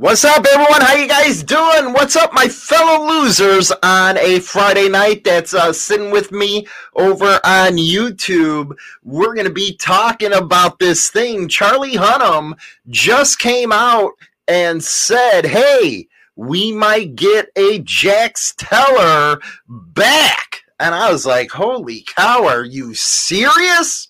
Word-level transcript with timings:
What's 0.00 0.24
up, 0.24 0.46
everyone? 0.46 0.80
How 0.80 0.94
you 0.94 1.08
guys 1.08 1.42
doing? 1.42 1.92
What's 1.92 2.14
up, 2.14 2.32
my 2.32 2.46
fellow 2.46 3.08
losers 3.08 3.72
on 3.82 4.16
a 4.16 4.38
Friday 4.38 4.88
night 4.88 5.24
that's 5.24 5.54
uh, 5.54 5.72
sitting 5.72 6.12
with 6.12 6.30
me 6.30 6.68
over 6.94 7.40
on 7.42 7.78
YouTube? 7.78 8.76
We're 9.02 9.34
going 9.34 9.48
to 9.48 9.52
be 9.52 9.76
talking 9.76 10.32
about 10.32 10.78
this 10.78 11.10
thing. 11.10 11.48
Charlie 11.48 11.94
Hunnam 11.96 12.56
just 12.88 13.40
came 13.40 13.72
out 13.72 14.12
and 14.46 14.84
said, 14.84 15.44
hey, 15.46 16.06
we 16.36 16.70
might 16.70 17.16
get 17.16 17.48
a 17.56 17.80
Jax 17.80 18.54
Teller 18.56 19.40
back. 19.68 20.62
And 20.78 20.94
I 20.94 21.10
was 21.10 21.26
like, 21.26 21.50
holy 21.50 22.02
cow, 22.02 22.46
are 22.46 22.62
you 22.62 22.94
serious? 22.94 24.07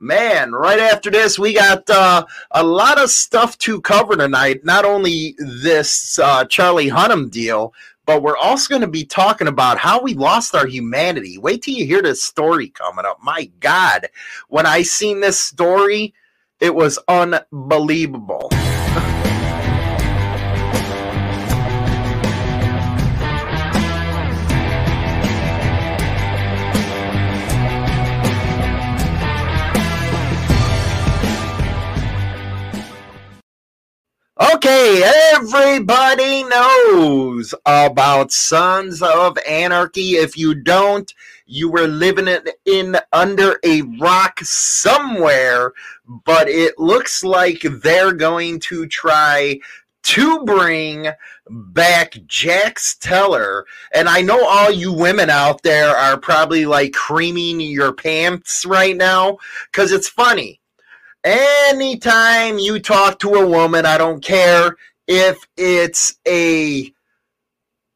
Man, 0.00 0.52
right 0.52 0.80
after 0.80 1.10
this, 1.10 1.38
we 1.38 1.54
got 1.54 1.88
uh, 1.90 2.24
a 2.50 2.64
lot 2.64 2.98
of 3.00 3.10
stuff 3.10 3.56
to 3.58 3.80
cover 3.80 4.16
tonight. 4.16 4.64
Not 4.64 4.84
only 4.84 5.34
this 5.38 6.18
uh, 6.18 6.44
Charlie 6.46 6.90
Hunnam 6.90 7.30
deal, 7.30 7.74
but 8.06 8.22
we're 8.22 8.36
also 8.36 8.68
going 8.68 8.80
to 8.80 8.88
be 8.88 9.04
talking 9.04 9.46
about 9.46 9.78
how 9.78 10.02
we 10.02 10.14
lost 10.14 10.54
our 10.54 10.66
humanity. 10.66 11.38
Wait 11.38 11.62
till 11.62 11.74
you 11.74 11.86
hear 11.86 12.02
this 12.02 12.24
story 12.24 12.68
coming 12.70 13.04
up. 13.04 13.18
My 13.22 13.50
God, 13.60 14.08
when 14.48 14.66
I 14.66 14.82
seen 14.82 15.20
this 15.20 15.38
story, 15.38 16.14
it 16.58 16.74
was 16.74 16.98
unbelievable. 17.06 18.50
Okay, 34.40 35.02
everybody 35.34 36.44
knows 36.44 37.54
about 37.66 38.32
Sons 38.32 39.02
of 39.02 39.36
Anarchy. 39.46 40.12
If 40.12 40.34
you 40.34 40.54
don't, 40.54 41.12
you 41.44 41.70
were 41.70 41.86
living 41.86 42.26
in, 42.64 42.96
under 43.12 43.60
a 43.62 43.82
rock 44.00 44.40
somewhere, 44.40 45.74
but 46.24 46.48
it 46.48 46.78
looks 46.78 47.22
like 47.22 47.60
they're 47.82 48.14
going 48.14 48.60
to 48.60 48.86
try 48.86 49.60
to 50.04 50.42
bring 50.44 51.08
back 51.50 52.16
Jax 52.26 52.94
Teller. 52.94 53.66
And 53.92 54.08
I 54.08 54.22
know 54.22 54.42
all 54.42 54.70
you 54.70 54.90
women 54.90 55.28
out 55.28 55.62
there 55.62 55.94
are 55.94 56.16
probably 56.16 56.64
like 56.64 56.94
creaming 56.94 57.60
your 57.60 57.92
pants 57.92 58.64
right 58.64 58.96
now 58.96 59.36
because 59.70 59.92
it's 59.92 60.08
funny 60.08 60.59
Anytime 61.24 62.58
you 62.58 62.78
talk 62.78 63.18
to 63.20 63.34
a 63.34 63.46
woman, 63.46 63.84
I 63.84 63.98
don't 63.98 64.22
care 64.24 64.76
if 65.06 65.38
it's 65.56 66.14
a 66.26 66.92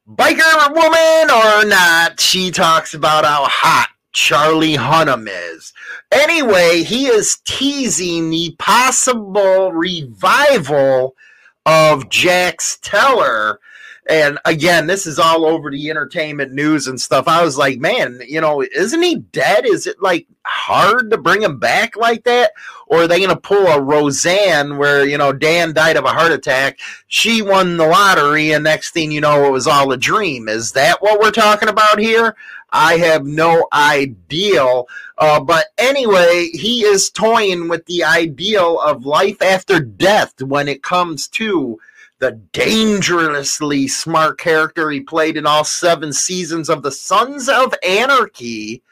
biker 0.07 0.75
woman 0.75 1.31
or 1.31 1.65
not, 1.65 2.21
she 2.21 2.51
talks 2.51 2.93
about 2.93 3.25
how 3.25 3.45
hot 3.45 3.89
Charlie 4.13 4.77
Hunnam 4.77 5.27
is. 5.29 5.73
Anyway, 6.13 6.83
he 6.83 7.07
is 7.07 7.39
teasing 7.47 8.31
the 8.31 8.55
possible 8.59 9.73
revival 9.73 11.17
of 11.65 12.11
Jax 12.11 12.79
Teller 12.83 13.59
and 14.09 14.39
again, 14.45 14.87
this 14.87 15.07
is 15.07 15.19
all 15.19 15.47
over 15.47 15.71
the 15.71 15.89
entertainment 15.89 16.53
news 16.53 16.87
and 16.87 17.01
stuff. 17.01 17.27
I 17.27 17.43
was 17.43 17.57
like, 17.57 17.79
man, 17.79 18.21
you 18.27 18.41
know, 18.41 18.63
isn't 18.63 19.03
he 19.03 19.17
dead? 19.17 19.65
Is 19.67 19.87
it 19.87 19.97
like 20.03 20.27
hard 20.45 21.11
to 21.11 21.17
bring 21.17 21.43
him 21.43 21.59
back 21.59 21.97
like 21.97 22.25
that? 22.25 22.53
Or 22.87 23.03
are 23.03 23.09
they 23.09 23.19
going 23.19 23.31
to 23.31 23.37
pull 23.37 23.67
a 23.67 23.81
Roseanne 23.81 24.77
where, 24.77 25.07
you 25.07 25.17
know, 25.17 25.33
Dan 25.33 25.73
died 25.73 25.97
of 25.97 26.05
a 26.05 26.09
heart 26.09 26.33
attack? 26.33 26.79
She 27.07 27.41
won 27.41 27.79
the 27.79 27.87
lottery, 27.87 28.53
and 28.53 28.65
next 28.65 28.91
thing 28.91 29.11
you 29.11 29.23
know, 29.23 29.47
it 29.47 29.53
was 29.53 29.67
all 29.67 29.91
a 29.91 29.97
dream. 29.97 30.49
Is 30.49 30.73
that 30.73 31.01
what 31.01 31.21
we're 31.21 31.31
talking 31.31 31.71
about 31.71 31.99
here? 31.99 32.37
I 32.71 32.99
have 32.99 33.25
no 33.25 33.69
idea. 33.73 34.83
Uh, 35.17 35.41
but 35.41 35.67
anyway, 35.79 36.51
he 36.53 36.83
is 36.85 37.09
toying 37.09 37.69
with 37.69 37.87
the 37.87 38.05
ideal 38.05 38.81
of 38.81 39.07
life 39.07 39.41
after 39.41 39.81
death 39.81 40.43
when 40.43 40.69
it 40.69 40.83
comes 40.83 41.29
to 41.29 41.79
the 42.19 42.33
dangerously 42.53 43.89
smart 43.89 44.39
character 44.39 44.91
he 44.91 45.01
played 45.01 45.37
in 45.37 45.47
all 45.47 45.65
seven 45.65 46.13
seasons 46.13 46.69
of 46.69 46.83
the 46.83 46.93
Sons 46.93 47.49
of 47.49 47.75
Anarchy. 47.87 48.83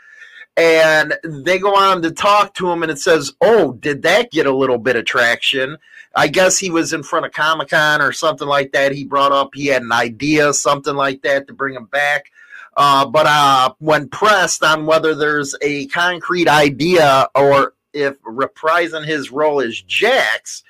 And 0.57 1.15
they 1.25 1.59
go 1.59 1.75
on 1.75 2.03
to 2.03 2.11
talk 2.11 2.53
to 2.55 2.71
him, 2.71 2.83
and 2.83 2.93
it 2.93 2.99
says, 2.99 3.33
Oh, 3.41 3.73
did 3.73 4.03
that 4.03 4.31
get 4.31 4.47
a 4.47 4.55
little 4.55 4.79
bit 4.79 4.97
of 4.97 5.07
traction? 5.07 5.79
I 6.15 6.29
guess 6.29 6.59
he 6.59 6.71
was 6.71 6.93
in 6.93 7.03
front 7.03 7.25
of 7.25 7.33
Comic 7.33 7.69
Con 7.69 8.03
or 8.03 8.13
something 8.13 8.49
like 8.49 8.73
that. 8.73 8.93
He 8.93 9.05
brought 9.05 9.33
up 9.33 9.55
he 9.55 9.67
had 9.67 9.83
an 9.83 9.93
idea, 9.93 10.53
something 10.53 10.95
like 10.95 11.23
that, 11.23 11.47
to 11.47 11.55
bring 11.55 11.75
him 11.75 11.87
back. 11.87 12.31
Uh, 12.77 13.07
but 13.07 13.27
uh, 13.27 13.73
when 13.79 14.09
pressed 14.09 14.63
on 14.63 14.87
whether 14.87 15.15
there's 15.15 15.55
a 15.63 15.87
concrete 15.89 16.49
idea 16.49 17.29
or 17.35 17.75
if 17.93 18.21
reprising 18.23 19.05
his 19.05 19.31
role 19.31 19.61
as 19.61 19.81
Jax, 19.83 20.63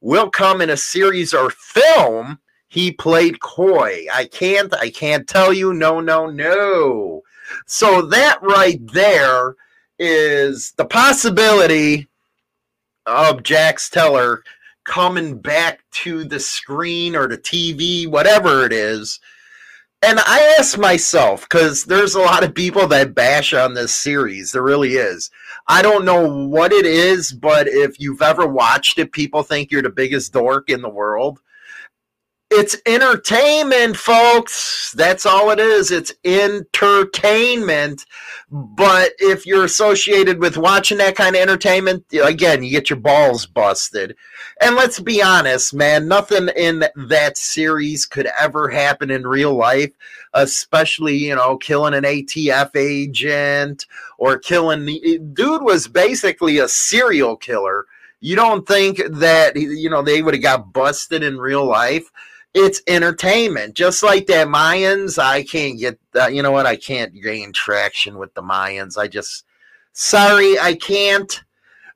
will 0.00 0.30
come 0.30 0.60
in 0.60 0.70
a 0.70 0.76
series 0.76 1.34
or 1.34 1.50
film 1.50 2.38
he 2.68 2.92
played 2.92 3.40
coy 3.40 4.04
i 4.12 4.24
can't 4.24 4.74
i 4.76 4.90
can't 4.90 5.28
tell 5.28 5.52
you 5.52 5.72
no 5.72 6.00
no 6.00 6.26
no 6.26 7.22
so 7.66 8.02
that 8.02 8.40
right 8.42 8.80
there 8.92 9.54
is 9.98 10.72
the 10.76 10.84
possibility 10.84 12.08
of 13.06 13.42
jax 13.42 13.90
teller 13.90 14.42
coming 14.84 15.38
back 15.38 15.80
to 15.90 16.24
the 16.24 16.40
screen 16.40 17.16
or 17.16 17.26
the 17.26 17.38
tv 17.38 18.06
whatever 18.06 18.64
it 18.64 18.72
is 18.72 19.20
and 20.02 20.20
I 20.20 20.54
ask 20.58 20.78
myself 20.78 21.42
because 21.42 21.84
there's 21.84 22.14
a 22.14 22.20
lot 22.20 22.44
of 22.44 22.54
people 22.54 22.86
that 22.88 23.14
bash 23.14 23.52
on 23.52 23.74
this 23.74 23.92
series. 23.92 24.52
There 24.52 24.62
really 24.62 24.94
is. 24.94 25.30
I 25.70 25.82
don't 25.82 26.06
know 26.06 26.46
what 26.46 26.72
it 26.72 26.86
is, 26.86 27.30
but 27.30 27.68
if 27.68 28.00
you've 28.00 28.22
ever 28.22 28.46
watched 28.46 28.98
it, 28.98 29.12
people 29.12 29.42
think 29.42 29.70
you're 29.70 29.82
the 29.82 29.90
biggest 29.90 30.32
dork 30.32 30.70
in 30.70 30.80
the 30.80 30.88
world. 30.88 31.40
It's 32.50 32.78
entertainment, 32.86 33.98
folks. 33.98 34.92
That's 34.92 35.26
all 35.26 35.50
it 35.50 35.60
is. 35.60 35.90
It's 35.90 36.14
entertainment. 36.24 38.06
But 38.50 39.12
if 39.18 39.44
you're 39.44 39.64
associated 39.64 40.38
with 40.40 40.56
watching 40.56 40.96
that 40.96 41.14
kind 41.14 41.36
of 41.36 41.42
entertainment, 41.42 42.06
again, 42.10 42.62
you 42.62 42.70
get 42.70 42.88
your 42.88 42.98
balls 43.00 43.44
busted. 43.44 44.16
And 44.62 44.76
let's 44.76 44.98
be 44.98 45.22
honest, 45.22 45.74
man, 45.74 46.08
nothing 46.08 46.48
in 46.56 46.84
that 46.96 47.36
series 47.36 48.06
could 48.06 48.30
ever 48.40 48.70
happen 48.70 49.10
in 49.10 49.26
real 49.26 49.54
life, 49.54 49.90
especially, 50.32 51.16
you 51.16 51.34
know, 51.36 51.58
killing 51.58 51.92
an 51.92 52.04
ATF 52.04 52.74
agent 52.74 53.84
or 54.16 54.38
killing 54.38 54.86
the 54.86 55.20
dude 55.34 55.62
was 55.62 55.86
basically 55.86 56.56
a 56.58 56.68
serial 56.68 57.36
killer. 57.36 57.84
You 58.20 58.36
don't 58.36 58.66
think 58.66 59.02
that, 59.04 59.54
you 59.54 59.90
know, 59.90 60.00
they 60.00 60.22
would 60.22 60.34
have 60.34 60.42
got 60.42 60.72
busted 60.72 61.22
in 61.22 61.36
real 61.36 61.66
life? 61.66 62.10
It's 62.54 62.82
entertainment. 62.86 63.74
Just 63.74 64.02
like 64.02 64.26
that 64.26 64.48
Mayans, 64.48 65.18
I 65.18 65.42
can't 65.42 65.78
get 65.78 65.98
uh, 66.18 66.28
you 66.28 66.42
know 66.42 66.52
what? 66.52 66.66
I 66.66 66.76
can't 66.76 67.14
gain 67.14 67.52
traction 67.52 68.18
with 68.18 68.34
the 68.34 68.42
Mayans. 68.42 68.98
I 68.98 69.08
just 69.08 69.44
sorry, 69.92 70.58
I 70.58 70.74
can't. 70.74 71.42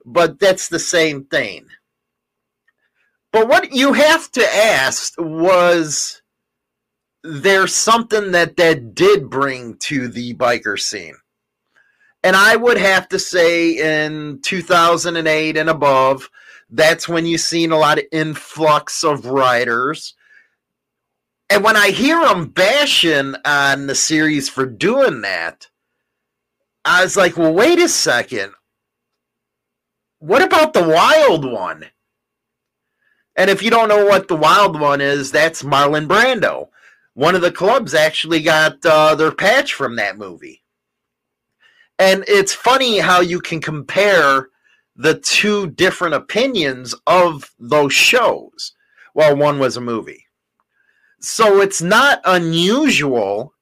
But 0.05 0.41
that's 0.41 0.69
the 0.69 0.81
same 0.81 1.25
thing. 1.25 1.67
But 3.33 3.49
what 3.49 3.73
you 3.73 3.93
have 3.93 4.31
to 4.33 4.55
ask 4.55 5.15
was 5.19 6.23
there's 7.23 7.75
something 7.75 8.33
that 8.33 8.57
that 8.57 8.95
did 8.95 9.31
bring 9.31 9.77
to 9.79 10.09
the 10.09 10.35
biker 10.35 10.79
scene. 10.79 11.15
And 12.25 12.37
I 12.37 12.57
would 12.57 12.79
have 12.79 13.09
to 13.09 13.19
say 13.19 14.05
in 14.05 14.41
2008 14.43 15.57
and 15.57 15.71
above, 15.71 16.31
that's 16.71 17.09
when 17.09 17.27
you've 17.27 17.41
seen 17.41 17.73
a 17.73 17.79
lot 17.79 17.99
of 17.99 18.05
influx 18.13 19.03
of 19.03 19.27
riders 19.27 20.15
and 21.53 21.63
when 21.63 21.77
I 21.77 21.91
hear 21.91 22.19
them 22.19 22.47
bashing 22.47 23.35
on 23.45 23.87
the 23.87 23.95
series 23.95 24.49
for 24.49 24.65
doing 24.65 25.21
that, 25.21 25.69
I 26.83 27.03
was 27.03 27.15
like, 27.15 27.37
well, 27.37 27.53
wait 27.53 27.79
a 27.79 27.91
second. 27.91 28.55
What 30.19 30.41
about 30.41 30.73
the 30.73 30.83
wild 30.83 31.45
one? 31.45 31.91
And 33.37 33.51
if 33.51 33.63
you 33.63 33.69
don't 33.69 33.91
know 33.91 34.07
what 34.07 34.29
the 34.29 34.35
wild 34.35 34.81
one 34.81 35.03
is, 35.03 35.31
that's 35.31 35.63
Marlon 35.63 36.07
Brando. 36.09 36.69
One 37.13 37.35
of 37.35 37.43
the 37.43 37.53
clubs 37.53 37.93
actually 37.93 38.41
got 38.41 38.79
uh, 38.87 39.15
their 39.15 39.31
patch 39.31 39.75
from 39.75 39.97
that 39.97 40.17
movie. 40.17 40.63
And 41.99 42.25
it's 42.29 42.55
funny 42.55 43.01
how 43.01 43.21
you 43.21 43.41
can 43.41 43.61
compare 43.61 44.49
the 44.97 45.19
two 45.19 45.67
different 45.67 46.15
opinions 46.15 46.95
of 47.07 47.55
those 47.59 47.93
shows. 47.93 48.73
Well, 49.15 49.37
one 49.37 49.59
was 49.59 49.77
a 49.77 49.83
movie. 49.83 50.22
So 51.23 51.61
it's 51.61 51.81
not 51.81 52.21
unusual 52.25 53.55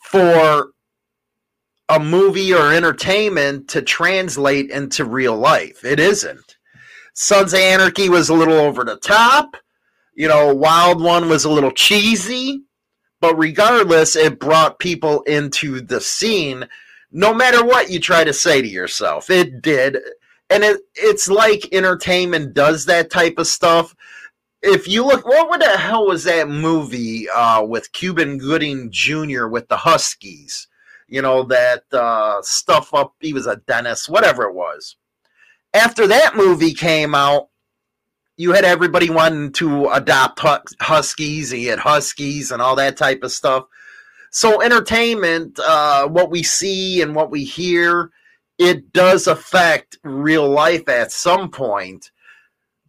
for 0.00 0.70
a 1.90 2.00
movie 2.00 2.54
or 2.54 2.72
entertainment 2.72 3.68
to 3.68 3.82
translate 3.82 4.70
into 4.70 5.04
real 5.04 5.36
life. 5.36 5.84
It 5.84 6.00
isn't. 6.00 6.56
Sons 7.12 7.52
of 7.52 7.60
Anarchy 7.60 8.08
was 8.08 8.30
a 8.30 8.34
little 8.34 8.58
over 8.58 8.82
the 8.82 8.96
top. 8.96 9.56
You 10.14 10.28
know, 10.28 10.54
Wild 10.54 11.02
One 11.02 11.28
was 11.28 11.44
a 11.44 11.50
little 11.50 11.70
cheesy, 11.70 12.62
but 13.20 13.36
regardless, 13.36 14.16
it 14.16 14.40
brought 14.40 14.78
people 14.78 15.20
into 15.22 15.82
the 15.82 16.00
scene. 16.00 16.66
No 17.12 17.34
matter 17.34 17.62
what 17.62 17.90
you 17.90 18.00
try 18.00 18.24
to 18.24 18.32
say 18.32 18.62
to 18.62 18.68
yourself, 18.68 19.28
it 19.28 19.60
did. 19.60 19.98
And 20.48 20.64
it, 20.64 20.80
it's 20.94 21.28
like 21.28 21.68
entertainment 21.72 22.54
does 22.54 22.86
that 22.86 23.10
type 23.10 23.34
of 23.38 23.46
stuff. 23.46 23.94
If 24.66 24.88
you 24.88 25.04
look, 25.06 25.24
what 25.24 25.60
the 25.60 25.78
hell 25.78 26.06
was 26.06 26.24
that 26.24 26.48
movie 26.48 27.28
uh, 27.28 27.62
with 27.62 27.92
Cuba 27.92 28.36
Gooding 28.36 28.90
Jr. 28.90 29.46
with 29.46 29.68
the 29.68 29.76
Huskies? 29.76 30.68
You 31.08 31.22
know, 31.22 31.44
that 31.44 31.84
uh, 31.92 32.42
stuff 32.42 32.92
up, 32.92 33.14
he 33.20 33.32
was 33.32 33.46
a 33.46 33.56
dentist, 33.56 34.08
whatever 34.08 34.42
it 34.42 34.54
was. 34.54 34.96
After 35.72 36.06
that 36.08 36.34
movie 36.34 36.74
came 36.74 37.14
out, 37.14 37.48
you 38.36 38.52
had 38.52 38.64
everybody 38.64 39.08
wanting 39.08 39.52
to 39.52 39.88
adopt 39.88 40.40
huskies 40.80 41.52
and 41.52 41.62
you 41.62 41.70
had 41.70 41.78
huskies 41.78 42.50
and 42.50 42.60
all 42.60 42.76
that 42.76 42.96
type 42.96 43.22
of 43.22 43.32
stuff 43.32 43.64
so 44.30 44.60
entertainment 44.60 45.58
uh, 45.60 46.06
what 46.06 46.30
we 46.30 46.42
see 46.42 47.00
and 47.00 47.14
what 47.14 47.30
we 47.30 47.44
hear 47.44 48.10
it 48.58 48.92
does 48.92 49.26
affect 49.26 49.98
real 50.04 50.48
life 50.48 50.88
at 50.88 51.12
some 51.12 51.50
point 51.50 52.10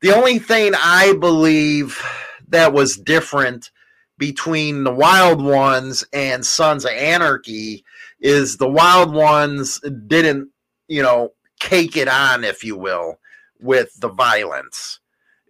the 0.02 0.16
only 0.16 0.40
thing 0.40 0.74
i 0.76 1.14
believe 1.20 2.02
that 2.48 2.74
was 2.74 2.98
different 2.98 3.72
between 4.18 4.84
the 4.84 4.94
wild 4.94 5.44
ones 5.44 6.04
and 6.14 6.46
sons 6.46 6.86
of 6.86 6.92
anarchy 6.92 7.84
is 8.20 8.58
the 8.58 8.70
wild 8.70 9.14
ones 9.14 9.80
didn't 10.08 10.50
you 10.88 11.02
know 11.02 11.30
cake 11.60 11.98
it 11.98 12.08
on 12.08 12.44
if 12.44 12.64
you 12.64 12.78
will 12.78 13.20
with 13.60 13.92
the 14.00 14.10
violence 14.10 15.00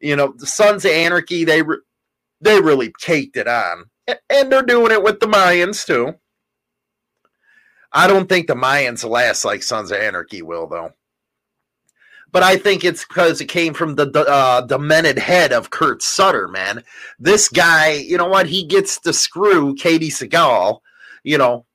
you 0.02 0.16
know, 0.16 0.34
the 0.38 0.46
Sons 0.46 0.86
of 0.86 0.92
Anarchy, 0.92 1.44
they 1.44 1.62
re- 1.62 1.80
they 2.42 2.62
really 2.62 2.94
caked 3.00 3.38
it 3.38 3.48
on, 3.48 3.86
and 4.30 4.52
they're 4.52 4.62
doing 4.62 4.92
it 4.92 5.04
with 5.04 5.20
the 5.20 5.28
Mayans 5.28 5.86
too. 5.86 6.16
I 7.92 8.08
don't 8.08 8.30
think 8.30 8.48
the 8.48 8.56
Mayans 8.56 9.08
last 9.08 9.46
like 9.46 9.64
Sons 9.64 9.92
of 9.92 10.00
Anarchy 10.00 10.42
will, 10.42 10.68
though. 10.68 10.92
But 12.38 12.44
I 12.44 12.56
think 12.56 12.84
it's 12.84 13.04
because 13.04 13.42
it 13.42 13.48
came 13.48 13.74
from 13.74 13.96
the 13.96 14.12
uh, 14.30 14.62
demented 14.62 15.18
head 15.18 15.52
of 15.52 15.72
Kurt 15.72 16.04
Sutter, 16.04 16.48
man. 16.48 16.84
This 17.18 17.50
guy, 17.50 17.94
you 17.94 18.16
know 18.16 18.28
what? 18.28 18.46
He 18.46 18.64
gets 18.64 19.00
to 19.00 19.12
screw 19.12 19.74
Katey 19.74 20.12
Sagal, 20.12 20.82
you 21.24 21.40
know, 21.40 21.66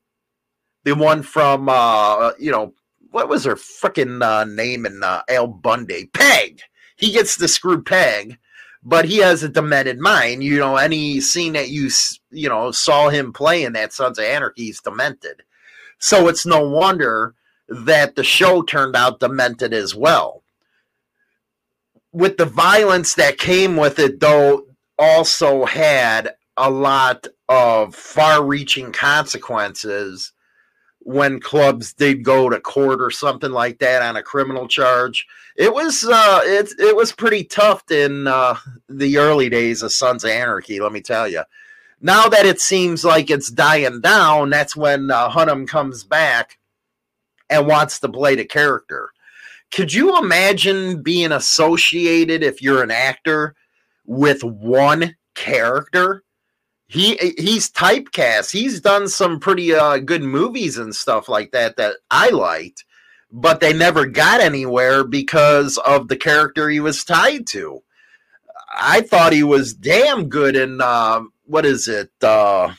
the 0.85 0.95
one 0.95 1.25
from, 1.25 1.69
uh, 1.69 2.31
you 2.39 2.53
know, 2.53 2.75
what 3.11 3.29
was 3.29 3.43
her 3.43 3.57
freaking 3.57 4.23
uh, 4.23 4.45
name 4.45 4.87
in 4.87 5.03
uh, 5.03 5.23
Al 5.29 5.49
Bundy? 5.49 6.07
Peg 6.07 6.61
he 6.95 7.11
gets 7.11 7.35
the 7.35 7.49
screw 7.49 7.83
peg, 7.83 8.39
but 8.85 9.05
he 9.05 9.19
has 9.19 9.43
a 9.43 9.49
demented 9.49 9.99
mind. 9.99 10.45
You 10.45 10.61
know, 10.61 10.77
any 10.77 11.21
scene 11.21 11.55
that 11.55 11.71
you 11.71 11.91
you 12.31 12.49
know 12.49 12.71
saw 12.71 13.09
him 13.09 13.33
play 13.33 13.65
in 13.65 13.73
that 13.73 13.93
Sons 13.93 14.17
of 14.17 14.25
Anarchy 14.25 14.69
is 14.69 14.79
demented. 14.81 15.43
So 15.99 16.29
it's 16.29 16.47
no 16.47 16.69
wonder 16.69 17.35
that 17.69 18.15
the 18.15 18.23
show 18.23 18.63
turned 18.63 18.95
out 18.95 19.19
demented 19.19 19.75
as 19.75 19.97
well. 19.97 20.42
With 22.13 22.37
the 22.37 22.45
violence 22.45 23.15
that 23.15 23.39
came 23.39 23.77
with 23.77 23.99
it, 23.99 24.21
though, 24.21 24.67
also 24.99 25.65
had 25.65 26.35
a 26.57 26.71
lot 26.71 27.27
of 27.49 27.95
far 27.95 28.45
reaching 28.45 28.93
consequences 28.93 30.33
when 31.05 31.41
clubs 31.41 31.93
did 31.93 32.23
go 32.23 32.49
to 32.49 32.61
court 32.61 33.01
or 33.01 33.11
something 33.11 33.51
like 33.51 33.79
that 33.79 34.03
on 34.03 34.17
a 34.17 34.23
criminal 34.23 34.69
charge. 34.69 35.27
It 35.57 35.73
was 35.73 36.05
uh, 36.05 36.41
it 36.45 36.73
it 36.79 36.97
was 36.97 37.13
pretty 37.13 37.45
tough 37.45 37.91
in 37.91 38.27
uh, 38.27 38.57
the 38.89 39.19
early 39.19 39.49
days 39.49 39.83
of 39.83 39.93
Sons 39.93 40.25
of 40.25 40.31
Anarchy. 40.31 40.81
Let 40.81 40.93
me 40.93 41.01
tell 41.01 41.29
you. 41.29 41.43
Now 42.01 42.29
that 42.29 42.47
it 42.47 42.61
seems 42.61 43.05
like 43.05 43.31
it's 43.31 43.51
dying 43.51 44.01
down, 44.01 44.51
that's 44.51 44.75
when 44.75 45.11
uh, 45.11 45.31
Hunnam 45.31 45.69
comes 45.69 46.03
back 46.03 46.59
and 47.49 47.67
wants 47.67 48.01
to 48.01 48.09
play 48.09 48.35
the 48.35 48.45
character. 48.45 49.11
Could 49.73 49.93
you 49.93 50.19
imagine 50.19 51.03
being 51.03 51.33
associated 51.33 52.43
if 52.43 52.63
you're 52.63 52.83
an 52.83 52.91
actor 52.91 53.55
with 54.07 54.45
one 54.45 55.17
character? 55.35 56.23
he 56.93 57.17
he's 57.39 57.71
typecast. 57.71 58.51
He's 58.51 58.79
done 58.83 59.09
some 59.09 59.41
pretty 59.41 59.75
uh, 59.75 59.97
good 59.97 60.23
movies 60.23 60.77
and 60.77 60.95
stuff 60.95 61.27
like 61.27 61.51
that 61.53 61.79
that 61.79 61.97
I 62.11 62.29
liked, 62.29 62.85
but 63.31 63.61
they 63.61 63.73
never 63.73 64.05
got 64.05 64.43
anywhere 64.43 65.03
because 65.03 65.79
of 65.79 66.09
the 66.09 66.17
character 66.17 66.69
he 66.69 66.81
was 66.81 67.03
tied 67.03 67.47
to. 67.49 67.83
I 68.75 69.01
thought 69.01 69.33
he 69.33 69.43
was 69.43 69.73
damn 69.73 70.29
good 70.29 70.55
in 70.55 70.83
uh, 70.83 71.23
what 71.47 71.65
is 71.65 71.89
it, 71.89 72.11
uh, 72.21 72.75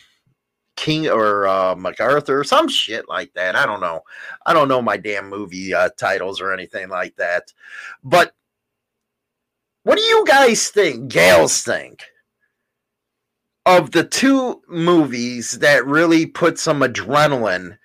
King 0.75 1.08
or 1.08 1.48
uh, 1.48 1.75
MacArthur 1.75 2.40
or 2.40 2.44
some 2.44 2.68
shit 2.68 3.08
like 3.08 3.34
that. 3.34 3.56
I 3.56 3.66
don't 3.66 3.81
know. 3.81 4.02
I 4.46 4.54
don't 4.54 4.68
know 4.68 4.81
my 4.81 4.98
damn 4.98 5.30
movie 5.30 5.74
uh, 5.74 5.90
titles 5.98 6.42
or 6.42 6.54
anything 6.54 6.90
like 6.90 7.16
that. 7.18 7.54
But 8.04 8.34
what 9.84 9.98
do 9.98 10.04
you 10.04 10.25
guys 10.25 10.70
think? 10.70 11.10
Gals 11.10 11.62
think? 11.62 12.04
of 13.66 13.92
the 13.92 14.04
two 14.04 14.62
movies 14.68 15.60
that 15.60 15.86
really 15.86 16.25
put 16.25 16.60
some 16.60 16.81
adrenaline 16.81 17.78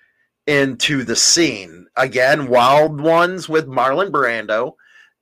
into 0.47 1.03
the 1.03 1.15
scene, 1.15 1.87
again, 1.95 2.47
Wild 2.47 2.99
Ones 2.99 3.47
with 3.47 3.67
Marlon 3.67 4.11
Brando 4.11 4.73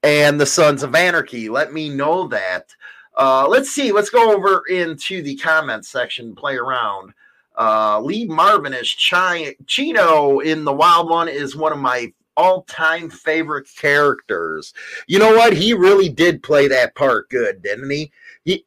and 0.04 0.40
The 0.40 0.46
Sons 0.46 0.84
of 0.84 0.96
Anarchy. 0.96 1.50
Let 1.50 1.74
me 1.74 1.90
know 1.90 2.28
that. 2.30 2.74
Uh, 3.16 3.48
let's 3.48 3.70
see. 3.70 3.92
Let's 3.92 4.10
go 4.10 4.34
over 4.34 4.64
into 4.70 5.22
the 5.22 5.36
comments 5.36 5.90
section, 5.90 6.36
play 6.36 6.56
around. 6.56 7.14
Uh, 7.58 8.00
Lee 8.02 8.26
Marvin 8.26 8.74
is 8.74 8.94
Chi- 8.94 9.56
Chino 9.66 10.40
in 10.40 10.64
The 10.64 10.74
Wild 10.74 11.10
One 11.10 11.28
is 11.28 11.56
one 11.56 11.72
of 11.74 11.80
my 11.80 12.14
all 12.36 12.62
time 12.64 13.10
favorite 13.10 13.68
characters. 13.76 14.74
You 15.08 15.20
know 15.20 15.36
what? 15.36 15.54
He 15.54 15.74
really 15.74 16.10
did 16.10 16.44
play 16.44 16.68
that 16.68 16.96
part 16.96 17.30
good, 17.30 17.64
didn't 17.64 17.90
he? 17.90 18.12
He, 18.46 18.64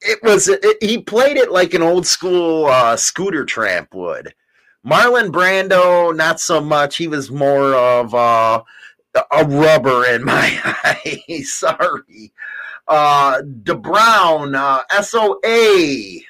it 0.00 0.22
was 0.22 0.48
it, 0.48 0.64
he 0.82 0.98
played 0.98 1.36
it 1.36 1.52
like 1.52 1.74
an 1.74 1.82
old 1.82 2.06
school 2.06 2.66
uh, 2.66 2.96
scooter 2.96 3.44
tramp 3.44 3.94
would. 3.94 4.34
Marlon 4.86 5.30
Brando, 5.30 6.14
not 6.14 6.40
so 6.40 6.60
much. 6.60 6.96
He 6.96 7.08
was 7.08 7.30
more 7.30 7.74
of 7.74 8.14
uh, 8.14 8.62
a 9.30 9.44
rubber 9.44 10.06
in 10.06 10.24
my 10.24 10.60
eyes. 11.06 11.52
Sorry. 11.52 12.32
Uh, 12.86 13.42
uh, 14.54 15.02
SOA 15.02 16.20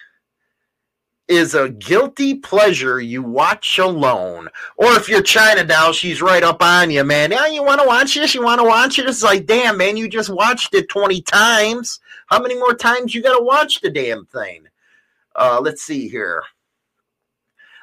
is 1.28 1.54
a 1.54 1.68
guilty 1.68 2.34
pleasure 2.34 3.00
you 3.00 3.22
watch 3.22 3.78
alone. 3.78 4.48
Or 4.76 4.92
if 4.94 5.08
you're 5.08 5.22
China 5.22 5.62
Doll, 5.62 5.92
she's 5.92 6.22
right 6.22 6.42
up 6.42 6.62
on 6.62 6.90
you, 6.90 7.04
man. 7.04 7.30
Yeah, 7.30 7.46
you 7.46 7.62
want 7.62 7.80
to 7.80 7.86
watch 7.86 8.14
this? 8.14 8.34
You 8.34 8.42
want 8.42 8.60
to 8.60 8.66
watch 8.66 8.98
it? 8.98 9.06
It's 9.06 9.22
like, 9.22 9.46
damn, 9.46 9.76
man, 9.76 9.96
you 9.96 10.08
just 10.08 10.30
watched 10.30 10.74
it 10.74 10.88
20 10.88 11.20
times. 11.22 12.00
How 12.26 12.40
many 12.40 12.54
more 12.54 12.74
times 12.74 13.14
you 13.14 13.22
got 13.22 13.38
to 13.38 13.44
watch 13.44 13.80
the 13.80 13.90
damn 13.90 14.24
thing? 14.26 14.66
Uh, 15.36 15.60
let's 15.62 15.82
see 15.82 16.08
here. 16.08 16.42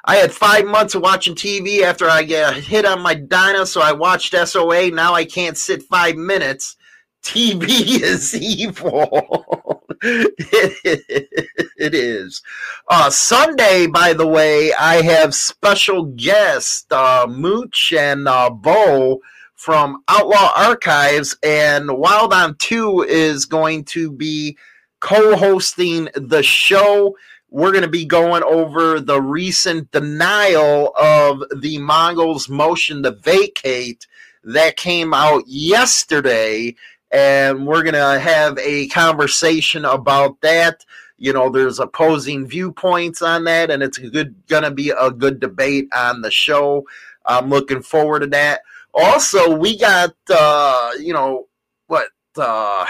I 0.03 0.17
had 0.17 0.31
five 0.31 0.65
months 0.65 0.93
of 0.93 1.01
watching 1.01 1.33
TV 1.33 1.81
after 1.81 2.07
I 2.07 2.23
get 2.23 2.53
hit 2.55 2.85
on 2.85 3.01
my 3.01 3.15
Dyna, 3.15 3.65
so 3.65 3.81
I 3.81 3.91
watched 3.91 4.35
SOA. 4.35 4.91
Now 4.91 5.13
I 5.13 5.25
can't 5.25 5.57
sit 5.57 5.81
five 5.83 6.15
minutes. 6.15 6.77
TV 7.23 7.63
is 8.03 8.35
evil. 8.35 9.63
it 10.01 11.93
is. 11.93 12.41
Uh, 12.89 13.09
Sunday, 13.09 13.87
by 13.87 14.13
the 14.13 14.27
way, 14.27 14.73
I 14.73 15.01
have 15.01 15.35
special 15.35 16.05
guest 16.05 16.91
uh, 16.91 17.27
Mooch 17.29 17.93
and 17.93 18.27
uh, 18.27 18.49
Bo 18.49 19.21
from 19.55 20.03
Outlaw 20.07 20.51
Archives, 20.55 21.37
and 21.41 21.97
Wild 21.97 22.33
on 22.33 22.55
2 22.55 23.05
is 23.07 23.45
going 23.45 23.85
to 23.85 24.11
be 24.11 24.57
co 24.99 25.35
hosting 25.35 26.09
the 26.15 26.43
show. 26.43 27.15
We're 27.49 27.71
going 27.71 27.83
to 27.83 27.89
be 27.89 28.05
going 28.05 28.43
over 28.43 28.99
the 28.99 29.21
recent 29.21 29.91
denial 29.91 30.93
of 30.99 31.43
the 31.55 31.77
Mongols' 31.77 32.49
motion 32.49 33.03
to 33.03 33.11
vacate 33.11 34.07
that 34.43 34.75
came 34.75 35.13
out 35.13 35.43
yesterday. 35.47 36.75
And 37.15 37.65
we're 37.65 37.83
going 37.83 37.93
to 37.93 38.19
have 38.19 38.57
a 38.59 38.89
conversation 38.89 39.85
about 39.85 40.41
that. 40.41 40.83
You 41.17 41.31
know, 41.31 41.49
there's 41.49 41.79
opposing 41.79 42.45
viewpoints 42.45 43.21
on 43.21 43.45
that, 43.45 43.71
and 43.71 43.81
it's 43.81 43.97
going 43.97 44.63
to 44.63 44.71
be 44.71 44.89
a 44.89 45.11
good 45.11 45.39
debate 45.39 45.87
on 45.95 46.21
the 46.21 46.29
show. 46.29 46.85
I'm 47.25 47.49
looking 47.49 47.81
forward 47.81 48.19
to 48.19 48.27
that. 48.27 48.63
Also, 48.93 49.55
we 49.55 49.79
got 49.79 50.13
uh, 50.29 50.91
you 50.99 51.13
know 51.13 51.47
what 51.87 52.09
uh, 52.35 52.85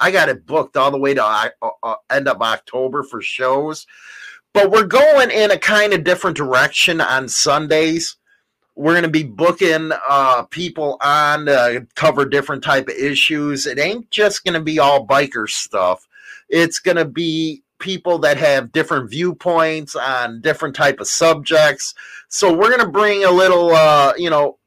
I 0.00 0.10
got 0.10 0.30
it 0.30 0.46
booked 0.46 0.78
all 0.78 0.90
the 0.90 0.98
way 0.98 1.12
to 1.12 1.22
uh, 1.22 1.50
uh, 1.82 1.96
end 2.08 2.28
of 2.28 2.40
October 2.40 3.02
for 3.02 3.20
shows, 3.20 3.86
but 4.54 4.70
we're 4.70 4.86
going 4.86 5.30
in 5.30 5.50
a 5.50 5.58
kind 5.58 5.92
of 5.92 6.04
different 6.04 6.38
direction 6.38 7.02
on 7.02 7.28
Sundays. 7.28 8.16
We're 8.74 8.92
going 8.92 9.02
to 9.02 9.08
be 9.08 9.24
booking 9.24 9.92
uh, 10.08 10.44
people 10.44 10.96
on 11.02 11.46
to 11.46 11.86
cover 11.94 12.24
different 12.24 12.64
type 12.64 12.88
of 12.88 12.94
issues. 12.94 13.66
It 13.66 13.78
ain't 13.78 14.10
just 14.10 14.44
going 14.44 14.54
to 14.54 14.60
be 14.60 14.78
all 14.78 15.06
biker 15.06 15.48
stuff. 15.48 16.06
It's 16.48 16.78
going 16.78 16.96
to 16.96 17.04
be 17.04 17.62
people 17.78 18.18
that 18.20 18.36
have 18.38 18.72
different 18.72 19.10
viewpoints 19.10 19.94
on 19.96 20.40
different 20.40 20.74
type 20.74 21.00
of 21.00 21.08
subjects. 21.08 21.94
So 22.28 22.52
we're 22.52 22.68
going 22.68 22.80
to 22.80 22.88
bring 22.88 23.24
a 23.24 23.30
little, 23.30 23.70
uh, 23.72 24.14
you 24.16 24.30
know, 24.30 24.58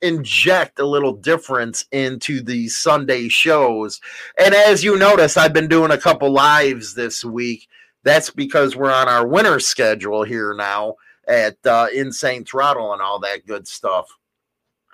inject 0.00 0.78
a 0.78 0.86
little 0.86 1.12
difference 1.12 1.84
into 1.92 2.42
these 2.42 2.76
Sunday 2.76 3.28
shows. 3.28 4.00
And 4.42 4.54
as 4.54 4.82
you 4.82 4.96
notice, 4.96 5.36
I've 5.36 5.52
been 5.52 5.68
doing 5.68 5.90
a 5.90 5.98
couple 5.98 6.30
lives 6.30 6.94
this 6.94 7.24
week. 7.24 7.68
That's 8.04 8.30
because 8.30 8.74
we're 8.74 8.92
on 8.92 9.08
our 9.08 9.26
winter 9.26 9.60
schedule 9.60 10.22
here 10.22 10.54
now 10.54 10.94
at 11.30 11.56
uh, 11.64 11.86
Insane 11.94 12.44
Throttle 12.44 12.92
and 12.92 13.00
all 13.00 13.20
that 13.20 13.46
good 13.46 13.66
stuff. 13.66 14.08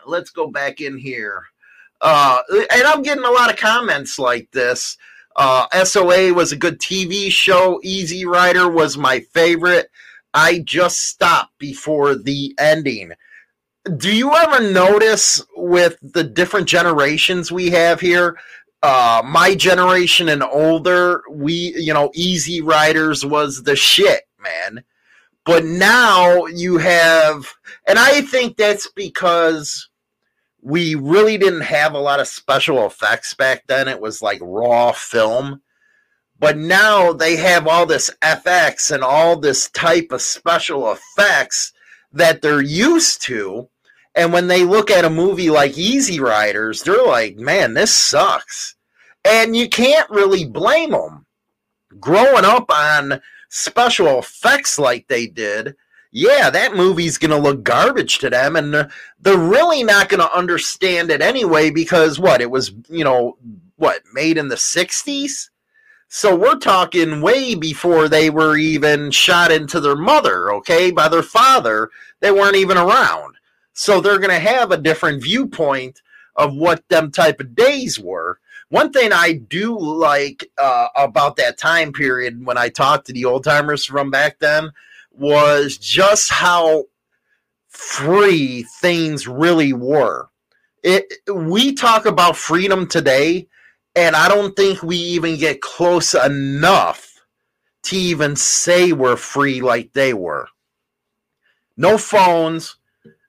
Let's 0.07 0.31
go 0.31 0.49
back 0.49 0.81
in 0.81 0.99
here. 0.99 1.43
Uh, 2.01 2.41
and 2.51 2.83
I'm 2.83 3.03
getting 3.03 3.25
a 3.25 3.31
lot 3.31 3.51
of 3.51 3.59
comments 3.59 4.19
like 4.19 4.51
this. 4.53 4.99
Uh, 5.35 5.67
SOA 5.85 6.33
was 6.33 6.53
a 6.53 6.57
good 6.57 6.79
TV 6.79 7.31
show. 7.31 7.81
Easy 7.83 8.25
Rider 8.27 8.69
was 8.69 8.97
my 8.97 9.21
favorite. 9.21 9.91
I 10.35 10.59
just 10.61 11.09
stopped 11.09 11.59
before 11.59 12.15
the 12.15 12.55
ending. 12.59 13.13
Do 13.97 14.15
you 14.15 14.35
ever 14.35 14.61
notice 14.71 15.43
with 15.57 15.97
the 16.03 16.25
different 16.25 16.69
generations 16.69 17.51
we 17.51 17.71
have 17.71 18.01
here? 18.01 18.37
Uh, 18.83 19.23
my 19.25 19.55
generation 19.55 20.29
and 20.29 20.43
older, 20.43 21.23
we, 21.31 21.75
you 21.77 21.95
know, 21.95 22.11
Easy 22.15 22.61
Riders 22.61 23.25
was 23.25 23.63
the 23.63 23.77
shit, 23.77 24.23
man. 24.39 24.85
But 25.47 25.65
now 25.65 26.47
you 26.47 26.79
have, 26.79 27.55
and 27.87 28.01
I 28.01 28.21
think 28.21 28.57
that's 28.57 28.91
because 28.91 29.89
we 30.61 30.97
really 30.97 31.39
didn't 31.39 31.61
have 31.61 31.95
a 31.95 32.01
lot 32.01 32.19
of 32.19 32.27
special 32.27 32.85
effects 32.85 33.33
back 33.33 33.63
then. 33.69 33.87
It 33.87 34.01
was 34.01 34.21
like 34.21 34.41
raw 34.43 34.91
film. 34.91 35.63
But 36.39 36.59
now 36.59 37.13
they 37.13 37.37
have 37.37 37.69
all 37.69 37.87
this 37.87 38.11
FX 38.21 38.91
and 38.91 39.05
all 39.05 39.37
this 39.37 39.71
type 39.71 40.09
of 40.11 40.21
special 40.21 40.91
effects 40.91 41.73
that 42.13 42.43
they're 42.43 42.61
used 42.61 43.23
to. 43.23 43.69
And 44.17 44.33
when 44.33 44.49
they 44.49 44.65
look 44.65 44.91
at 44.91 45.05
a 45.05 45.11
movie 45.11 45.51
like 45.51 45.79
Easy 45.79 46.19
Riders, 46.19 46.83
they're 46.83 47.07
like, 47.07 47.37
man, 47.37 47.75
this 47.75 47.95
sucks. 47.95 48.75
And 49.25 49.55
you 49.55 49.69
can't 49.69 50.11
really 50.11 50.45
blame 50.45 50.91
them. 50.91 51.27
Growing 52.01 52.45
up 52.45 52.69
on 52.71 53.21
special 53.57 54.19
effects 54.19 54.79
like 54.79 55.09
they 55.09 55.27
did, 55.27 55.75
yeah, 56.13 56.51
that 56.51 56.77
movie's 56.77 57.19
going 57.19 57.31
to 57.31 57.39
look 57.39 57.63
garbage 57.63 58.19
to 58.19 58.31
them. 58.31 58.57
And 58.57 58.91
they're 59.21 59.39
really 59.39 59.83
not 59.83 60.09
going 60.09 60.21
to 60.21 60.37
understand 60.37 61.11
it 61.11 61.23
anyway 61.23 61.71
because 61.71 62.19
what? 62.21 62.41
It 62.41 62.51
was, 62.51 62.73
you 62.89 63.05
know, 63.05 63.39
what, 63.77 64.03
made 64.13 64.39
in 64.39 64.49
the 64.49 64.57
60s? 64.57 65.51
So 66.09 66.37
we're 66.37 66.59
talking 66.59 67.21
way 67.21 67.55
before 67.55 68.09
they 68.09 68.31
were 68.31 68.57
even 68.57 69.11
shot 69.11 69.51
into 69.51 69.81
their 69.81 69.97
mother, 69.97 70.53
okay, 70.55 70.91
by 70.91 71.09
their 71.09 71.23
father. 71.23 71.91
They 72.21 72.31
weren't 72.31 72.57
even 72.57 72.77
around. 72.77 73.37
So 73.73 74.01
they're 74.01 74.19
going 74.19 74.31
to 74.31 74.39
have 74.39 74.71
a 74.71 74.77
different 74.77 75.23
viewpoint 75.23 76.01
of 76.37 76.55
what 76.55 76.87
them 76.89 77.11
type 77.11 77.41
of 77.41 77.55
days 77.55 77.99
were. 77.99 78.39
One 78.69 78.93
thing 78.93 79.13
I 79.13 79.33
do 79.35 79.79
like 79.79 80.51
uh, 80.59 80.89
about 80.97 81.37
that 81.37 81.57
time 81.57 81.93
period 81.93 82.45
when 82.45 82.59
I 82.59 82.69
talked 82.69 83.07
to 83.07 83.13
the 83.13 83.25
old 83.25 83.45
timers 83.45 83.85
from 83.85 84.11
back 84.11 84.39
then 84.41 84.71
was 85.13 85.79
just 85.79 86.31
how 86.31 86.85
free 87.69 88.65
things 88.81 89.29
really 89.29 89.73
were. 89.73 90.29
It, 90.83 91.13
we 91.33 91.75
talk 91.75 92.07
about 92.07 92.37
freedom 92.37 92.87
today, 92.89 93.49
and 93.95 94.17
I 94.17 94.29
don't 94.29 94.57
think 94.57 94.83
we 94.83 94.97
even 94.97 95.37
get 95.37 95.61
close 95.61 96.15
enough 96.15 97.25
to 97.85 97.97
even 97.97 98.35
say 98.35 98.93
we're 98.93 99.17
free 99.17 99.61
like 99.61 99.93
they 99.93 100.13
were. 100.13 100.49
No 101.77 101.99
phones, 101.99 102.77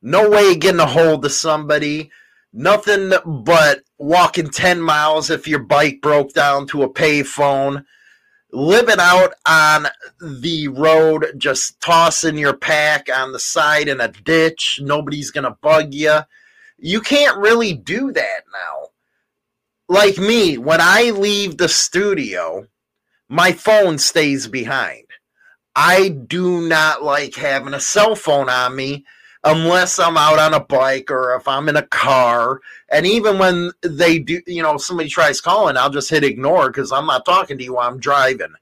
no 0.02 0.30
way 0.30 0.52
of 0.52 0.60
getting 0.60 0.80
a 0.80 0.88
hold 0.88 1.26
of 1.26 1.32
somebody, 1.32 2.10
nothing 2.54 3.14
but 3.26 3.82
walking 3.98 4.50
10 4.50 4.82
miles 4.82 5.30
if 5.30 5.48
your 5.48 5.60
bike 5.60 6.02
broke 6.02 6.34
down 6.34 6.68
to 6.68 6.84
a 6.84 6.90
payphone 6.90 7.84
living 8.52 9.00
out 9.00 9.34
on 9.48 9.88
the 10.22 10.68
road, 10.70 11.34
just 11.38 11.80
tossing 11.82 12.38
your 12.38 12.56
pack 12.56 13.08
on 13.14 13.32
the 13.32 13.40
side 13.40 13.88
in 13.88 14.00
a 14.02 14.08
ditch. 14.08 14.80
Nobody's 14.82 15.32
going 15.32 15.44
to 15.44 15.58
bug 15.62 15.94
you. 15.94 16.20
You 16.78 17.02
can't 17.02 17.38
really 17.38 17.74
do 17.74 18.12
that 18.12 18.42
now. 18.52 18.90
Like 19.90 20.18
me, 20.18 20.58
when 20.58 20.80
I 20.82 21.12
leave 21.12 21.58
the 21.58 21.70
studio, 21.70 22.68
my 23.30 23.52
phone 23.52 23.98
stays 23.98 24.48
behind. 24.48 25.06
I 25.76 26.10
do 26.10 26.68
not 26.68 27.04
like 27.04 27.36
having 27.36 27.74
a 27.74 27.80
cell 27.80 28.16
phone 28.16 28.50
on 28.50 28.76
me 28.76 29.06
unless 29.48 29.98
I'm 29.98 30.18
out 30.18 30.40
on 30.40 30.54
a 30.54 30.60
bike 30.60 31.10
or 31.10 31.34
if 31.36 31.48
I'm 31.48 31.70
in 31.70 31.78
a 31.78 31.88
car. 31.88 32.60
And 32.90 33.06
even 33.06 33.40
when 33.40 33.72
they 33.82 34.20
do, 34.20 34.42
you 34.46 34.62
know, 34.62 34.78
somebody 34.78 35.10
tries 35.10 35.40
calling, 35.40 35.78
I'll 35.78 35.90
just 35.90 36.10
hit 36.10 36.24
ignore 36.24 36.70
because 36.70 36.92
I'm 36.92 37.06
not 37.06 37.26
talking 37.26 37.58
to 37.58 37.64
you 37.64 37.76
while 37.76 37.88
I'm 37.88 38.00
driving. 38.00 38.54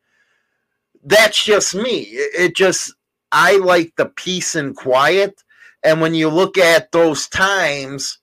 That's 1.04 1.44
just 1.44 1.74
me. 1.74 2.02
It 2.02 2.56
just, 2.56 2.94
I 3.32 3.58
like 3.58 3.94
the 3.96 4.06
peace 4.06 4.56
and 4.56 4.76
quiet. 4.76 5.44
And 5.84 6.02
when 6.02 6.14
you 6.14 6.30
look 6.30 6.58
at 6.58 6.92
those 6.92 7.28
times 7.28 8.20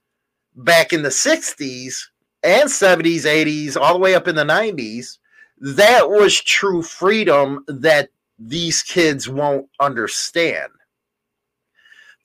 back 0.54 0.92
in 0.92 1.02
the 1.02 1.08
60s 1.08 2.06
and 2.44 2.68
70s, 2.68 3.22
80s, 3.22 3.76
all 3.76 3.94
the 3.94 4.00
way 4.00 4.14
up 4.14 4.28
in 4.28 4.36
the 4.36 4.44
90s, 4.44 5.18
that 5.60 6.08
was 6.08 6.40
true 6.40 6.82
freedom 6.82 7.64
that 7.66 8.10
these 8.38 8.82
kids 8.82 9.28
won't 9.28 9.68
understand 9.80 10.70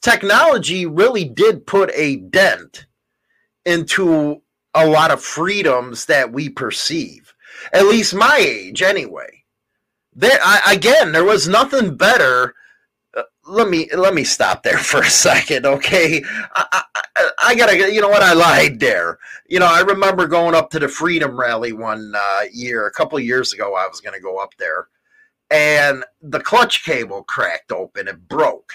technology 0.07 0.85
really 0.85 1.25
did 1.25 1.67
put 1.67 1.91
a 1.93 2.15
dent 2.15 2.85
into 3.65 4.41
a 4.73 4.87
lot 4.87 5.11
of 5.11 5.21
freedoms 5.21 6.05
that 6.05 6.31
we 6.31 6.47
perceive. 6.47 7.33
At 7.73 7.87
least 7.87 8.15
my 8.15 8.37
age, 8.39 8.81
anyway. 8.81 9.43
There, 10.13 10.39
I, 10.41 10.73
again, 10.73 11.11
there 11.11 11.25
was 11.25 11.47
nothing 11.47 11.97
better. 11.97 12.55
Uh, 13.15 13.23
let 13.45 13.67
me 13.67 13.89
let 13.93 14.13
me 14.13 14.23
stop 14.23 14.63
there 14.63 14.77
for 14.91 15.01
a 15.01 15.09
second, 15.09 15.65
okay? 15.65 16.23
I, 16.55 16.83
I, 17.17 17.29
I, 17.43 17.55
gotta, 17.55 17.93
you 17.93 17.99
know 17.99 18.09
what? 18.09 18.23
I 18.23 18.33
lied 18.33 18.79
there. 18.79 19.19
You 19.49 19.59
know, 19.59 19.67
I 19.67 19.81
remember 19.81 20.25
going 20.27 20.55
up 20.55 20.69
to 20.71 20.79
the 20.79 20.87
Freedom 20.87 21.37
Rally 21.37 21.73
one 21.73 22.13
uh, 22.15 22.43
year, 22.53 22.87
a 22.87 22.91
couple 22.91 23.19
years 23.19 23.51
ago. 23.53 23.75
I 23.75 23.87
was 23.87 23.99
gonna 23.99 24.21
go 24.21 24.37
up 24.37 24.53
there, 24.57 24.87
and 25.51 26.05
the 26.21 26.39
clutch 26.39 26.85
cable 26.85 27.23
cracked 27.23 27.71
open. 27.71 28.07
It 28.07 28.27
broke 28.29 28.73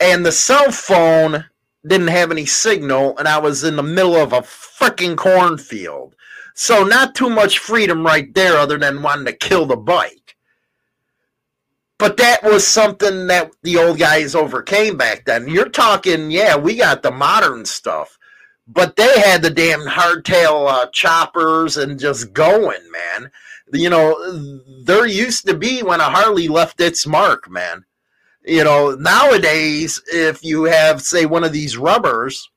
and 0.00 0.24
the 0.24 0.32
cell 0.32 0.70
phone 0.70 1.44
didn't 1.86 2.08
have 2.08 2.30
any 2.30 2.46
signal, 2.46 3.16
and 3.18 3.26
I 3.26 3.38
was 3.38 3.64
in 3.64 3.76
the 3.76 3.82
middle 3.82 4.16
of 4.16 4.32
a 4.32 4.42
freaking 4.42 5.16
cornfield. 5.16 6.14
So, 6.54 6.84
not 6.84 7.14
too 7.14 7.30
much 7.30 7.58
freedom 7.58 8.04
right 8.04 8.32
there, 8.34 8.56
other 8.56 8.78
than 8.78 9.02
wanting 9.02 9.26
to 9.26 9.32
kill 9.32 9.66
the 9.66 9.76
bike. 9.76 10.36
But 11.98 12.16
that 12.18 12.42
was 12.42 12.66
something 12.66 13.26
that 13.28 13.50
the 13.62 13.78
old 13.78 13.98
guys 13.98 14.34
overcame 14.34 14.96
back 14.96 15.24
then. 15.24 15.48
You're 15.48 15.68
talking, 15.68 16.30
yeah, 16.30 16.56
we 16.56 16.76
got 16.76 17.02
the 17.02 17.10
modern 17.10 17.64
stuff, 17.64 18.18
but 18.66 18.96
they 18.96 19.20
had 19.20 19.42
the 19.42 19.50
damn 19.50 19.80
hardtail 19.80 20.68
uh, 20.68 20.86
choppers 20.92 21.76
and 21.76 21.98
just 21.98 22.32
going, 22.32 22.80
man. 22.92 23.30
You 23.72 23.90
know, 23.90 24.62
there 24.84 25.06
used 25.06 25.46
to 25.46 25.54
be 25.54 25.82
when 25.82 26.00
a 26.00 26.04
Harley 26.04 26.48
left 26.48 26.80
its 26.80 27.06
mark, 27.06 27.50
man 27.50 27.84
you 28.48 28.64
know, 28.64 28.94
nowadays, 28.94 30.00
if 30.12 30.42
you 30.42 30.64
have, 30.64 31.02
say, 31.02 31.26
one 31.26 31.44
of 31.44 31.52
these 31.52 31.76
rubbers 31.76 32.50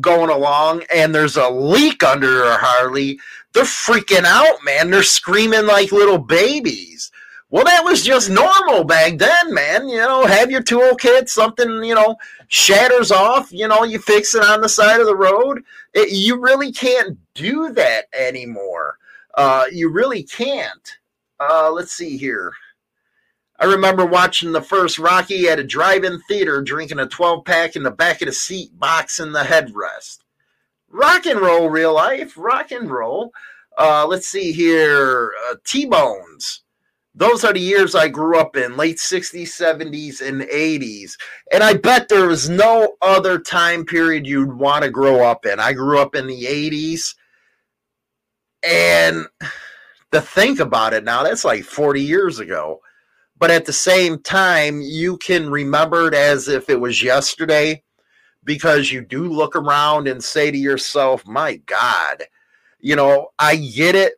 going 0.00 0.30
along 0.30 0.82
and 0.94 1.14
there's 1.14 1.36
a 1.36 1.48
leak 1.48 2.02
under 2.02 2.44
a 2.44 2.56
Harley, 2.56 3.18
they're 3.52 3.64
freaking 3.64 4.24
out, 4.24 4.58
man. 4.64 4.90
They're 4.90 5.02
screaming 5.02 5.66
like 5.66 5.92
little 5.92 6.18
babies. 6.18 7.10
Well, 7.50 7.64
that 7.64 7.82
was 7.84 8.04
just 8.04 8.30
normal 8.30 8.84
back 8.84 9.18
then, 9.18 9.52
man. 9.52 9.88
You 9.88 9.98
know, 9.98 10.24
have 10.24 10.52
your 10.52 10.62
toolkit, 10.62 11.28
something, 11.28 11.82
you 11.82 11.96
know, 11.96 12.16
shatters 12.46 13.10
off, 13.10 13.52
you 13.52 13.66
know, 13.66 13.82
you 13.82 13.98
fix 13.98 14.36
it 14.36 14.44
on 14.44 14.60
the 14.60 14.68
side 14.68 15.00
of 15.00 15.06
the 15.06 15.16
road. 15.16 15.64
It, 15.92 16.12
you 16.12 16.40
really 16.40 16.70
can't 16.70 17.18
do 17.34 17.72
that 17.72 18.04
anymore. 18.16 18.98
Uh, 19.34 19.64
you 19.72 19.90
really 19.90 20.22
can't. 20.22 20.96
Uh, 21.40 21.72
let's 21.72 21.92
see 21.92 22.16
here. 22.16 22.52
I 23.60 23.66
remember 23.66 24.06
watching 24.06 24.52
the 24.52 24.62
first 24.62 24.98
Rocky 24.98 25.46
at 25.46 25.58
a 25.58 25.64
drive-in 25.64 26.18
theater, 26.22 26.62
drinking 26.62 26.98
a 26.98 27.06
12-pack 27.06 27.76
in 27.76 27.82
the 27.82 27.90
back 27.90 28.22
of 28.22 28.26
the 28.26 28.32
seat, 28.32 28.70
boxing 28.78 29.32
the 29.32 29.40
headrest. 29.40 30.20
Rock 30.88 31.26
and 31.26 31.38
roll, 31.38 31.68
real 31.68 31.92
life, 31.92 32.38
rock 32.38 32.70
and 32.72 32.90
roll. 32.90 33.32
Uh, 33.76 34.06
let's 34.06 34.26
see 34.26 34.52
here, 34.52 35.32
uh, 35.50 35.56
T-Bones. 35.66 36.62
Those 37.14 37.44
are 37.44 37.52
the 37.52 37.60
years 37.60 37.94
I 37.94 38.08
grew 38.08 38.38
up 38.38 38.56
in, 38.56 38.78
late 38.78 38.96
60s, 38.96 39.42
70s, 39.42 40.26
and 40.26 40.40
80s. 40.40 41.12
And 41.52 41.62
I 41.62 41.74
bet 41.74 42.08
there 42.08 42.28
was 42.28 42.48
no 42.48 42.96
other 43.02 43.38
time 43.38 43.84
period 43.84 44.26
you'd 44.26 44.54
want 44.54 44.84
to 44.84 44.90
grow 44.90 45.22
up 45.22 45.44
in. 45.44 45.60
I 45.60 45.74
grew 45.74 46.00
up 46.00 46.14
in 46.14 46.26
the 46.26 46.44
80s, 46.44 47.14
and 48.62 49.26
to 50.12 50.20
think 50.20 50.60
about 50.60 50.94
it 50.94 51.04
now. 51.04 51.22
That's 51.22 51.44
like 51.44 51.64
40 51.64 52.00
years 52.02 52.38
ago. 52.38 52.80
But 53.40 53.50
at 53.50 53.64
the 53.64 53.72
same 53.72 54.18
time, 54.20 54.82
you 54.82 55.16
can 55.16 55.50
remember 55.50 56.08
it 56.08 56.14
as 56.14 56.46
if 56.46 56.68
it 56.68 56.78
was 56.78 57.02
yesterday 57.02 57.82
because 58.44 58.92
you 58.92 59.00
do 59.00 59.24
look 59.24 59.56
around 59.56 60.06
and 60.08 60.22
say 60.22 60.50
to 60.50 60.58
yourself, 60.58 61.26
my 61.26 61.56
God, 61.56 62.24
you 62.80 62.96
know, 62.96 63.28
I 63.38 63.56
get 63.56 63.94
it. 63.94 64.12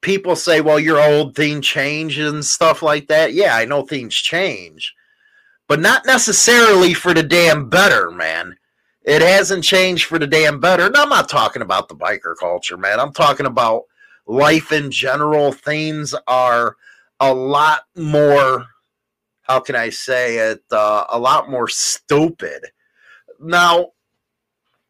People 0.00 0.34
say, 0.34 0.60
well, 0.60 0.80
you're 0.80 1.00
old, 1.00 1.36
things 1.36 1.64
change 1.64 2.18
and 2.18 2.44
stuff 2.44 2.82
like 2.82 3.06
that. 3.06 3.34
Yeah, 3.34 3.54
I 3.54 3.66
know 3.66 3.82
things 3.82 4.16
change, 4.16 4.92
but 5.68 5.78
not 5.78 6.04
necessarily 6.04 6.94
for 6.94 7.14
the 7.14 7.22
damn 7.22 7.68
better, 7.68 8.10
man. 8.10 8.56
It 9.04 9.22
hasn't 9.22 9.62
changed 9.62 10.06
for 10.06 10.18
the 10.18 10.26
damn 10.26 10.58
better. 10.58 10.86
And 10.86 10.96
I'm 10.96 11.08
not 11.08 11.28
talking 11.28 11.62
about 11.62 11.88
the 11.88 11.94
biker 11.94 12.34
culture, 12.36 12.76
man. 12.76 12.98
I'm 12.98 13.12
talking 13.12 13.46
about 13.46 13.84
life 14.26 14.72
in 14.72 14.90
general. 14.90 15.52
Things 15.52 16.16
are 16.26 16.76
a 17.22 17.32
lot 17.32 17.84
more, 17.94 18.66
how 19.42 19.60
can 19.60 19.76
I 19.76 19.90
say 19.90 20.38
it, 20.38 20.60
uh, 20.72 21.04
a 21.08 21.18
lot 21.18 21.48
more 21.48 21.68
stupid. 21.68 22.66
Now, 23.38 23.92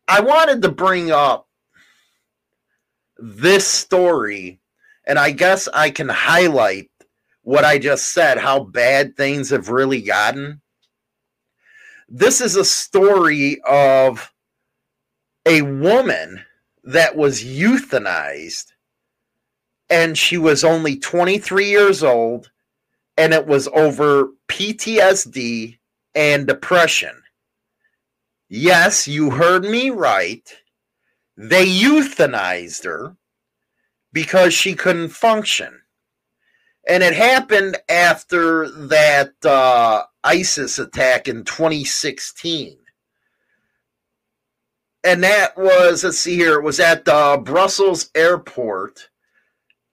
I 0.08 0.20
wanted 0.20 0.62
to 0.62 0.70
bring 0.70 1.10
up 1.10 1.46
this 3.18 3.66
story, 3.66 4.60
and 5.06 5.18
I 5.18 5.30
guess 5.30 5.68
I 5.68 5.90
can 5.90 6.08
highlight 6.08 6.90
what 7.42 7.66
I 7.66 7.78
just 7.78 8.12
said, 8.12 8.38
how 8.38 8.60
bad 8.64 9.14
things 9.14 9.50
have 9.50 9.68
really 9.68 10.00
gotten. 10.00 10.62
This 12.08 12.40
is 12.40 12.56
a 12.56 12.64
story 12.64 13.60
of 13.68 14.32
a 15.44 15.60
woman 15.60 16.44
that 16.84 17.14
was 17.14 17.44
euthanized, 17.44 18.71
and 19.92 20.16
she 20.16 20.38
was 20.38 20.64
only 20.64 20.96
23 20.96 21.68
years 21.68 22.02
old, 22.02 22.50
and 23.18 23.34
it 23.34 23.46
was 23.46 23.68
over 23.68 24.30
PTSD 24.48 25.76
and 26.14 26.46
depression. 26.46 27.22
Yes, 28.48 29.06
you 29.06 29.32
heard 29.32 29.64
me 29.64 29.90
right. 29.90 30.50
They 31.36 31.66
euthanized 31.66 32.84
her 32.84 33.16
because 34.14 34.54
she 34.54 34.74
couldn't 34.74 35.10
function. 35.10 35.82
And 36.88 37.02
it 37.02 37.14
happened 37.14 37.76
after 37.90 38.70
that 38.70 39.34
uh, 39.44 40.04
ISIS 40.24 40.78
attack 40.78 41.28
in 41.28 41.44
2016. 41.44 42.78
And 45.04 45.22
that 45.22 45.58
was, 45.58 46.02
let's 46.02 46.18
see 46.18 46.36
here, 46.36 46.54
it 46.54 46.64
was 46.64 46.80
at 46.80 47.04
the 47.04 47.42
Brussels 47.44 48.10
airport 48.14 49.10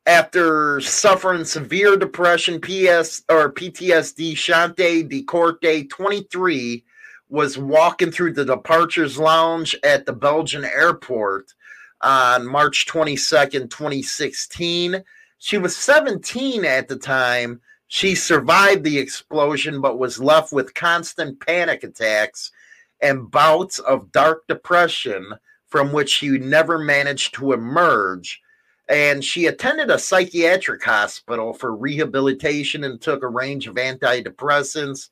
after 0.10 0.82
suffering 0.82 1.46
severe 1.46 1.96
depression, 1.96 2.60
PS 2.60 3.22
or 3.30 3.54
PTSD. 3.54 4.34
Shanti 4.34 5.08
De 5.08 5.22
Corte, 5.22 5.88
23, 5.88 6.84
was 7.30 7.60
walking 7.60 8.10
through 8.10 8.34
the 8.34 8.44
departures 8.44 9.20
lounge 9.20 9.76
at 9.84 10.08
the 10.08 10.14
Belgian 10.14 10.66
airport 10.66 11.54
on 12.02 12.48
March 12.48 12.88
22nd, 12.88 13.70
2016. 13.70 15.04
She 15.38 15.60
was 15.60 15.78
17 15.78 16.66
at 16.66 16.88
the 16.88 16.98
time. 16.98 17.62
She 17.88 18.16
survived 18.16 18.84
the 18.84 18.98
explosion, 18.98 19.80
but 19.80 20.00
was 20.00 20.20
left 20.20 20.52
with 20.52 20.74
constant 20.74 21.40
panic 21.40 21.84
attacks 21.84 22.52
and 23.00 23.30
bouts 23.30 23.78
of 23.78 24.12
dark 24.12 24.48
depression 24.48 25.36
from 25.68 25.92
which 25.92 26.10
she 26.10 26.30
never 26.30 26.80
managed 26.80 27.36
to 27.36 27.54
emerge. 27.54 28.42
And 28.90 29.24
she 29.24 29.46
attended 29.46 29.92
a 29.92 30.00
psychiatric 30.00 30.84
hospital 30.84 31.54
for 31.54 31.76
rehabilitation 31.76 32.84
and 32.84 33.00
took 33.00 33.22
a 33.24 33.28
range 33.28 33.68
of 33.68 33.76
antidepressants 33.76 35.10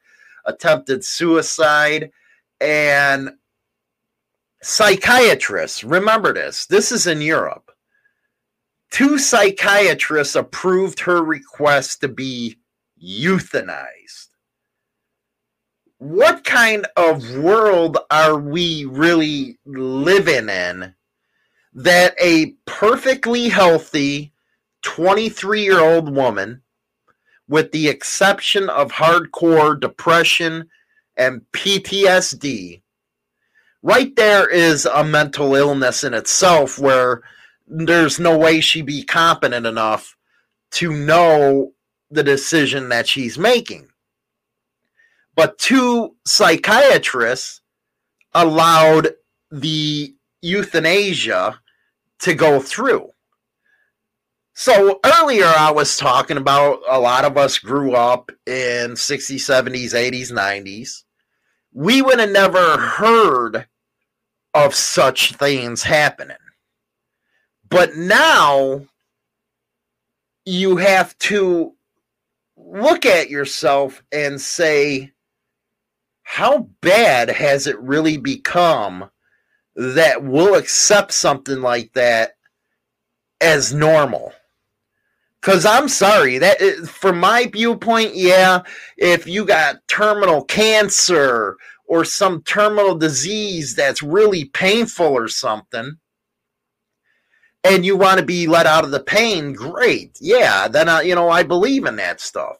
attempted 0.48 1.04
suicide, 1.06 2.12
and 2.60 3.32
psychiatrists. 4.63 5.84
Remember 5.84 6.34
this, 6.34 6.66
this 6.66 6.92
is 6.92 7.06
in 7.06 7.22
Europe. 7.22 7.72
Two 8.90 9.20
psychiatrists 9.20 10.36
approved 10.36 11.02
her 11.02 11.22
request 11.22 12.02
to 12.02 12.08
be 12.08 12.58
euthanized. 13.04 14.30
What 16.00 16.44
kind 16.44 16.88
of 16.96 17.36
world 17.36 17.98
are 18.10 18.40
we 18.40 18.86
really 18.86 19.60
living 19.66 20.48
in 20.48 20.94
that 21.78 22.16
a 22.20 22.56
perfectly 22.66 23.50
healthy 23.50 24.34
23 24.82 25.62
year 25.63 25.80
old 25.80 26.13
woman 26.13 26.63
with 27.48 27.72
the 27.72 27.88
exception 27.88 28.68
of 28.68 28.92
hardcore 28.92 29.80
depression 29.80 30.68
and 31.16 31.42
PTSD, 31.54 32.82
right 33.84 34.16
there 34.16 34.50
is 34.50 34.86
a 34.88 35.04
mental 35.04 35.56
illness 35.56 36.04
in 36.04 36.16
itself 36.16 36.80
where 36.80 37.22
there's 37.68 38.20
no 38.20 38.36
way 38.36 38.60
she'd 38.60 38.88
be 38.88 39.04
competent 39.04 39.68
enough 39.68 40.18
to 40.72 40.92
know 40.92 41.74
the 42.10 42.24
decision 42.24 42.90
that 42.90 43.08
she's 43.08 43.38
making. 43.38 43.88
But 45.36 45.60
two 45.60 46.16
psychiatrists 46.26 47.62
allowed 48.34 49.10
the 49.52 50.16
euthanasia 50.42 51.60
to 52.19 52.34
go 52.34 52.60
through. 52.60 53.12
So 54.53 54.99
earlier 55.06 55.45
I 55.45 55.71
was 55.71 55.97
talking 55.97 56.38
about 56.38 56.80
a 56.89 56.99
lot 56.99 57.25
of 57.25 57.38
us 57.38 57.60
grew 57.60 57.93
up 57.93 58.32
in 58.47 58.91
60s, 58.91 59.36
70s, 59.36 59.93
80s, 59.93 60.32
90s. 60.32 61.03
We 61.73 62.01
would 62.01 62.19
have 62.19 62.32
never 62.32 62.77
heard 62.77 63.67
of 64.56 64.73
such 64.73 65.34
things 65.34 65.84
happening. 65.84 66.38
But 67.69 67.95
now 67.95 68.88
you 70.45 70.77
have 70.77 71.15
to 71.19 71.73
look 72.56 73.06
at 73.06 73.30
yourself 73.30 74.01
and 74.12 74.41
say, 74.41 75.12
how 76.23 76.69
bad 76.82 77.30
has 77.30 77.67
it 77.67 77.80
really 77.80 78.17
become 78.17 79.12
that 79.78 80.24
we'll 80.24 80.56
accept 80.56 81.13
something 81.13 81.62
like 81.62 81.94
that 81.94 82.32
as 83.40 83.74
normal? 83.74 84.34
Because 85.40 85.66
I'm 85.66 85.88
sorry 85.88 86.40
that 86.40 86.62
eh, 86.62 86.86
from 86.86 87.20
my 87.20 87.46
viewpoint, 87.46 88.16
yeah, 88.16 88.63
if 88.98 89.28
you 89.28 89.46
got 89.46 89.88
terminal 89.88 90.44
cancer 90.44 91.56
or 91.86 92.04
some 92.04 92.42
terminal 92.44 92.96
disease 92.96 93.76
that's 93.76 94.04
really 94.04 94.46
painful 94.46 95.06
or 95.06 95.30
something, 95.30 95.98
and 97.63 97.86
you 97.86 97.96
want 97.96 98.20
to 98.20 98.26
be 98.26 98.48
let 98.48 98.66
out 98.66 98.84
of 98.84 98.92
the 98.92 99.00
pain, 99.00 99.54
great. 99.54 100.18
Yeah, 100.20 100.68
then 100.68 100.90
I, 100.90 101.02
you 101.04 101.16
know 101.16 101.30
I 101.30 101.44
believe 101.44 101.86
in 101.86 101.96
that 101.98 102.20
stuff. 102.20 102.58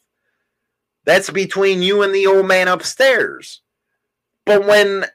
That's 1.04 1.30
between 1.30 1.82
you 1.82 2.02
and 2.02 2.14
the 2.14 2.26
old 2.26 2.46
man 2.46 2.68
upstairs. 2.68 3.62
But 4.44 4.66
when 4.66 5.06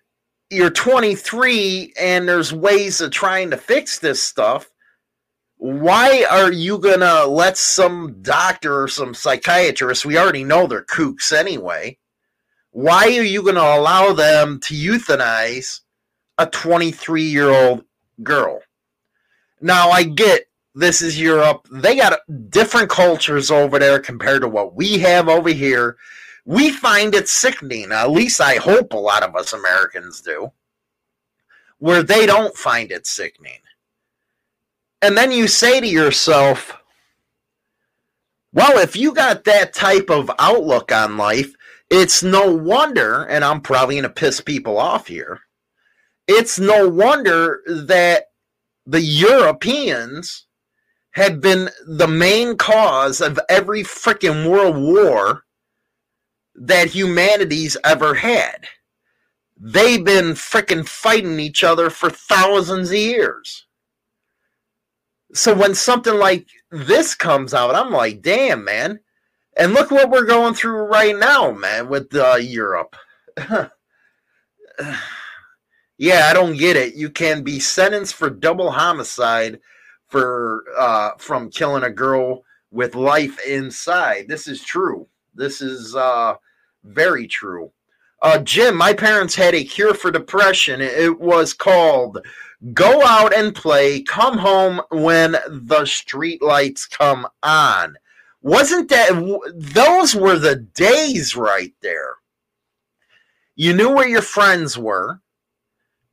you're 0.54 0.70
23 0.70 1.94
and 2.00 2.28
there's 2.28 2.54
ways 2.54 3.02
of 3.02 3.12
trying 3.12 3.50
to 3.50 3.58
fix 3.58 4.00
this 4.00 4.22
stuff, 4.22 4.70
why 5.58 6.26
are 6.30 6.52
you 6.52 6.78
gonna 6.78 7.26
let 7.26 7.58
some 7.58 8.22
doctor 8.22 8.84
or 8.84 8.88
some 8.88 9.13
psychiatrist, 9.13 10.06
we 10.06 10.18
already 10.18 10.44
know 10.44 10.68
they're 10.68 10.84
kooks 10.86 11.32
anyway, 11.32 11.98
why 12.72 13.06
are 13.18 13.24
you 13.24 13.42
gonna 13.44 13.60
allow 13.60 14.13
them 14.13 14.60
to 14.62 14.74
euthanize 14.74 15.82
a 16.38 16.46
23 16.46 17.24
year 17.24 17.50
old 17.50 17.84
girl? 18.22 18.60
Now, 19.62 19.89
I 19.89 20.04
get 20.04 20.48
this 20.76 21.02
is 21.02 21.20
Europe. 21.20 21.68
They 21.72 21.96
got 21.96 22.20
different 22.50 22.89
cultures 22.89 23.52
over 23.52 23.78
there 23.78 24.00
compared 24.00 24.42
to 24.42 24.48
what 24.48 24.76
we 24.76 24.98
have 25.00 25.30
over 25.30 25.50
here. 25.50 25.98
We 26.45 26.71
find 26.71 27.15
it 27.15 27.27
sickening. 27.29 27.91
At 27.91 28.12
least 28.12 28.41
I 28.41 28.56
hope 28.56 28.93
a 28.93 28.97
lot 28.97 29.23
of 29.23 29.36
us 29.36 29.53
Americans 29.53 30.21
do. 30.21 30.51
Where 31.79 32.03
they 32.03 32.25
don't 32.25 32.56
find 32.56 32.91
it 32.91 33.08
sickening. 33.08 33.60
And 35.01 35.17
then 35.17 35.32
you 35.32 35.47
say 35.47 35.82
to 35.82 35.88
yourself, 35.88 36.77
well, 38.53 38.77
if 38.77 38.95
you 38.95 39.13
got 39.13 39.43
that 39.45 39.73
type 39.73 40.10
of 40.10 40.32
outlook 40.39 40.91
on 40.91 41.17
life, 41.17 41.53
it's 41.89 42.23
no 42.23 42.53
wonder, 42.53 43.23
and 43.23 43.43
I'm 43.43 43.62
probably 43.62 43.95
going 43.95 44.03
to 44.03 44.10
piss 44.10 44.39
people 44.39 44.77
off 44.77 45.08
here, 45.08 45.41
it's 46.27 46.60
no 46.60 46.88
wonder 46.88 47.62
that 47.67 48.27
the 48.86 49.01
Europeans 49.01 50.45
had 51.12 51.41
been 51.41 51.69
the 51.86 52.08
main 52.08 52.56
cause 52.56 53.21
of 53.21 53.39
every 53.49 53.84
freaking 53.84 54.49
world 54.49 54.77
war 54.77 55.43
that 56.56 56.89
humanity's 56.89 57.78
ever 57.84 58.13
had. 58.16 58.68
They've 59.58 60.04
been 60.04 60.34
freaking 60.34 60.88
fighting 60.88 61.39
each 61.39 61.63
other 61.63 61.89
for 61.89 62.10
thousands 62.10 62.89
of 62.89 62.98
years. 62.98 63.66
So 65.34 65.54
when 65.54 65.74
something 65.74 66.16
like 66.16 66.48
this 66.72 67.16
comes 67.16 67.54
out, 67.54 67.76
I'm 67.76 67.92
like, 67.92 68.22
damn, 68.22 68.63
man. 68.63 69.00
And 69.58 69.74
look 69.74 69.92
what 69.92 70.10
we're 70.10 70.26
going 70.26 70.54
through 70.54 70.84
right 70.84 71.16
now, 71.16 71.52
man, 71.52 71.88
with 71.88 72.13
uh, 72.16 72.36
Europe. 72.36 72.96
yeah, 75.98 76.28
I 76.28 76.34
don't 76.34 76.58
get 76.58 76.76
it. 76.76 76.96
You 76.96 77.10
can 77.10 77.44
be 77.44 77.60
sentenced 77.60 78.16
for 78.16 78.30
double 78.30 78.72
homicide 78.72 79.60
for 80.08 80.63
uh, 80.78 81.12
from 81.18 81.50
killing 81.50 81.84
a 81.84 81.89
girl 81.89 82.44
with 82.72 82.96
life 82.96 83.39
inside. 83.46 84.28
This 84.28 84.48
is 84.48 84.62
true. 84.63 85.08
This 85.34 85.62
is 85.62 85.96
uh, 85.96 86.36
very 86.84 87.28
true. 87.28 87.72
Uh, 88.22 88.39
Jim, 88.39 88.76
my 88.76 88.93
parents 88.93 89.36
had 89.36 89.54
a 89.54 89.63
cure 89.63 89.93
for 89.93 90.10
depression. 90.10 90.80
It 90.80 91.19
was 91.19 91.54
called 91.54 92.26
Go 92.74 93.04
Out 93.04 93.36
and 93.36 93.54
Play, 93.54 94.02
Come 94.02 94.38
Home 94.38 94.82
When 94.91 95.36
the 95.50 95.86
Street 95.86 96.41
Lights 96.41 96.86
Come 96.86 97.28
On. 97.43 97.96
Wasn't 98.41 98.89
that, 98.89 99.52
those 99.56 100.15
were 100.15 100.38
the 100.38 100.56
days 100.56 101.36
right 101.36 101.74
there. 101.82 102.15
You 103.56 103.74
knew 103.74 103.93
where 103.93 104.08
your 104.08 104.22
friends 104.22 104.78
were 104.78 105.19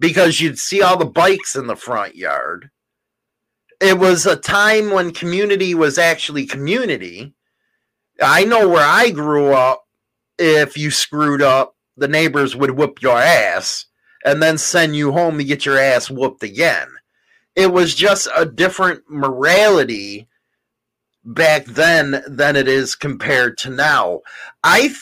because 0.00 0.40
you'd 0.40 0.58
see 0.58 0.82
all 0.82 0.96
the 0.96 1.04
bikes 1.04 1.54
in 1.54 1.66
the 1.66 1.76
front 1.76 2.16
yard. 2.16 2.70
It 3.80 3.98
was 3.98 4.26
a 4.26 4.36
time 4.36 4.90
when 4.90 5.12
community 5.12 5.74
was 5.74 5.96
actually 5.96 6.46
community. 6.46 7.34
I 8.20 8.44
know 8.44 8.68
where 8.68 8.86
I 8.86 9.10
grew 9.10 9.52
up, 9.52 9.84
if 10.38 10.76
you 10.76 10.90
screwed 10.90 11.42
up, 11.42 11.76
the 11.96 12.08
neighbors 12.08 12.56
would 12.56 12.72
whoop 12.72 13.02
your 13.02 13.18
ass 13.18 13.86
and 14.24 14.42
then 14.42 14.58
send 14.58 14.96
you 14.96 15.12
home 15.12 15.38
to 15.38 15.44
get 15.44 15.66
your 15.66 15.78
ass 15.78 16.10
whooped 16.10 16.42
again. 16.42 16.88
It 17.56 17.72
was 17.72 17.94
just 17.94 18.28
a 18.36 18.46
different 18.46 19.02
morality 19.08 20.28
back 21.24 21.66
then 21.66 22.22
than 22.26 22.56
it 22.56 22.68
is 22.68 22.94
compared 22.94 23.58
to 23.58 23.70
now. 23.70 24.20
I 24.62 24.94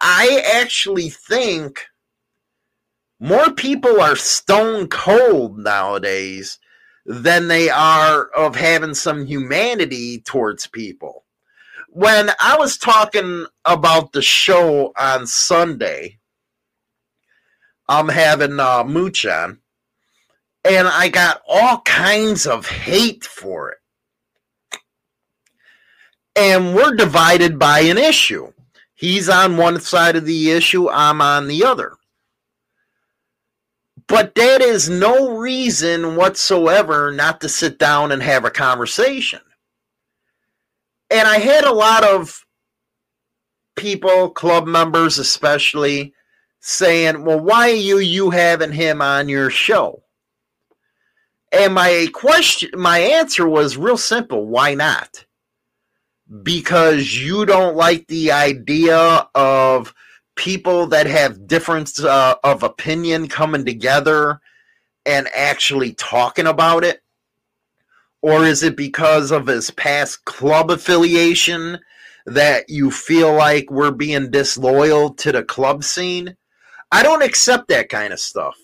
I 0.00 0.42
actually 0.54 1.10
think 1.10 1.86
more 3.20 3.50
people 3.52 4.00
are 4.00 4.16
stone 4.16 4.88
cold 4.88 5.58
nowadays 5.58 6.58
than 7.04 7.48
they 7.48 7.68
are 7.68 8.26
of 8.28 8.56
having 8.56 8.94
some 8.94 9.26
humanity 9.26 10.20
towards 10.20 10.66
people. 10.66 11.24
When 11.90 12.30
I 12.38 12.56
was 12.58 12.76
talking 12.76 13.46
about 13.64 14.12
the 14.12 14.22
show 14.22 14.92
on 14.98 15.26
Sunday, 15.26 16.18
I'm 17.88 18.08
having 18.08 18.60
uh, 18.60 18.84
Mooch 18.84 19.24
on, 19.26 19.60
and 20.64 20.86
I 20.86 21.08
got 21.08 21.40
all 21.48 21.80
kinds 21.80 22.46
of 22.46 22.68
hate 22.68 23.24
for 23.24 23.70
it. 23.70 23.78
And 26.36 26.74
we're 26.74 26.94
divided 26.94 27.58
by 27.58 27.80
an 27.80 27.98
issue. 27.98 28.52
He's 28.94 29.28
on 29.28 29.56
one 29.56 29.80
side 29.80 30.14
of 30.16 30.26
the 30.26 30.50
issue, 30.50 30.90
I'm 30.90 31.20
on 31.20 31.48
the 31.48 31.64
other. 31.64 31.94
But 34.06 34.34
that 34.34 34.60
is 34.60 34.88
no 34.88 35.36
reason 35.36 36.16
whatsoever 36.16 37.12
not 37.12 37.40
to 37.40 37.48
sit 37.48 37.78
down 37.78 38.12
and 38.12 38.22
have 38.22 38.44
a 38.44 38.50
conversation. 38.50 39.40
And 41.10 41.26
I 41.26 41.38
had 41.38 41.64
a 41.64 41.72
lot 41.72 42.04
of 42.04 42.44
people, 43.76 44.30
club 44.30 44.66
members 44.66 45.18
especially, 45.18 46.12
saying, 46.60 47.24
Well, 47.24 47.40
why 47.40 47.70
are 47.70 47.74
you 47.74 47.98
you 47.98 48.30
having 48.30 48.72
him 48.72 49.00
on 49.00 49.28
your 49.28 49.50
show? 49.50 50.02
And 51.50 51.74
my 51.74 52.08
question 52.12 52.70
my 52.74 52.98
answer 52.98 53.48
was 53.48 53.76
real 53.76 53.96
simple. 53.96 54.46
Why 54.46 54.74
not? 54.74 55.24
Because 56.42 57.16
you 57.16 57.46
don't 57.46 57.74
like 57.74 58.06
the 58.08 58.32
idea 58.32 59.28
of 59.34 59.94
people 60.36 60.86
that 60.88 61.06
have 61.06 61.46
difference 61.46 62.02
uh, 62.02 62.34
of 62.44 62.62
opinion 62.62 63.28
coming 63.28 63.64
together 63.64 64.40
and 65.06 65.26
actually 65.34 65.94
talking 65.94 66.46
about 66.46 66.84
it? 66.84 67.02
Or 68.20 68.44
is 68.44 68.62
it 68.62 68.76
because 68.76 69.30
of 69.30 69.46
his 69.46 69.70
past 69.70 70.24
club 70.24 70.70
affiliation 70.70 71.78
that 72.26 72.68
you 72.68 72.90
feel 72.90 73.32
like 73.32 73.70
we're 73.70 73.92
being 73.92 74.30
disloyal 74.30 75.14
to 75.14 75.32
the 75.32 75.44
club 75.44 75.84
scene? 75.84 76.36
I 76.90 77.02
don't 77.02 77.22
accept 77.22 77.68
that 77.68 77.88
kind 77.88 78.12
of 78.12 78.20
stuff. 78.20 78.56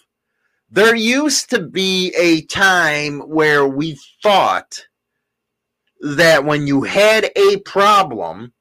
There 0.71 0.97
used 0.97 1.51
to 1.51 1.61
be 1.61 2.13
a 2.19 2.43
time 2.43 3.21
where 3.21 3.67
we 3.67 3.99
thought 4.23 4.87
that 6.01 6.45
when 6.45 6.67
you 6.67 6.83
had 6.83 7.31
a 7.37 7.59
problem, 7.59 8.53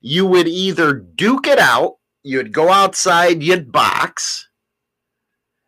you 0.00 0.26
would 0.26 0.46
either 0.46 0.92
duke 0.92 1.46
it 1.46 1.58
out, 1.58 1.94
you'd 2.22 2.52
go 2.52 2.70
outside, 2.70 3.42
you'd 3.42 3.72
box, 3.72 4.48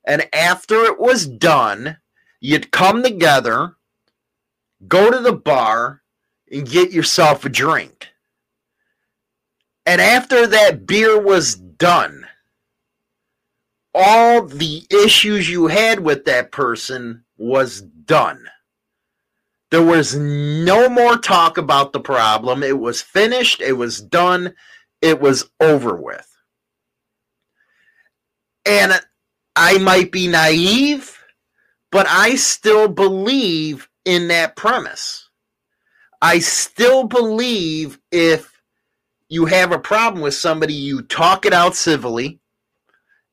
and 0.05 0.29
after 0.35 0.85
it 0.85 0.99
was 0.99 1.27
done, 1.27 1.99
you'd 2.41 2.71
come 2.71 3.03
together, 3.03 3.77
go 4.87 5.11
to 5.11 5.19
the 5.19 5.33
bar, 5.33 6.03
and 6.51 6.69
get 6.69 6.93
yourself 6.93 7.45
a 7.45 7.49
drink. 7.49 8.09
And 9.87 10.01
after 10.01 10.47
that 10.47 10.87
beer 10.87 11.21
was 11.21 11.55
done, 11.55 12.27
all 13.95 14.47
the 14.47 14.85
issues 14.91 15.49
you 15.49 15.67
had 15.67 16.01
with 16.01 16.25
that 16.27 16.53
person 16.53 17.25
was 17.37 17.81
done. 17.81 18.49
There 19.71 19.83
was 19.83 20.15
no 20.17 20.89
more 20.89 21.19
talk 21.19 21.59
about 21.59 21.93
the 21.93 22.01
problem. 22.01 22.63
It 22.63 22.79
was 22.79 23.03
finished, 23.03 23.61
it 23.61 23.73
was 23.75 24.01
done, 24.01 24.55
it 25.03 25.21
was 25.21 25.51
over 25.61 25.95
with. 25.97 26.27
And 28.65 28.93
I 29.57 29.79
might 29.79 30.13
be 30.13 30.27
naive, 30.27 31.19
but 31.91 32.07
I 32.09 32.37
still 32.37 32.89
believe 32.89 33.88
in 34.09 34.29
that 34.29 34.57
premise. 34.57 35.29
I 36.23 36.39
still 36.39 37.05
believe 37.05 38.01
if 38.11 38.63
you 39.29 39.45
have 39.45 39.71
a 39.71 39.79
problem 39.79 40.23
with 40.23 40.33
somebody, 40.33 40.73
you 40.73 41.03
talk 41.03 41.45
it 41.45 41.53
out 41.53 41.77
civilly 41.77 42.41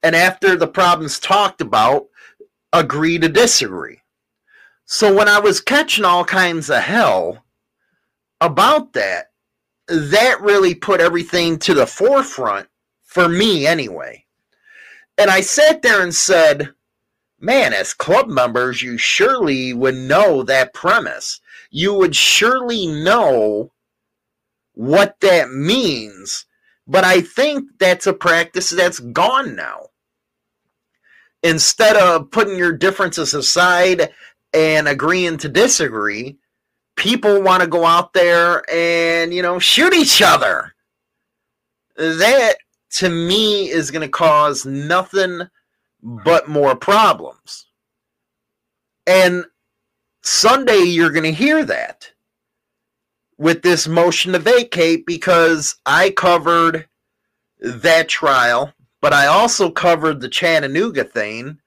and 0.04 0.16
after 0.16 0.58
the 0.58 0.68
problem's 0.68 1.18
talked 1.18 1.62
about, 1.62 2.08
agree 2.74 3.18
to 3.18 3.30
disagree. 3.30 4.02
So 4.86 5.12
when 5.16 5.30
I 5.30 5.40
was 5.40 5.62
catching 5.62 6.06
all 6.06 6.26
kinds 6.26 6.70
of 6.70 6.82
hell 6.82 7.46
about 8.40 8.94
that, 8.94 9.32
that 9.88 10.42
really 10.42 10.76
put 10.76 11.00
everything 11.00 11.58
to 11.60 11.74
the 11.74 11.88
forefront 11.88 12.68
for 13.04 13.30
me 13.30 13.66
anyway. 13.66 14.26
And 15.18 15.32
I 15.32 15.40
sat 15.40 15.82
there 15.82 16.04
and 16.04 16.14
said, 16.14 16.75
man, 17.46 17.74
as 17.74 17.94
club 17.94 18.28
members, 18.28 18.82
you 18.82 18.98
surely 18.98 19.74
would 19.74 19.96
know 19.96 20.44
that 20.44 20.74
premise. 20.74 21.40
You 21.70 21.94
would 21.94 22.16
surely 22.16 22.88
know 22.88 23.72
what 24.74 25.20
that 25.22 25.52
means. 25.52 26.46
But 26.88 27.04
I 27.04 27.22
think 27.22 27.70
that's 27.80 28.08
a 28.08 28.14
practice 28.14 28.70
that's 28.70 29.00
gone 29.00 29.56
now 29.56 29.88
instead 31.46 31.96
of 31.96 32.32
putting 32.32 32.58
your 32.58 32.74
differences 32.74 33.36
aside 33.36 34.10
and 34.54 34.88
agreeing 34.88 35.38
to 35.38 35.48
disagree, 35.48 36.38
people 36.96 37.42
want 37.42 37.62
to 37.62 37.68
go 37.68 37.86
out 37.86 38.14
there 38.14 38.64
and, 38.70 39.32
you 39.32 39.44
know, 39.44 39.60
shoot 39.60 39.94
each 39.94 40.24
other. 40.24 40.74
That, 41.98 42.56
to 42.94 43.10
me, 43.10 43.70
is 43.70 43.92
going 43.92 44.02
to 44.02 44.10
cause 44.12 44.66
nothing 44.66 45.42
but 46.06 46.48
more 46.48 46.76
problems. 46.76 47.66
And 49.08 49.46
Sunday, 50.22 50.84
you're 50.84 51.12
going 51.12 51.24
to 51.24 51.32
hear 51.32 51.66
that 51.66 52.12
with 53.38 53.62
this 53.62 53.88
motion 53.88 54.34
to 54.34 54.40
vacate 54.40 55.06
because 55.06 55.76
I 55.86 56.12
covered 56.12 56.88
that 57.60 58.08
trial 58.08 58.74
but 59.06 59.14
I 59.14 59.28
also 59.28 59.70
covered 59.70 60.20
the 60.20 60.30
Chattanooga 60.30 61.04
thing 61.04 61.60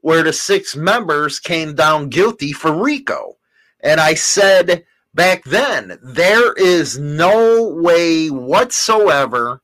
where 0.00 0.22
the 0.22 0.32
six 0.32 0.74
members 0.74 1.38
came 1.38 1.74
down 1.74 2.08
guilty 2.08 2.50
for 2.50 2.72
RICO. 2.72 3.36
And 3.80 4.00
I 4.00 4.14
said 4.14 4.86
back 5.12 5.44
then, 5.44 5.98
there 6.02 6.54
is 6.54 6.98
no 6.98 7.68
way 7.68 8.28
whatsoever 8.28 9.60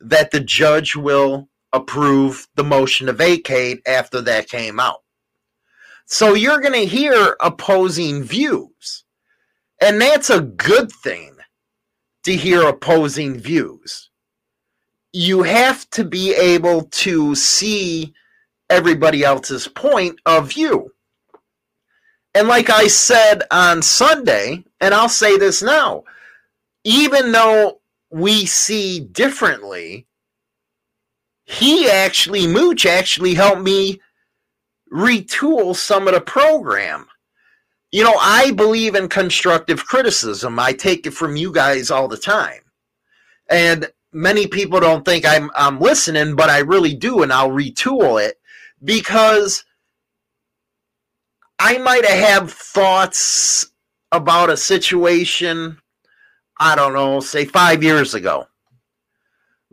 that 0.00 0.30
the 0.30 0.40
judge 0.40 0.96
will 0.96 1.50
approve 1.72 2.46
the 2.54 2.64
motion 2.64 3.06
to 3.06 3.12
vacate 3.12 3.80
after 3.86 4.20
that 4.22 4.48
came 4.48 4.78
out. 4.78 5.02
So 6.06 6.34
you're 6.34 6.60
going 6.60 6.74
to 6.74 6.86
hear 6.86 7.36
opposing 7.40 8.22
views. 8.22 9.04
And 9.80 10.00
that's 10.00 10.30
a 10.30 10.40
good 10.40 10.92
thing 10.92 11.36
to 12.24 12.36
hear 12.36 12.68
opposing 12.68 13.38
views 13.38 14.10
you 15.12 15.42
have 15.42 15.88
to 15.90 16.04
be 16.04 16.34
able 16.34 16.84
to 16.84 17.34
see 17.34 18.14
everybody 18.70 19.22
else's 19.22 19.68
point 19.68 20.18
of 20.24 20.48
view. 20.48 20.90
And 22.34 22.48
like 22.48 22.70
I 22.70 22.86
said 22.86 23.42
on 23.50 23.82
Sunday, 23.82 24.64
and 24.80 24.94
I'll 24.94 25.10
say 25.10 25.36
this 25.36 25.62
now, 25.62 26.04
even 26.84 27.32
though 27.32 27.80
we 28.10 28.46
see 28.46 29.00
differently, 29.00 30.06
he 31.52 31.88
actually, 31.90 32.46
Mooch 32.46 32.86
actually 32.86 33.34
helped 33.34 33.62
me 33.62 34.00
retool 34.92 35.76
some 35.76 36.08
of 36.08 36.14
the 36.14 36.20
program. 36.20 37.06
You 37.90 38.04
know, 38.04 38.16
I 38.18 38.52
believe 38.52 38.94
in 38.94 39.08
constructive 39.08 39.84
criticism. 39.84 40.58
I 40.58 40.72
take 40.72 41.06
it 41.06 41.12
from 41.12 41.36
you 41.36 41.52
guys 41.52 41.90
all 41.90 42.08
the 42.08 42.16
time. 42.16 42.62
And 43.50 43.90
many 44.12 44.46
people 44.46 44.80
don't 44.80 45.04
think 45.04 45.26
I'm 45.26 45.50
I'm 45.54 45.78
listening, 45.78 46.36
but 46.36 46.48
I 46.48 46.60
really 46.60 46.94
do, 46.94 47.22
and 47.22 47.30
I'll 47.30 47.50
retool 47.50 48.24
it 48.24 48.40
because 48.82 49.64
I 51.58 51.76
might 51.78 52.06
have 52.06 52.50
thoughts 52.50 53.66
about 54.10 54.48
a 54.48 54.56
situation, 54.56 55.78
I 56.58 56.76
don't 56.76 56.94
know, 56.94 57.20
say 57.20 57.44
five 57.44 57.82
years 57.82 58.14
ago. 58.14 58.46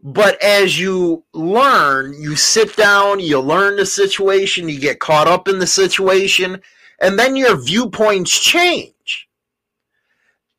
But 0.02 0.42
as 0.42 0.80
you 0.80 1.26
learn, 1.34 2.14
you 2.14 2.36
sit 2.36 2.76
down, 2.76 3.20
you 3.20 3.40
learn 3.40 3.76
the 3.76 3.86
situation, 3.86 4.70
you 4.70 4.80
get 4.80 5.00
caught 5.00 5.28
up 5.28 5.48
in 5.48 5.60
the 5.60 5.68
situation, 5.68 6.62
and 7.02 7.20
then 7.20 7.36
your 7.36 7.58
viewpoints 7.58 8.38
change. 8.40 9.28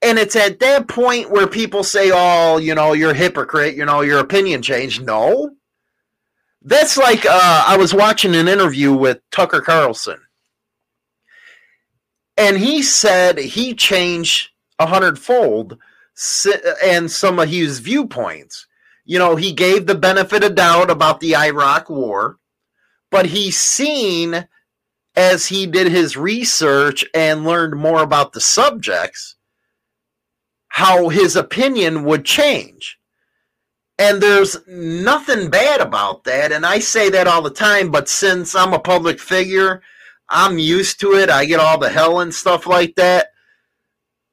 And 0.02 0.18
it's 0.18 0.36
at 0.36 0.60
that 0.60 0.88
point 0.88 1.30
where 1.30 1.46
people 1.46 1.84
say, 1.84 2.10
oh, 2.12 2.58
you 2.58 2.74
know, 2.74 2.92
you're 2.92 3.10
a 3.10 3.14
hypocrite, 3.14 3.76
you 3.76 3.84
know, 3.84 4.00
your 4.00 4.18
opinion 4.18 4.62
changed. 4.62 5.04
No. 5.04 5.50
That's 6.62 6.96
like 6.96 7.24
uh, 7.24 7.64
I 7.66 7.76
was 7.76 7.94
watching 7.94 8.34
an 8.34 8.48
interview 8.48 8.92
with 8.92 9.20
Tucker 9.30 9.60
Carlson. 9.60 10.20
And 12.36 12.58
he 12.58 12.82
said 12.82 13.38
he 13.38 13.74
changed 13.74 14.50
a 14.78 14.86
hundredfold 14.86 15.78
and 16.82 17.10
some 17.10 17.38
of 17.38 17.48
his 17.48 17.80
viewpoints 17.80 18.66
you 19.10 19.18
know, 19.18 19.34
he 19.34 19.50
gave 19.50 19.86
the 19.86 19.96
benefit 19.96 20.44
of 20.44 20.54
doubt 20.54 20.88
about 20.88 21.18
the 21.18 21.34
Iraq 21.34 21.90
war, 21.90 22.38
but 23.10 23.26
he's 23.26 23.58
seen 23.58 24.46
as 25.16 25.48
he 25.48 25.66
did 25.66 25.90
his 25.90 26.16
research 26.16 27.04
and 27.12 27.44
learned 27.44 27.74
more 27.74 28.04
about 28.04 28.32
the 28.32 28.40
subjects 28.40 29.34
how 30.68 31.08
his 31.08 31.34
opinion 31.34 32.04
would 32.04 32.24
change. 32.24 33.00
And 33.98 34.22
there's 34.22 34.56
nothing 34.68 35.50
bad 35.50 35.80
about 35.80 36.22
that. 36.22 36.52
And 36.52 36.64
I 36.64 36.78
say 36.78 37.10
that 37.10 37.26
all 37.26 37.42
the 37.42 37.50
time, 37.50 37.90
but 37.90 38.08
since 38.08 38.54
I'm 38.54 38.72
a 38.72 38.78
public 38.78 39.18
figure, 39.18 39.82
I'm 40.28 40.56
used 40.56 41.00
to 41.00 41.14
it. 41.14 41.30
I 41.30 41.46
get 41.46 41.58
all 41.58 41.78
the 41.78 41.90
hell 41.90 42.20
and 42.20 42.32
stuff 42.32 42.64
like 42.64 42.94
that. 42.94 43.32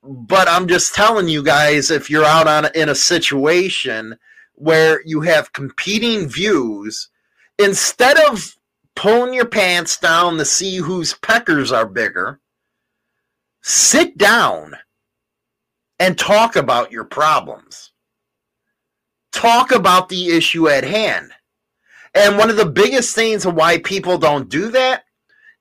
But 0.04 0.48
I'm 0.48 0.68
just 0.68 0.94
telling 0.94 1.28
you 1.28 1.42
guys 1.42 1.90
if 1.90 2.12
you're 2.12 2.24
out 2.24 2.48
on 2.48 2.68
in 2.76 2.90
a 2.90 2.96
situation 2.96 4.20
where 4.58 5.02
you 5.06 5.22
have 5.22 5.54
competing 5.54 6.28
views 6.28 7.10
instead 7.60 8.17
of 8.30 8.56
pulling 8.96 9.34
your 9.34 9.46
pants 9.46 9.98
down 9.98 10.38
to 10.38 10.46
see 10.46 10.78
whose 10.78 11.13
peckers 11.15 11.72
are 11.72 11.86
bigger 11.86 12.39
sit 13.62 14.17
down 14.17 14.76
and 16.00 16.17
talk 16.17 16.56
about 16.56 16.91
your 16.91 17.04
problems. 17.04 17.91
Talk 19.32 19.72
about 19.72 20.10
the 20.10 20.30
issue 20.30 20.70
at 20.70 20.84
hand. 20.84 21.32
And 22.15 22.38
one 22.38 22.50
of 22.50 22.56
the 22.56 22.65
biggest 22.65 23.13
things 23.13 23.46
of 23.46 23.54
why 23.56 23.80
people 23.80 24.17
don't 24.17 24.50
do 24.50 24.72
that 24.72 25.04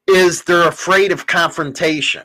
is 0.06 0.42
they're 0.42 0.68
afraid 0.68 1.12
of 1.12 1.26
confrontation. 1.26 2.22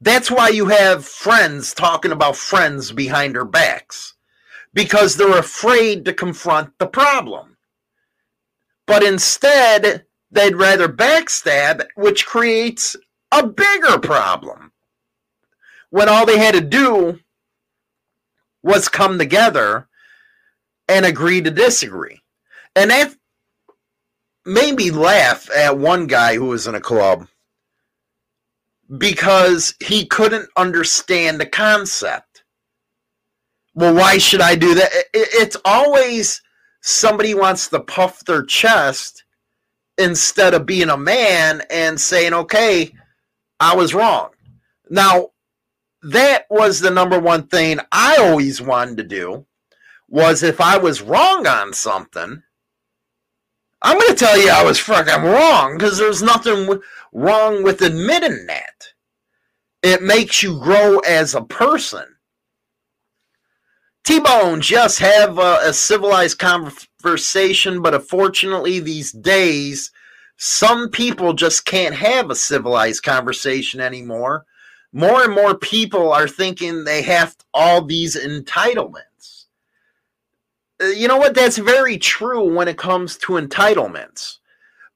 That's 0.00 0.30
why 0.30 0.50
you 0.50 0.66
have 0.66 1.04
friends 1.04 1.72
talking 1.72 2.12
about 2.12 2.36
friends 2.36 2.92
behind 2.92 3.34
their 3.34 3.44
backs 3.44 4.13
because 4.74 5.16
they're 5.16 5.38
afraid 5.38 6.04
to 6.04 6.12
confront 6.12 6.78
the 6.78 6.86
problem. 6.86 7.56
But 8.86 9.02
instead, 9.02 10.04
they'd 10.30 10.56
rather 10.56 10.88
backstab, 10.88 11.86
which 11.94 12.26
creates 12.26 12.96
a 13.32 13.46
bigger 13.46 13.98
problem. 13.98 14.72
When 15.90 16.08
all 16.08 16.26
they 16.26 16.38
had 16.38 16.54
to 16.54 16.60
do 16.60 17.20
was 18.62 18.88
come 18.88 19.18
together 19.18 19.88
and 20.88 21.06
agree 21.06 21.40
to 21.40 21.50
disagree. 21.50 22.20
And 22.74 22.90
that 22.90 23.14
made 24.44 24.76
me 24.76 24.90
laugh 24.90 25.48
at 25.56 25.78
one 25.78 26.06
guy 26.06 26.34
who 26.34 26.46
was 26.46 26.66
in 26.66 26.74
a 26.74 26.80
club 26.80 27.28
because 28.98 29.74
he 29.82 30.04
couldn't 30.04 30.48
understand 30.56 31.40
the 31.40 31.46
concept 31.46 32.33
well, 33.74 33.94
why 33.94 34.18
should 34.18 34.40
I 34.40 34.54
do 34.54 34.74
that? 34.74 34.90
It's 35.12 35.56
always 35.64 36.40
somebody 36.80 37.34
wants 37.34 37.68
to 37.68 37.80
puff 37.80 38.24
their 38.24 38.44
chest 38.44 39.24
instead 39.98 40.54
of 40.54 40.66
being 40.66 40.90
a 40.90 40.96
man 40.96 41.62
and 41.70 42.00
saying, 42.00 42.34
okay, 42.34 42.94
I 43.58 43.74
was 43.74 43.94
wrong. 43.94 44.30
Now, 44.90 45.30
that 46.02 46.44
was 46.50 46.80
the 46.80 46.90
number 46.90 47.18
one 47.18 47.46
thing 47.46 47.80
I 47.90 48.16
always 48.18 48.60
wanted 48.60 48.98
to 48.98 49.04
do 49.04 49.46
was 50.08 50.42
if 50.42 50.60
I 50.60 50.76
was 50.76 51.02
wrong 51.02 51.46
on 51.46 51.72
something, 51.72 52.42
I'm 53.82 53.98
going 53.98 54.10
to 54.10 54.16
tell 54.16 54.38
you 54.38 54.50
I 54.50 54.64
was 54.64 54.78
fucking 54.78 55.24
wrong 55.24 55.76
because 55.76 55.98
there's 55.98 56.22
nothing 56.22 56.80
wrong 57.12 57.62
with 57.62 57.82
admitting 57.82 58.46
that. 58.46 58.88
It 59.82 60.02
makes 60.02 60.42
you 60.42 60.58
grow 60.60 60.98
as 61.00 61.34
a 61.34 61.42
person. 61.42 62.13
T-Bone, 64.04 64.60
just 64.60 64.98
have 64.98 65.38
a, 65.38 65.60
a 65.62 65.72
civilized 65.72 66.38
conversation, 66.38 67.80
but 67.80 67.94
unfortunately 67.94 68.78
these 68.78 69.12
days, 69.12 69.90
some 70.36 70.90
people 70.90 71.32
just 71.32 71.64
can't 71.64 71.94
have 71.94 72.30
a 72.30 72.34
civilized 72.34 73.02
conversation 73.02 73.80
anymore. 73.80 74.44
More 74.92 75.24
and 75.24 75.32
more 75.32 75.56
people 75.56 76.12
are 76.12 76.28
thinking 76.28 76.84
they 76.84 77.00
have 77.02 77.34
all 77.54 77.82
these 77.82 78.14
entitlements. 78.14 79.46
Uh, 80.82 80.86
you 80.86 81.08
know 81.08 81.16
what? 81.16 81.34
That's 81.34 81.58
very 81.58 81.96
true 81.96 82.54
when 82.54 82.68
it 82.68 82.76
comes 82.76 83.16
to 83.18 83.32
entitlements. 83.32 84.38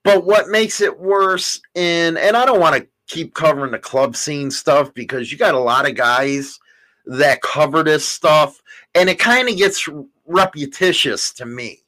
But 0.05 0.25
what 0.25 0.49
makes 0.49 0.81
it 0.83 1.01
worse 1.01 1.61
in, 1.75 2.17
and 2.19 2.37
I 2.37 2.45
don't 2.45 2.61
want 2.61 2.77
to 2.77 2.87
keep 3.07 3.35
covering 3.35 3.73
the 3.73 3.79
club 3.79 4.17
scene 4.17 4.51
stuff 4.51 4.93
because 4.93 5.33
you 5.33 5.39
got 5.39 5.55
a 5.55 5.59
lot 5.59 5.89
of 5.89 5.97
guys 5.97 6.59
that 7.07 7.41
cover 7.41 7.83
this 7.83 8.07
stuff 8.07 8.61
and 8.95 9.09
it 9.09 9.19
kind 9.19 9.49
of 9.49 9.57
gets 9.57 9.89
repetitious 10.27 11.33
to 11.35 11.47
me. 11.47 11.81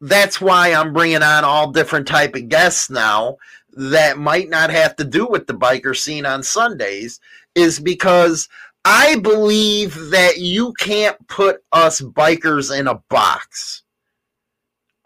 That's 0.00 0.40
why 0.40 0.72
I'm 0.72 0.92
bringing 0.92 1.22
on 1.22 1.44
all 1.44 1.70
different 1.70 2.08
type 2.08 2.34
of 2.34 2.48
guests 2.48 2.90
now 2.90 3.36
that 3.74 4.18
might 4.18 4.48
not 4.50 4.70
have 4.70 4.96
to 4.96 5.04
do 5.04 5.26
with 5.26 5.46
the 5.46 5.54
biker 5.54 5.96
scene 5.96 6.26
on 6.26 6.42
Sundays 6.42 7.20
is 7.54 7.78
because 7.78 8.48
I 8.84 9.16
believe 9.16 9.94
that 10.10 10.38
you 10.38 10.72
can't 10.74 11.26
put 11.28 11.62
us 11.72 12.00
bikers 12.00 12.76
in 12.76 12.88
a 12.88 12.96
box. 13.08 13.82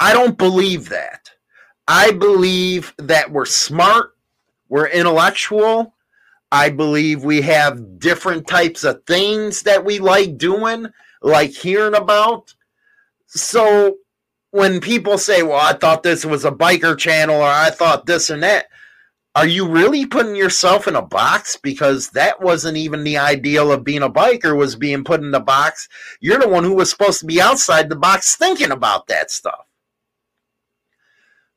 I 0.00 0.12
don't 0.12 0.38
believe 0.38 0.88
that. 0.88 1.30
I 1.86 2.10
believe 2.12 2.94
that 2.98 3.30
we're 3.30 3.44
smart, 3.46 4.16
we're 4.68 4.88
intellectual, 4.88 5.94
I 6.52 6.70
believe 6.70 7.24
we 7.24 7.42
have 7.42 7.98
different 7.98 8.46
types 8.46 8.84
of 8.84 9.02
things 9.06 9.62
that 9.62 9.84
we 9.84 9.98
like 9.98 10.38
doing, 10.38 10.86
like 11.22 11.50
hearing 11.50 11.94
about. 11.94 12.54
So 13.26 13.96
when 14.52 14.80
people 14.80 15.18
say, 15.18 15.42
well, 15.42 15.60
I 15.60 15.72
thought 15.72 16.02
this 16.02 16.24
was 16.24 16.44
a 16.44 16.52
biker 16.52 16.96
channel 16.96 17.36
or 17.36 17.48
I 17.48 17.70
thought 17.70 18.06
this 18.06 18.30
and 18.30 18.42
that, 18.42 18.66
are 19.34 19.46
you 19.46 19.68
really 19.68 20.06
putting 20.06 20.34
yourself 20.34 20.88
in 20.88 20.96
a 20.96 21.02
box? 21.02 21.58
Because 21.62 22.08
that 22.10 22.40
wasn't 22.40 22.78
even 22.78 23.04
the 23.04 23.18
ideal 23.18 23.70
of 23.70 23.84
being 23.84 24.02
a 24.02 24.08
biker, 24.08 24.56
was 24.56 24.76
being 24.76 25.04
put 25.04 25.20
in 25.20 25.30
the 25.30 25.40
box. 25.40 25.88
You're 26.20 26.38
the 26.38 26.48
one 26.48 26.64
who 26.64 26.72
was 26.72 26.88
supposed 26.88 27.20
to 27.20 27.26
be 27.26 27.38
outside 27.38 27.90
the 27.90 27.96
box 27.96 28.36
thinking 28.36 28.70
about 28.70 29.08
that 29.08 29.30
stuff. 29.30 29.66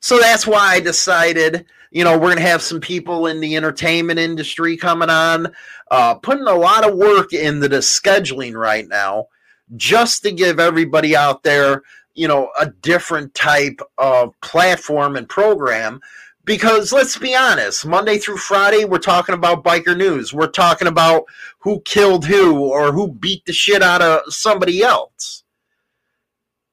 So 0.02 0.20
that's 0.20 0.46
why 0.46 0.74
I 0.74 0.80
decided 0.82 1.68
you 1.92 2.04
know, 2.04 2.14
we're 2.14 2.28
going 2.28 2.38
to 2.38 2.44
have 2.44 2.62
some 2.62 2.80
people 2.80 3.28
in 3.28 3.40
the 3.40 3.56
entertainment 3.56 4.20
industry 4.20 4.78
coming 4.78 5.10
on, 5.10 5.52
uh, 5.90 6.16
putting 6.16 6.48
a 6.48 6.54
lot 6.54 6.88
of 6.88 6.96
work 6.96 7.34
into 7.34 7.68
the 7.68 7.78
scheduling 7.78 8.54
right 8.54 8.88
now 8.88 9.28
just 9.76 10.24
to 10.24 10.32
give 10.32 10.60
everybody 10.60 11.16
out 11.16 11.44
there, 11.44 11.84
you 12.14 12.28
know, 12.28 12.50
a 12.60 12.68
different 12.68 13.34
type 13.34 13.80
of 13.98 14.40
platform 14.42 15.16
and 15.16 15.28
program. 15.28 16.00
Because 16.46 16.92
let's 16.92 17.18
be 17.18 17.36
honest, 17.36 17.86
Monday 17.86 18.18
through 18.18 18.38
Friday, 18.38 18.86
we're 18.86 18.98
talking 18.98 19.36
about 19.36 19.64
biker 19.64 19.96
news. 19.96 20.34
We're 20.34 20.48
talking 20.48 20.88
about 20.88 21.26
who 21.60 21.82
killed 21.82 22.26
who 22.26 22.70
or 22.70 22.92
who 22.92 23.12
beat 23.12 23.46
the 23.46 23.54
shit 23.54 23.84
out 23.84 24.02
of 24.02 24.34
somebody 24.34 24.82
else. 24.82 25.44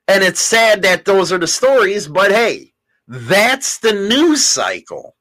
And 0.09 0.23
it's 0.23 0.41
sad 0.41 0.83
that 0.83 1.05
those 1.05 1.33
are 1.33 1.39
the 1.39 1.47
stories, 1.47 2.07
but 2.07 2.31
hey, 2.31 2.73
that's 3.09 3.79
the 3.79 3.93
news 3.93 4.45
cycle. 4.45 5.17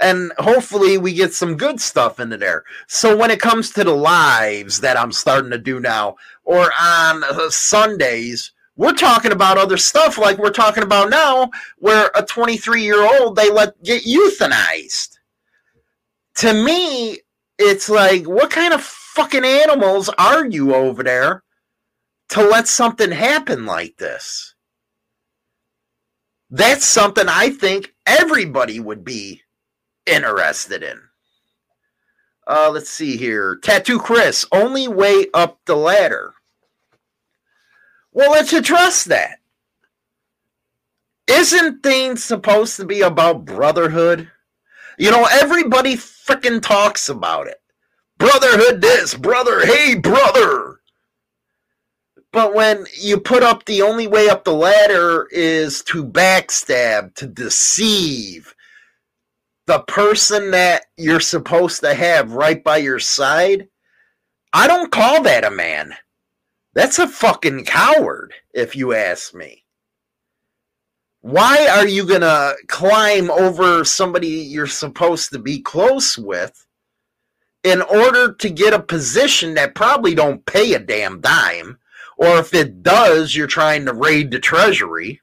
and 0.00 0.32
hopefully 0.38 0.98
we 0.98 1.12
get 1.14 1.32
some 1.32 1.56
good 1.56 1.80
stuff 1.80 2.18
into 2.18 2.36
there. 2.36 2.64
So 2.88 3.16
when 3.16 3.30
it 3.30 3.40
comes 3.40 3.70
to 3.72 3.84
the 3.84 3.94
lives 3.94 4.80
that 4.80 4.98
I'm 4.98 5.12
starting 5.12 5.50
to 5.52 5.58
do 5.58 5.80
now, 5.80 6.16
or 6.44 6.70
on 6.80 7.22
uh, 7.24 7.48
Sundays, 7.50 8.52
we're 8.76 8.92
talking 8.94 9.32
about 9.32 9.56
other 9.58 9.76
stuff 9.76 10.18
like 10.18 10.38
we're 10.38 10.50
talking 10.50 10.82
about 10.82 11.10
now, 11.10 11.50
where 11.78 12.10
a 12.16 12.24
23 12.24 12.82
year 12.82 13.02
old 13.20 13.36
they 13.36 13.50
let 13.50 13.80
get 13.84 14.04
euthanized. 14.04 15.18
To 16.36 16.52
me, 16.52 17.20
it's 17.58 17.88
like, 17.88 18.24
what 18.28 18.50
kind 18.50 18.74
of 18.74 18.82
fucking 18.82 19.44
animals 19.44 20.08
are 20.18 20.46
you 20.46 20.74
over 20.74 21.04
there 21.04 21.44
to 22.30 22.42
let 22.42 22.66
something 22.66 23.12
happen 23.12 23.64
like 23.64 23.96
this? 23.98 24.53
That's 26.54 26.84
something 26.84 27.26
I 27.28 27.50
think 27.50 27.92
everybody 28.06 28.78
would 28.78 29.04
be 29.04 29.42
interested 30.06 30.84
in. 30.84 31.00
Uh, 32.46 32.70
let's 32.72 32.90
see 32.90 33.16
here. 33.16 33.56
Tattoo 33.56 33.98
Chris, 33.98 34.46
only 34.52 34.86
way 34.86 35.26
up 35.34 35.58
the 35.64 35.74
ladder. 35.74 36.32
Well, 38.12 38.30
let's 38.30 38.52
address 38.52 39.02
that. 39.02 39.40
Isn't 41.26 41.82
things 41.82 42.22
supposed 42.22 42.76
to 42.76 42.84
be 42.84 43.00
about 43.00 43.44
brotherhood? 43.44 44.30
You 44.96 45.10
know, 45.10 45.26
everybody 45.28 45.96
freaking 45.96 46.62
talks 46.62 47.08
about 47.08 47.48
it. 47.48 47.60
Brotherhood 48.16 48.80
this, 48.80 49.16
brother, 49.16 49.66
hey, 49.66 49.96
brother. 49.96 50.78
But 52.34 52.52
when 52.52 52.84
you 53.00 53.20
put 53.20 53.44
up 53.44 53.64
the 53.64 53.82
only 53.82 54.08
way 54.08 54.28
up 54.28 54.42
the 54.42 54.52
ladder 54.52 55.28
is 55.30 55.82
to 55.84 56.04
backstab, 56.04 57.14
to 57.14 57.28
deceive, 57.28 58.56
the 59.68 59.78
person 59.82 60.50
that 60.50 60.86
you're 60.96 61.20
supposed 61.20 61.80
to 61.82 61.94
have 61.94 62.32
right 62.32 62.62
by 62.62 62.78
your 62.78 62.98
side, 62.98 63.68
I 64.52 64.66
don't 64.66 64.90
call 64.90 65.22
that 65.22 65.44
a 65.44 65.50
man. 65.52 65.94
That's 66.74 66.98
a 66.98 67.06
fucking 67.06 67.66
coward, 67.66 68.34
if 68.52 68.74
you 68.74 68.94
ask 68.94 69.32
me. 69.32 69.64
Why 71.20 71.68
are 71.68 71.86
you 71.86 72.04
going 72.04 72.22
to 72.22 72.56
climb 72.66 73.30
over 73.30 73.84
somebody 73.84 74.26
you're 74.26 74.66
supposed 74.66 75.30
to 75.30 75.38
be 75.38 75.60
close 75.62 76.18
with 76.18 76.66
in 77.62 77.80
order 77.80 78.32
to 78.32 78.50
get 78.50 78.74
a 78.74 78.82
position 78.82 79.54
that 79.54 79.76
probably 79.76 80.16
don't 80.16 80.44
pay 80.46 80.74
a 80.74 80.80
damn 80.80 81.20
dime? 81.20 81.78
Or 82.16 82.38
if 82.38 82.54
it 82.54 82.82
does, 82.82 83.34
you're 83.34 83.46
trying 83.46 83.86
to 83.86 83.92
raid 83.92 84.30
the 84.30 84.38
treasury. 84.38 85.20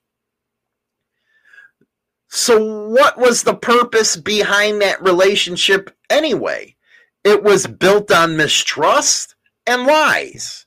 So, 2.29 2.87
what 2.87 3.17
was 3.17 3.43
the 3.43 3.55
purpose 3.55 4.15
behind 4.15 4.81
that 4.81 5.01
relationship 5.01 5.95
anyway? 6.09 6.75
It 7.23 7.43
was 7.43 7.67
built 7.67 8.11
on 8.11 8.37
mistrust 8.37 9.35
and 9.67 9.85
lies. 9.85 10.65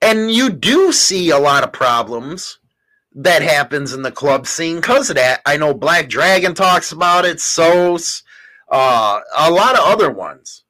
And 0.00 0.30
you 0.30 0.50
do 0.50 0.92
see 0.92 1.30
a 1.30 1.38
lot 1.38 1.64
of 1.64 1.72
problems 1.72 2.58
that 3.14 3.42
happens 3.42 3.92
in 3.92 4.02
the 4.02 4.12
club 4.12 4.46
scene 4.46 4.76
because 4.76 5.10
of 5.10 5.16
that. 5.16 5.40
I 5.44 5.56
know 5.56 5.74
Black 5.74 6.08
Dragon 6.08 6.54
talks 6.54 6.92
about 6.92 7.24
it, 7.24 7.40
Sos, 7.40 8.22
uh, 8.70 9.20
a 9.36 9.50
lot 9.50 9.74
of 9.74 9.84
other 9.84 10.10
ones. 10.10 10.64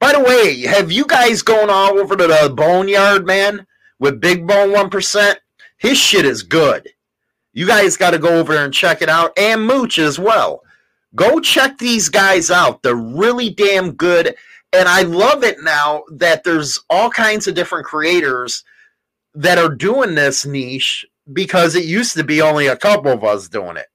By 0.00 0.12
the 0.12 0.20
way, 0.20 0.60
have 0.62 0.92
you 0.92 1.04
guys 1.06 1.42
gone 1.42 1.70
all 1.70 1.98
over 1.98 2.16
to 2.16 2.26
the 2.26 2.52
Boneyard, 2.54 3.26
man, 3.26 3.66
with 3.98 4.20
Big 4.20 4.46
Bone 4.46 4.70
1%? 4.70 5.36
His 5.78 5.98
shit 5.98 6.24
is 6.24 6.42
good. 6.42 6.88
You 7.52 7.66
guys 7.66 7.96
got 7.96 8.10
to 8.12 8.18
go 8.18 8.38
over 8.38 8.54
there 8.54 8.64
and 8.64 8.74
check 8.74 9.02
it 9.02 9.08
out, 9.08 9.32
and 9.36 9.66
Mooch 9.66 9.98
as 9.98 10.18
well. 10.18 10.62
Go 11.14 11.40
check 11.40 11.78
these 11.78 12.08
guys 12.08 12.50
out. 12.50 12.82
They're 12.82 12.94
really 12.94 13.50
damn 13.50 13.92
good. 13.92 14.36
And 14.72 14.88
I 14.88 15.02
love 15.02 15.42
it 15.42 15.56
now 15.62 16.04
that 16.12 16.44
there's 16.44 16.78
all 16.90 17.10
kinds 17.10 17.48
of 17.48 17.54
different 17.54 17.86
creators 17.86 18.62
that 19.34 19.58
are 19.58 19.74
doing 19.74 20.14
this 20.14 20.44
niche 20.44 21.06
because 21.32 21.74
it 21.74 21.84
used 21.84 22.14
to 22.16 22.24
be 22.24 22.42
only 22.42 22.66
a 22.66 22.76
couple 22.76 23.10
of 23.10 23.24
us 23.24 23.48
doing 23.48 23.76
it. 23.76 23.86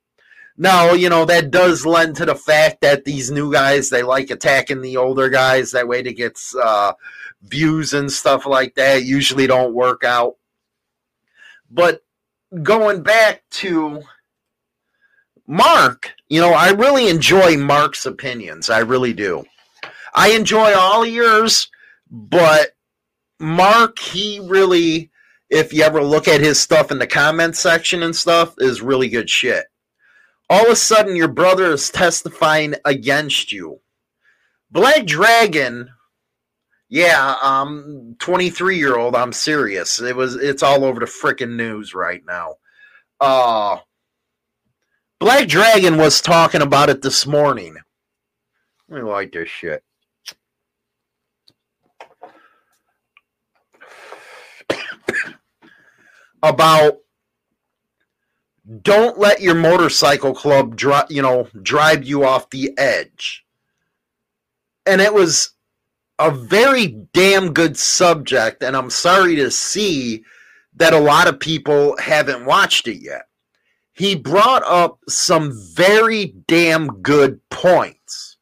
Now, 0.58 0.94
you 0.94 1.10
know, 1.10 1.26
that 1.26 1.50
does 1.52 1.86
lend 1.86 2.16
to 2.18 2.26
the 2.26 2.36
fact 2.36 2.82
that 2.82 3.06
these 3.06 3.32
new 3.32 3.52
guys, 3.52 3.90
they 3.90 4.04
like 4.04 4.30
attacking 4.30 4.82
the 4.82 4.98
older 4.98 5.30
guys. 5.30 5.72
That 5.72 5.88
way 5.88 6.04
to 6.04 6.14
get 6.14 6.40
uh, 6.62 6.94
views 7.42 7.94
and 7.94 8.12
stuff 8.12 8.46
like 8.46 8.76
that. 8.76 9.04
Usually 9.04 9.48
don't 9.48 9.74
work 9.74 10.04
out. 10.04 10.36
But 11.72 12.04
going 12.62 13.02
back 13.02 13.44
to 13.52 14.04
Mark, 15.48 16.14
you 16.30 16.40
know, 16.40 16.54
I 16.54 16.70
really 16.70 17.10
enjoy 17.10 17.58
Mark's 17.58 18.06
opinions. 18.06 18.70
I 18.70 18.80
really 18.80 19.14
do. 19.14 19.44
I 20.14 20.32
enjoy 20.32 20.74
all 20.76 21.06
yours, 21.06 21.70
but 22.12 22.76
Mark, 23.40 23.98
he 23.98 24.40
really, 24.40 25.10
if 25.50 25.74
you 25.74 25.82
ever 25.84 26.04
look 26.04 26.28
at 26.28 26.42
his 26.42 26.60
stuff 26.60 26.92
in 26.92 27.00
the 27.00 27.08
comment 27.08 27.56
section 27.56 28.04
and 28.04 28.16
stuff, 28.16 28.54
is 28.60 28.82
really 28.82 29.10
good 29.10 29.30
shit. 29.30 29.66
All 30.50 30.66
of 30.66 30.72
a 30.72 30.76
sudden, 30.76 31.16
your 31.16 31.30
brother 31.30 31.72
is 31.72 31.90
testifying 31.90 32.76
against 32.86 33.52
you. 33.52 33.80
Black 34.70 35.06
Dragon, 35.06 35.90
yeah, 36.90 37.36
um, 37.42 38.16
23 38.20 38.78
year 38.78 38.98
old, 38.98 39.16
I'm 39.16 39.34
serious. 39.34 40.02
It 40.02 40.16
was, 40.16 40.36
it's 40.36 40.64
all 40.64 40.84
over 40.84 41.00
the 41.00 41.06
freaking 41.06 41.56
news 41.56 41.94
right 41.94 42.22
now. 42.26 42.56
Uh, 43.20 43.78
Black 45.20 45.48
Dragon 45.48 45.98
was 45.98 46.22
talking 46.22 46.62
about 46.62 46.90
it 46.90 47.02
this 47.02 47.26
morning. 47.26 47.78
I 48.94 49.00
like 49.00 49.32
this 49.32 49.48
shit. 49.50 49.82
about 56.44 56.98
don't 58.82 59.20
let 59.20 59.42
your 59.42 59.56
motorcycle 59.56 60.34
club 60.34 60.76
drive 60.76 61.06
you 61.10 61.22
know 61.22 61.48
drive 61.62 62.04
you 62.04 62.26
off 62.26 62.50
the 62.50 62.78
edge. 62.78 63.46
And 64.86 65.02
it 65.02 65.14
was 65.14 65.52
a 66.20 66.32
very 66.32 66.88
damn 67.14 67.54
good 67.54 67.76
subject 67.76 68.62
and 68.62 68.78
i'm 68.78 68.90
sorry 68.92 69.36
to 69.36 69.50
see 69.50 70.24
that 70.76 70.94
a 70.94 71.00
lot 71.00 71.28
of 71.28 71.40
people 71.40 71.98
haven't 71.98 72.46
watched 72.46 72.88
it 72.88 73.02
yet. 73.02 73.28
He 73.94 74.16
brought 74.16 74.64
up 74.64 75.00
some 75.08 75.52
very 75.74 76.34
damn 76.48 77.02
good 77.02 77.40
points. 77.50 78.38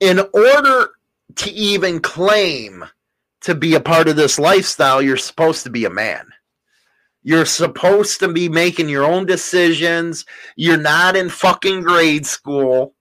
In 0.00 0.20
order 0.32 0.90
to 1.36 1.50
even 1.50 2.00
claim 2.00 2.84
to 3.42 3.54
be 3.54 3.74
a 3.74 3.80
part 3.80 4.08
of 4.08 4.16
this 4.16 4.38
lifestyle 4.38 5.00
you're 5.00 5.16
supposed 5.16 5.62
to 5.64 5.70
be 5.70 5.84
a 5.84 5.90
man 5.90 6.26
you're 7.26 7.44
supposed 7.44 8.20
to 8.20 8.28
be 8.28 8.48
making 8.48 8.88
your 8.88 9.04
own 9.04 9.26
decisions. 9.26 10.24
You're 10.54 10.76
not 10.76 11.16
in 11.16 11.28
fucking 11.28 11.82
grade 11.82 12.24
school 12.24 12.94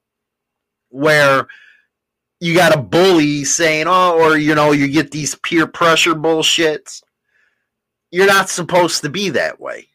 where 0.90 1.46
you 2.40 2.56
got 2.56 2.74
a 2.74 2.82
bully 2.82 3.44
saying, 3.44 3.86
oh, 3.88 4.18
or, 4.20 4.36
you 4.36 4.56
know, 4.56 4.72
you 4.72 4.88
get 4.88 5.12
these 5.12 5.36
peer 5.36 5.68
pressure 5.68 6.16
bullshits. 6.16 7.04
You're 8.10 8.26
not 8.26 8.50
supposed 8.50 9.04
to 9.04 9.10
be 9.10 9.30
that 9.30 9.60
way. 9.60 9.90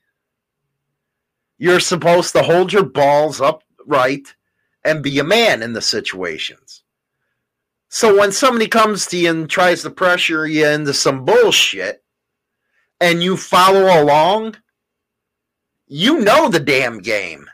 You're 1.59 1.81
supposed 1.81 2.33
to 2.35 2.45
hold 2.45 2.73
your 2.73 2.85
balls 2.85 3.41
upright 3.41 4.37
and 4.85 5.03
be 5.03 5.19
a 5.19 5.25
man 5.25 5.61
in 5.61 5.73
the 5.73 5.83
situations. 5.83 6.85
So 7.89 8.17
when 8.17 8.31
somebody 8.31 8.69
comes 8.69 9.07
to 9.07 9.17
you 9.17 9.31
and 9.31 9.51
tries 9.51 9.83
to 9.83 9.91
pressure 9.91 10.47
you 10.47 10.69
into 10.69 10.95
some 10.95 11.25
bullshit, 11.25 12.00
and 13.01 13.23
you 13.23 13.37
follow 13.37 14.03
along, 14.03 14.57
you 15.87 16.21
know 16.21 16.49
the 16.49 16.61
damn 16.61 16.99
game. 16.99 17.49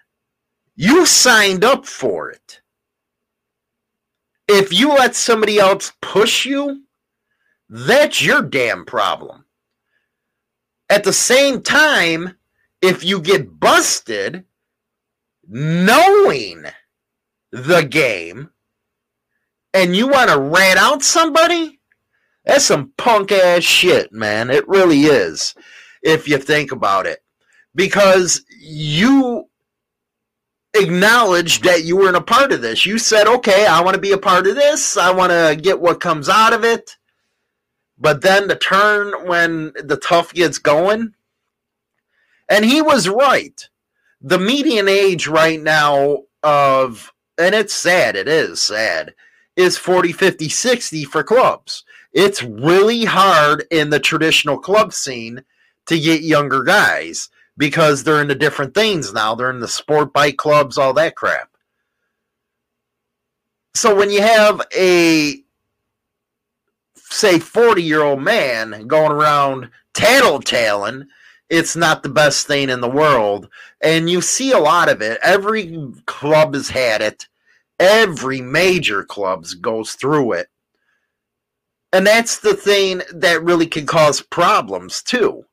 You 0.75 1.07
signed 1.07 1.65
up 1.65 1.87
for 1.87 2.31
it. 2.31 2.61
If 4.49 4.73
you 4.73 4.91
let 4.91 5.17
somebody 5.17 5.59
else 5.59 5.93
push 6.03 6.45
you, 6.45 6.83
that's 7.69 8.23
your 8.23 8.43
damn 8.43 8.85
problem. 8.85 9.45
At 10.89 11.03
the 11.03 11.13
same 11.13 11.63
time, 11.63 12.37
if 12.83 13.05
you 13.05 13.21
get 13.21 13.59
busted 13.59 14.45
knowing 15.49 16.65
the 17.51 17.83
game 17.83 18.51
and 19.75 19.97
you 19.97 20.09
want 20.09 20.31
to 20.31 20.39
rat 20.39 20.77
out 20.77 21.03
somebody, 21.03 21.76
that's 22.47 22.65
some 22.65 22.93
punk 22.97 23.33
ass 23.33 23.63
shit, 23.63 24.13
man. 24.13 24.51
It 24.51 24.67
really 24.69 25.03
is, 25.03 25.55
if 26.03 26.27
you 26.29 26.39
think 26.39 26.73
about 26.73 27.07
it. 27.07 27.19
Because 27.75 28.43
you 28.59 29.49
acknowledged 30.75 31.65
that 31.65 31.85
you 31.85 31.97
weren't 31.97 32.17
a 32.17 32.23
part 32.23 32.53
of 32.53 32.63
this. 32.63 32.87
You 32.87 32.99
said, 32.99 33.27
okay, 33.27 33.67
I 33.67 33.83
want 33.83 33.95
to 33.97 34.01
be 34.01 34.13
a 34.13 34.19
part 34.19 34.47
of 34.47 34.55
this. 34.55 34.97
I 34.97 35.13
want 35.13 35.33
to 35.33 35.61
get 35.61 35.81
what 35.81 36.01
comes 36.01 36.29
out 36.29 36.53
of 36.53 36.65
it. 36.65 36.97
But 37.99 38.23
then 38.23 38.49
the 38.49 38.57
turn 38.57 39.27
when 39.27 39.73
the 39.83 39.97
tough 39.97 40.33
gets 40.33 40.59
going. 40.59 41.15
And 42.49 42.65
he 42.65 42.81
was 42.81 43.09
right. 43.09 43.69
The 44.21 44.39
median 44.39 44.89
age 44.89 45.27
right 45.27 45.61
now 45.61 46.23
of 46.43 47.13
and 47.39 47.55
it's 47.55 47.75
sad, 47.75 48.17
it 48.17 48.29
is 48.29 48.63
sad, 48.63 49.15
is 49.57 49.77
40, 49.77 50.13
50, 50.13 50.49
60 50.49 51.05
for 51.05 51.23
clubs. 51.23 51.85
It's 52.17 52.43
really 52.43 53.05
hard 53.05 53.67
in 53.71 53.91
the 53.91 54.01
traditional 54.01 54.59
club 54.59 54.95
scene 54.95 55.45
to 55.85 56.01
get 56.01 56.23
younger 56.23 56.63
guys 56.63 57.29
because 57.59 58.05
they're 58.05 58.23
into 58.23 58.35
different 58.35 58.73
things 58.73 59.13
now. 59.13 59.35
They're 59.35 59.51
in 59.51 59.61
the 59.61 59.69
sport 59.69 60.15
bike 60.15 60.39
clubs, 60.39 60.79
all 60.79 60.95
that 60.95 61.15
crap. 61.15 61.51
So 63.75 63.95
when 63.95 64.09
you 64.09 64.23
have 64.23 64.63
a 64.75 65.43
say 66.97 67.39
40 67.39 67.83
year 67.83 68.03
old 68.03 68.23
man 68.23 68.87
going 68.87 69.13
around 69.13 69.69
tattletaling, 69.93 71.09
it's 71.51 71.77
not 71.77 72.03
the 72.03 72.09
best 72.09 72.47
thing 72.47 72.71
in 72.71 72.81
the 72.81 72.89
world. 72.89 73.51
And 73.83 74.09
you 74.09 74.23
see 74.23 74.53
a 74.53 74.59
lot 74.59 74.89
of 74.89 75.03
it. 75.03 75.19
Every 75.23 75.93
club 76.07 76.55
has 76.55 76.71
had 76.71 77.03
it. 77.03 77.29
Every 77.79 78.41
major 78.41 79.05
clubs 79.05 79.53
goes 79.53 79.93
through 79.93 80.33
it. 80.33 80.49
And 81.93 82.07
that's 82.07 82.39
the 82.41 82.55
thing 82.55 83.03
that 83.15 83.43
really 83.43 83.67
can 83.67 83.87
cause 83.87 84.21
problems 84.21 85.03
too. 85.03 85.45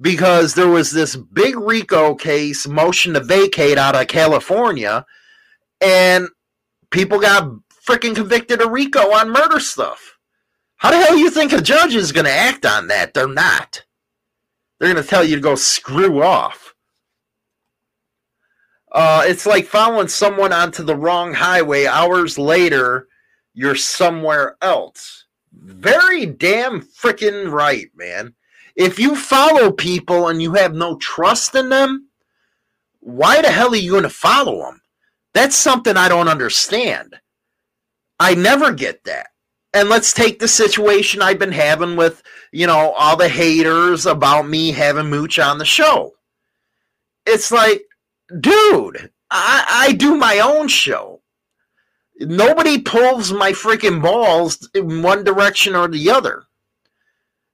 Because 0.00 0.54
there 0.54 0.68
was 0.68 0.90
this 0.90 1.16
big 1.16 1.56
RICO 1.56 2.14
case, 2.14 2.66
motion 2.66 3.14
to 3.14 3.20
vacate 3.20 3.78
out 3.78 3.94
of 3.94 4.08
California, 4.08 5.06
and 5.80 6.28
people 6.90 7.20
got 7.20 7.48
freaking 7.86 8.14
convicted 8.14 8.60
of 8.60 8.70
RICO 8.70 9.12
on 9.12 9.30
murder 9.30 9.60
stuff. 9.60 10.18
How 10.76 10.90
the 10.90 10.98
hell 10.98 11.16
you 11.16 11.30
think 11.30 11.52
a 11.52 11.60
judge 11.60 11.94
is 11.94 12.12
going 12.12 12.26
to 12.26 12.32
act 12.32 12.66
on 12.66 12.88
that? 12.88 13.14
They're 13.14 13.28
not. 13.28 13.84
They're 14.78 14.92
going 14.92 15.02
to 15.02 15.08
tell 15.08 15.24
you 15.24 15.36
to 15.36 15.42
go 15.42 15.54
screw 15.54 16.22
off. 16.22 16.74
Uh, 18.90 19.24
it's 19.26 19.46
like 19.46 19.66
following 19.66 20.08
someone 20.08 20.52
onto 20.52 20.82
the 20.82 20.96
wrong 20.96 21.34
highway. 21.34 21.86
Hours 21.86 22.38
later, 22.38 23.08
you're 23.52 23.74
somewhere 23.74 24.56
else. 24.62 25.23
Very 25.64 26.26
damn 26.26 26.82
freaking 26.82 27.50
right, 27.50 27.90
man. 27.96 28.34
If 28.76 28.98
you 28.98 29.16
follow 29.16 29.72
people 29.72 30.28
and 30.28 30.42
you 30.42 30.52
have 30.54 30.74
no 30.74 30.96
trust 30.96 31.54
in 31.54 31.70
them, 31.70 32.10
why 33.00 33.40
the 33.40 33.50
hell 33.50 33.72
are 33.72 33.76
you 33.76 33.92
going 33.92 34.02
to 34.02 34.10
follow 34.10 34.58
them? 34.58 34.82
That's 35.32 35.56
something 35.56 35.96
I 35.96 36.08
don't 36.08 36.28
understand. 36.28 37.16
I 38.20 38.34
never 38.34 38.72
get 38.72 39.04
that. 39.04 39.28
And 39.72 39.88
let's 39.88 40.12
take 40.12 40.38
the 40.38 40.48
situation 40.48 41.22
I've 41.22 41.38
been 41.38 41.50
having 41.50 41.96
with, 41.96 42.22
you 42.52 42.66
know, 42.66 42.92
all 42.92 43.16
the 43.16 43.28
haters 43.28 44.04
about 44.04 44.46
me 44.46 44.70
having 44.70 45.08
Mooch 45.08 45.38
on 45.38 45.56
the 45.56 45.64
show. 45.64 46.12
It's 47.26 47.50
like, 47.50 47.82
dude, 48.40 49.10
I, 49.30 49.64
I 49.88 49.92
do 49.92 50.14
my 50.14 50.40
own 50.40 50.68
show. 50.68 51.13
Nobody 52.18 52.80
pulls 52.80 53.32
my 53.32 53.52
freaking 53.52 54.00
balls 54.00 54.68
in 54.74 55.02
one 55.02 55.24
direction 55.24 55.74
or 55.74 55.88
the 55.88 56.10
other. 56.10 56.44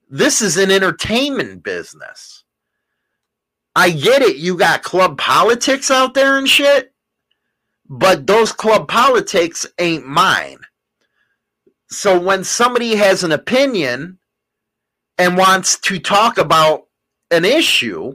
This 0.09 0.43
is 0.43 0.57
an 0.57 0.71
entertainment 0.71 1.63
business. 1.63 2.45
I 3.75 3.91
get 3.91 4.23
it. 4.23 4.37
You 4.37 4.59
got 4.59 4.83
club 4.83 5.17
politics 5.17 5.91
out 5.91 6.15
there 6.15 6.37
and 6.37 6.49
shit, 6.49 6.93
but 7.89 8.27
those 8.27 8.53
club 8.53 8.89
politics 8.89 9.67
ain't 9.79 10.07
mine. 10.07 10.59
So 11.89 12.21
when 12.21 12.45
somebody 12.45 12.97
has 12.97 13.25
an 13.25 13.33
opinion 13.33 14.19
and 15.17 15.37
wants 15.37 15.79
to 15.81 15.99
talk 15.99 16.39
about 16.39 16.89
an 17.31 17.45
issue, 17.45 18.15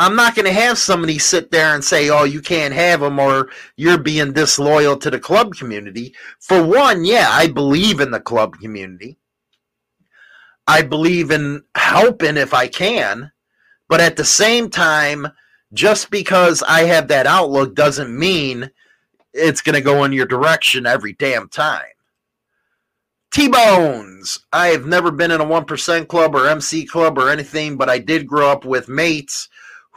I'm 0.00 0.16
not 0.16 0.34
going 0.34 0.46
to 0.46 0.52
have 0.52 0.78
somebody 0.78 1.18
sit 1.18 1.50
there 1.50 1.74
and 1.74 1.84
say, 1.84 2.08
oh, 2.08 2.24
you 2.24 2.40
can't 2.40 2.72
have 2.72 3.00
them 3.00 3.18
or 3.18 3.50
you're 3.76 3.98
being 3.98 4.32
disloyal 4.32 4.96
to 4.96 5.10
the 5.10 5.20
club 5.20 5.54
community. 5.54 6.14
For 6.38 6.64
one, 6.64 7.04
yeah, 7.04 7.26
I 7.28 7.48
believe 7.48 8.00
in 8.00 8.10
the 8.10 8.18
club 8.18 8.56
community. 8.58 9.18
I 10.66 10.80
believe 10.80 11.30
in 11.30 11.64
helping 11.74 12.38
if 12.38 12.54
I 12.54 12.66
can. 12.66 13.30
But 13.90 14.00
at 14.00 14.16
the 14.16 14.24
same 14.24 14.70
time, 14.70 15.28
just 15.74 16.10
because 16.10 16.62
I 16.62 16.84
have 16.84 17.08
that 17.08 17.26
outlook 17.26 17.74
doesn't 17.74 18.18
mean 18.18 18.70
it's 19.34 19.60
going 19.60 19.74
to 19.74 19.82
go 19.82 20.04
in 20.04 20.14
your 20.14 20.24
direction 20.24 20.86
every 20.86 21.12
damn 21.12 21.50
time. 21.50 21.82
T 23.30 23.48
Bones. 23.48 24.46
I 24.50 24.68
have 24.68 24.86
never 24.86 25.10
been 25.10 25.30
in 25.30 25.42
a 25.42 25.44
1% 25.44 26.08
club 26.08 26.34
or 26.34 26.48
MC 26.48 26.86
club 26.86 27.18
or 27.18 27.28
anything, 27.28 27.76
but 27.76 27.90
I 27.90 27.98
did 27.98 28.26
grow 28.26 28.50
up 28.50 28.64
with 28.64 28.88
mates 28.88 29.50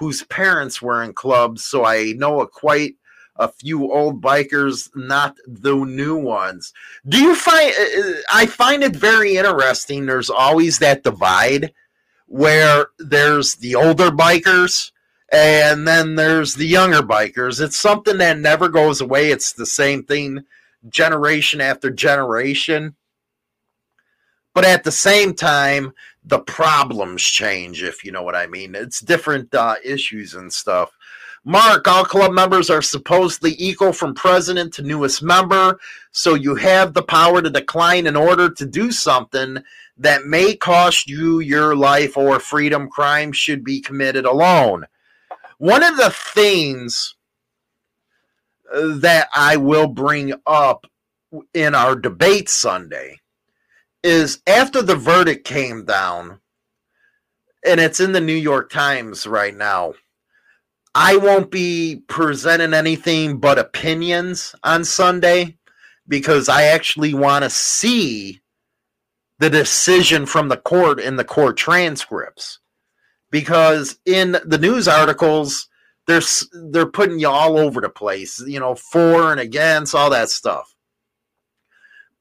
whose 0.03 0.23
parents 0.23 0.81
were 0.81 1.01
in 1.01 1.13
clubs, 1.13 1.63
so 1.63 1.85
I 1.85 2.11
know 2.17 2.41
a 2.41 2.47
quite 2.47 2.95
a 3.37 3.47
few 3.47 3.89
old 3.89 4.21
bikers, 4.21 4.89
not 4.95 5.37
the 5.47 5.73
new 5.73 6.17
ones. 6.17 6.73
Do 7.07 7.17
you 7.21 7.33
find 7.33 7.73
uh, 7.79 8.01
uh, 8.01 8.13
I 8.33 8.45
find 8.45 8.83
it 8.83 8.93
very 8.93 9.37
interesting 9.37 10.05
there's 10.05 10.29
always 10.29 10.79
that 10.79 11.03
divide 11.03 11.71
where 12.27 12.87
there's 12.99 13.55
the 13.55 13.75
older 13.75 14.09
bikers 14.09 14.91
and 15.31 15.87
then 15.87 16.15
there's 16.15 16.55
the 16.55 16.67
younger 16.67 17.01
bikers. 17.01 17.61
It's 17.61 17.77
something 17.77 18.17
that 18.17 18.39
never 18.39 18.67
goes 18.67 18.99
away. 18.99 19.31
It's 19.31 19.53
the 19.53 19.65
same 19.65 20.03
thing 20.03 20.43
generation 20.89 21.61
after 21.61 21.89
generation 21.89 22.93
but 24.53 24.65
at 24.65 24.83
the 24.83 24.91
same 24.91 25.33
time 25.33 25.93
the 26.25 26.39
problems 26.39 27.21
change 27.21 27.83
if 27.83 28.03
you 28.03 28.11
know 28.11 28.23
what 28.23 28.35
i 28.35 28.47
mean. 28.47 28.75
It's 28.75 28.99
different 28.99 29.53
uh, 29.53 29.75
issues 29.83 30.33
and 30.33 30.51
stuff. 30.51 30.91
Mark 31.45 31.87
all 31.87 32.05
club 32.05 32.31
members 32.31 32.69
are 32.69 32.81
supposedly 32.81 33.55
equal 33.57 33.91
from 33.91 34.13
president 34.13 34.73
to 34.75 34.81
newest 34.81 35.21
member 35.21 35.77
so 36.11 36.35
you 36.35 36.55
have 36.55 36.93
the 36.93 37.03
power 37.03 37.41
to 37.41 37.49
decline 37.49 38.07
in 38.07 38.15
order 38.15 38.49
to 38.49 38.65
do 38.65 38.91
something 38.91 39.57
that 39.97 40.25
may 40.25 40.55
cost 40.55 41.07
you 41.07 41.39
your 41.39 41.75
life 41.75 42.17
or 42.17 42.39
freedom. 42.39 42.89
Crime 42.89 43.31
should 43.31 43.63
be 43.63 43.81
committed 43.81 44.25
alone. 44.25 44.85
One 45.57 45.83
of 45.83 45.97
the 45.97 46.09
things 46.09 47.15
uh, 48.73 48.97
that 48.97 49.27
i 49.35 49.57
will 49.57 49.87
bring 49.87 50.33
up 50.47 50.87
in 51.53 51.75
our 51.75 51.95
debate 51.95 52.49
sunday 52.49 53.19
is 54.03 54.41
after 54.45 54.81
the 54.81 54.95
verdict 54.95 55.45
came 55.45 55.85
down, 55.85 56.39
and 57.65 57.79
it's 57.79 57.99
in 57.99 58.11
the 58.11 58.21
New 58.21 58.33
York 58.33 58.69
Times 58.69 59.25
right 59.25 59.55
now. 59.55 59.93
I 60.95 61.17
won't 61.17 61.49
be 61.49 62.03
presenting 62.07 62.73
anything 62.73 63.39
but 63.39 63.57
opinions 63.57 64.53
on 64.63 64.83
Sunday 64.83 65.57
because 66.07 66.49
I 66.49 66.63
actually 66.63 67.13
want 67.13 67.43
to 67.43 67.49
see 67.49 68.41
the 69.39 69.49
decision 69.49 70.25
from 70.25 70.49
the 70.49 70.57
court 70.57 70.99
in 70.99 71.15
the 71.15 71.23
court 71.23 71.57
transcripts. 71.57 72.59
Because 73.31 73.97
in 74.05 74.37
the 74.45 74.59
news 74.59 74.87
articles, 74.87 75.67
they're 76.05 76.21
they're 76.69 76.85
putting 76.85 77.19
you 77.19 77.29
all 77.29 77.57
over 77.57 77.81
the 77.81 77.89
place, 77.89 78.39
you 78.45 78.59
know, 78.59 78.75
for 78.75 79.31
and 79.31 79.39
against, 79.39 79.95
all 79.95 80.11
that 80.11 80.29
stuff. 80.29 80.72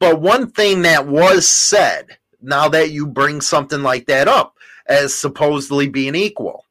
But 0.02 0.20
one 0.20 0.50
thing 0.50 0.82
that 0.82 1.06
was 1.06 1.46
said, 1.46 2.18
now 2.40 2.68
that 2.70 2.90
you 2.90 3.06
bring 3.06 3.40
something 3.40 3.84
like 3.84 4.06
that 4.06 4.26
up 4.26 4.56
as 4.84 5.14
supposedly 5.14 5.88
being 5.88 6.16
equal, 6.16 6.66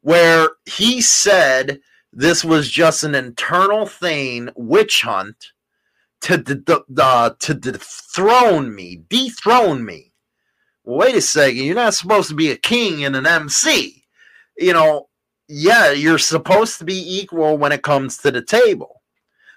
where 0.00 0.48
he 0.64 1.02
said 1.02 1.80
this 2.10 2.42
was 2.42 2.70
just 2.70 3.04
an 3.04 3.14
internal 3.14 3.84
thing, 3.84 4.48
witch 4.56 5.02
hunt, 5.02 5.52
to 6.22 6.38
de- 6.38 6.82
uh, 6.98 7.32
to 7.38 7.52
dethrone 7.52 8.74
me, 8.74 9.02
dethrone 9.10 9.84
me. 9.84 10.14
Well, 10.84 11.00
wait 11.00 11.14
a 11.16 11.20
second, 11.20 11.58
you're 11.58 11.74
not 11.74 11.92
supposed 11.92 12.30
to 12.30 12.34
be 12.34 12.50
a 12.50 12.56
king 12.56 13.04
and 13.04 13.14
an 13.14 13.26
MC. 13.26 14.04
You 14.56 14.72
know, 14.72 15.10
yeah, 15.48 15.90
you're 15.90 16.16
supposed 16.16 16.78
to 16.78 16.86
be 16.86 17.20
equal 17.20 17.58
when 17.58 17.72
it 17.72 17.82
comes 17.82 18.16
to 18.16 18.30
the 18.30 18.40
table. 18.40 19.01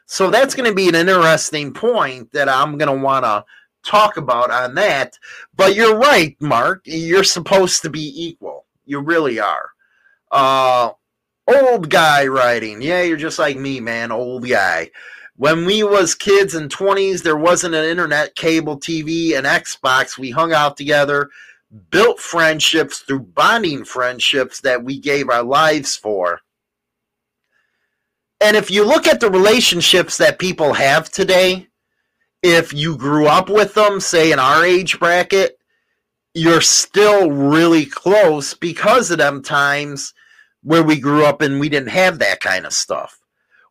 So 0.05 0.29
that's 0.29 0.53
going 0.53 0.69
to 0.69 0.75
be 0.75 0.87
an 0.87 0.95
interesting 0.95 1.73
point 1.73 2.31
that 2.31 2.47
I'm 2.47 2.77
going 2.77 2.95
to 2.95 3.03
want 3.03 3.25
to 3.25 3.43
talk 3.83 4.17
about 4.17 4.51
on 4.51 4.75
that. 4.75 5.17
But 5.55 5.75
you're 5.75 5.97
right, 5.97 6.35
Mark. 6.39 6.81
You're 6.85 7.23
supposed 7.23 7.81
to 7.83 7.89
be 7.89 8.13
equal. 8.15 8.65
You 8.85 8.99
really 8.99 9.39
are. 9.39 9.69
Uh, 10.31 10.91
old 11.47 11.89
guy 11.89 12.27
writing. 12.27 12.81
Yeah, 12.81 13.01
you're 13.01 13.17
just 13.17 13.39
like 13.39 13.57
me, 13.57 13.79
man. 13.79 14.11
Old 14.11 14.47
guy. 14.47 14.91
When 15.37 15.65
we 15.65 15.83
was 15.83 16.15
kids 16.15 16.55
and 16.55 16.73
20s, 16.73 17.21
there 17.21 17.35
wasn't 17.35 17.75
an 17.75 17.83
internet, 17.85 18.35
cable 18.35 18.79
TV, 18.79 19.37
and 19.37 19.45
Xbox. 19.45 20.17
We 20.17 20.31
hung 20.31 20.53
out 20.53 20.77
together, 20.77 21.29
built 21.89 22.19
friendships 22.19 22.99
through 22.99 23.19
bonding 23.19 23.83
friendships 23.83 24.61
that 24.61 24.83
we 24.83 24.97
gave 24.97 25.29
our 25.29 25.43
lives 25.43 25.95
for. 25.95 26.39
And 28.41 28.57
if 28.57 28.69
you 28.69 28.85
look 28.85 29.07
at 29.07 29.19
the 29.19 29.29
relationships 29.31 30.17
that 30.17 30.39
people 30.39 30.73
have 30.73 31.09
today, 31.09 31.67
if 32.43 32.73
you 32.73 32.97
grew 32.97 33.27
up 33.27 33.49
with 33.49 33.73
them, 33.73 33.99
say 33.99 34.31
in 34.31 34.39
our 34.39 34.63
age 34.65 34.99
bracket, 34.99 35.57
you're 36.33 36.61
still 36.61 37.31
really 37.31 37.85
close 37.85 38.53
because 38.53 39.09
of 39.09 39.17
them 39.17 39.41
times 39.41 40.13
where 40.61 40.83
we 40.83 40.99
grew 40.99 41.25
up 41.25 41.41
and 41.41 41.59
we 41.59 41.69
didn't 41.69 41.89
have 41.89 42.19
that 42.19 42.41
kind 42.41 42.65
of 42.65 42.73
stuff. 42.73 43.19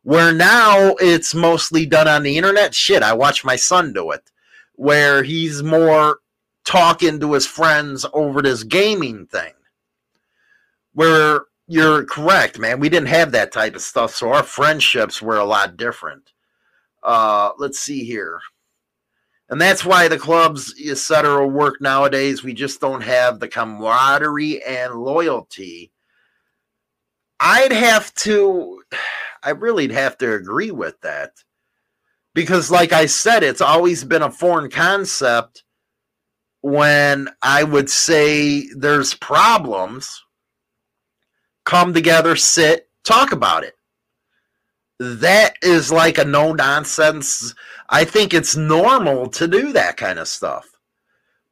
Where 0.01 0.33
now 0.33 0.95
it's 0.99 1.35
mostly 1.35 1.85
done 1.85 2.07
on 2.07 2.23
the 2.23 2.37
internet. 2.37 2.73
Shit, 2.73 3.03
I 3.03 3.13
watch 3.13 3.45
my 3.45 3.55
son 3.55 3.93
do 3.93 4.11
it, 4.11 4.31
where 4.73 5.23
he's 5.23 5.61
more 5.63 6.19
talking 6.65 7.19
to 7.19 7.33
his 7.33 7.45
friends 7.45 8.05
over 8.13 8.41
this 8.41 8.63
gaming 8.63 9.27
thing. 9.27 9.53
Where 10.93 11.41
you're 11.67 12.05
correct, 12.05 12.59
man. 12.59 12.79
We 12.79 12.89
didn't 12.89 13.07
have 13.07 13.31
that 13.31 13.51
type 13.51 13.75
of 13.75 13.81
stuff, 13.81 14.13
so 14.13 14.31
our 14.31 14.43
friendships 14.43 15.21
were 15.21 15.37
a 15.37 15.45
lot 15.45 15.77
different. 15.77 16.31
Uh, 17.03 17.51
let's 17.57 17.79
see 17.79 18.03
here. 18.03 18.39
And 19.49 19.61
that's 19.61 19.85
why 19.85 20.07
the 20.07 20.17
clubs, 20.17 20.73
etc., 20.83 21.47
work 21.47 21.79
nowadays. 21.79 22.43
We 22.43 22.53
just 22.53 22.81
don't 22.81 23.01
have 23.01 23.39
the 23.39 23.47
camaraderie 23.47 24.63
and 24.63 24.95
loyalty. 24.95 25.91
I'd 27.39 27.71
have 27.71 28.13
to, 28.15 28.81
I 29.43 29.53
really'd 29.53 29.91
have 29.91 30.17
to 30.19 30.33
agree 30.33 30.71
with 30.71 30.99
that. 31.01 31.31
Because, 32.33 32.71
like 32.71 32.91
I 32.91 33.05
said, 33.05 33.43
it's 33.43 33.61
always 33.61 34.03
been 34.03 34.23
a 34.23 34.31
foreign 34.31 34.69
concept 34.69 35.63
when 36.61 37.29
I 37.41 37.63
would 37.63 37.89
say 37.89 38.67
there's 38.75 39.13
problems, 39.13 40.23
come 41.65 41.93
together, 41.93 42.35
sit, 42.35 42.89
talk 43.03 43.31
about 43.31 43.63
it. 43.63 43.77
That 44.99 45.57
is 45.61 45.91
like 45.91 46.17
a 46.17 46.23
no 46.25 46.53
nonsense 46.53 47.53
I 47.89 48.05
think 48.05 48.33
it's 48.33 48.55
normal 48.55 49.27
to 49.31 49.47
do 49.47 49.73
that 49.73 49.97
kind 49.97 50.19
of 50.19 50.27
stuff. 50.27 50.67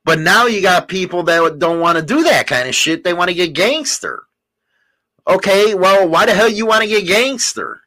But 0.05 0.20
now 0.20 0.47
you 0.47 0.61
got 0.61 0.88
people 0.88 1.24
that 1.24 1.59
don't 1.59 1.80
want 1.80 1.97
to 1.97 2.03
do 2.03 2.24
that 2.24 2.47
kind 2.47 2.68
of 2.68 2.76
shit. 2.76 3.03
They 3.03 3.14
want 3.14 3.30
to 3.30 3.36
get 3.36 3.53
gangster. 3.53 4.24
Okay, 5.28 5.76
well, 5.76 6.07
why 6.09 6.26
the 6.26 6.34
hell 6.34 6.49
you 6.49 6.66
want 6.66 6.82
to 6.82 6.89
get 6.89 7.07
gangster? 7.07 7.82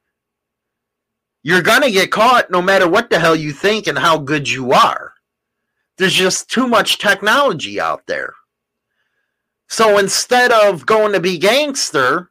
You're 1.42 1.62
going 1.62 1.82
to 1.82 1.90
get 1.90 2.10
caught 2.10 2.50
no 2.50 2.62
matter 2.62 2.88
what 2.88 3.10
the 3.10 3.18
hell 3.18 3.36
you 3.36 3.52
think 3.52 3.86
and 3.86 3.98
how 3.98 4.18
good 4.18 4.48
you 4.48 4.72
are. 4.72 5.12
There's 5.98 6.14
just 6.14 6.50
too 6.50 6.66
much 6.66 6.98
technology 6.98 7.80
out 7.80 8.06
there. 8.06 8.34
So 9.68 9.98
instead 9.98 10.52
of 10.52 10.86
going 10.86 11.12
to 11.12 11.20
be 11.20 11.38
gangster, 11.38 12.30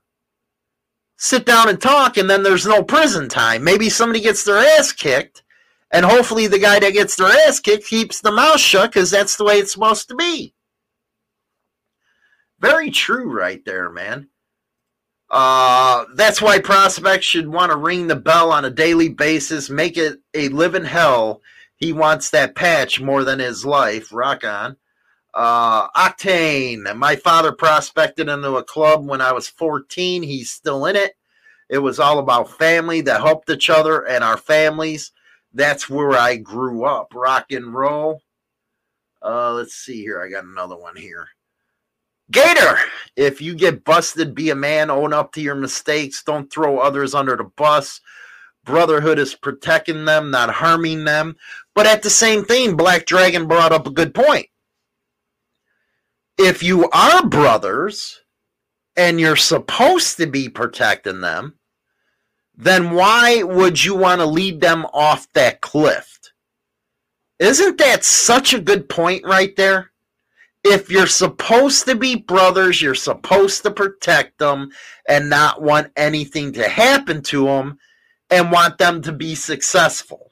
sit 1.17 1.45
down 1.45 1.69
and 1.69 1.81
talk, 1.81 2.17
and 2.17 2.29
then 2.29 2.43
there's 2.43 2.65
no 2.65 2.83
prison 2.83 3.29
time. 3.29 3.63
Maybe 3.63 3.89
somebody 3.89 4.21
gets 4.21 4.43
their 4.43 4.57
ass 4.57 4.91
kicked, 4.91 5.43
and 5.91 6.05
hopefully, 6.05 6.47
the 6.47 6.59
guy 6.59 6.79
that 6.79 6.93
gets 6.93 7.15
their 7.15 7.27
ass 7.27 7.59
kicked 7.59 7.88
keeps 7.88 8.21
the 8.21 8.31
mouth 8.31 8.59
shut 8.59 8.91
because 8.91 9.11
that's 9.11 9.38
the 9.38 9.45
way 9.45 9.59
it's 9.59 9.73
supposed 9.73 10.09
to 10.09 10.15
be. 10.15 10.53
Very 12.59 12.89
true, 12.89 13.31
right 13.31 13.63
there, 13.65 13.89
man. 13.89 14.29
Uh, 15.29 16.05
that's 16.15 16.41
why 16.41 16.59
prospects 16.59 17.25
should 17.25 17.47
want 17.47 17.71
to 17.71 17.77
ring 17.77 18.07
the 18.07 18.15
bell 18.15 18.51
on 18.51 18.65
a 18.65 18.69
daily 18.69 19.09
basis, 19.09 19.69
make 19.69 19.97
it 19.97 20.19
a 20.33 20.49
living 20.49 20.86
hell. 20.86 21.41
He 21.75 21.91
wants 21.91 22.29
that 22.29 22.55
patch 22.55 23.01
more 23.01 23.23
than 23.23 23.39
his 23.39 23.65
life. 23.65 24.13
Rock 24.13 24.45
on. 24.45 24.77
Uh, 25.36 25.89
Octane. 25.89 26.95
My 26.95 27.15
father 27.15 27.51
prospected 27.51 28.29
into 28.29 28.55
a 28.55 28.63
club 28.63 29.05
when 29.05 29.21
I 29.21 29.33
was 29.33 29.47
14. 29.49 30.23
He's 30.23 30.49
still 30.49 30.86
in 30.86 30.95
it. 30.95 31.13
It 31.69 31.79
was 31.79 31.99
all 31.99 32.19
about 32.19 32.57
family 32.57 33.01
that 33.01 33.21
helped 33.21 33.49
each 33.49 33.69
other 33.69 34.07
and 34.07 34.23
our 34.23 34.38
families 34.38 35.11
that's 35.55 35.89
where 35.89 36.11
I 36.11 36.36
grew 36.36 36.83
up. 36.83 37.13
Rock 37.15 37.51
and 37.51 37.73
roll. 37.73 38.21
Uh, 39.23 39.53
let's 39.53 39.73
see 39.73 40.01
here. 40.01 40.21
I 40.21 40.29
got 40.29 40.43
another 40.43 40.77
one 40.77 40.97
here. 40.97 41.29
Gator, 42.29 42.77
if 43.15 43.41
you 43.41 43.55
get 43.55 43.86
busted, 43.86 44.36
be 44.36 44.49
a 44.49 44.55
man, 44.55 44.89
own 44.89 45.13
up 45.13 45.31
to 45.33 45.41
your 45.41 45.55
mistakes, 45.55 46.23
don't 46.23 46.51
throw 46.51 46.79
others 46.79 47.13
under 47.13 47.36
the 47.36 47.43
bus. 47.43 48.01
Brotherhood 48.65 49.19
is 49.19 49.36
protecting 49.36 50.05
them, 50.05 50.31
not 50.31 50.49
harming 50.49 51.03
them. 51.05 51.38
But 51.75 51.86
at 51.86 52.01
the 52.01 52.09
same 52.09 52.43
thing, 52.43 52.75
Black 52.75 53.05
Dragon 53.05 53.47
brought 53.47 53.71
up 53.71 53.88
a 53.88 53.91
good 53.91 54.13
point. 54.13 54.47
If 56.38 56.63
you 56.63 56.89
are 56.89 57.25
brothers 57.25 58.21
and 58.97 59.19
you're 59.19 59.36
supposed 59.36 60.17
to 60.17 60.27
be 60.27 60.49
protecting 60.49 61.21
them, 61.21 61.59
then 62.55 62.91
why 62.91 63.43
would 63.43 63.83
you 63.83 63.95
want 63.95 64.21
to 64.21 64.25
lead 64.25 64.61
them 64.61 64.86
off 64.93 65.31
that 65.33 65.61
cliff? 65.61 66.19
Isn't 67.39 67.77
that 67.79 68.03
such 68.05 68.53
a 68.53 68.61
good 68.61 68.88
point 68.88 69.25
right 69.25 69.55
there? 69.55 69.91
If 70.63 70.89
you're 70.89 71.07
supposed 71.07 71.86
to 71.86 71.95
be 71.95 72.15
brothers, 72.15 72.81
you're 72.81 72.95
supposed 72.95 73.61
to 73.63 73.71
protect 73.71 74.39
them 74.39 74.71
and 75.07 75.29
not 75.29 75.61
want 75.61 75.91
anything 75.95 76.53
to 76.53 76.67
happen 76.67 77.21
to 77.23 77.45
them 77.45 77.77
and 78.29 78.51
want 78.51 78.77
them 78.77 79.01
to 79.03 79.11
be 79.11 79.36
successful. 79.36 80.31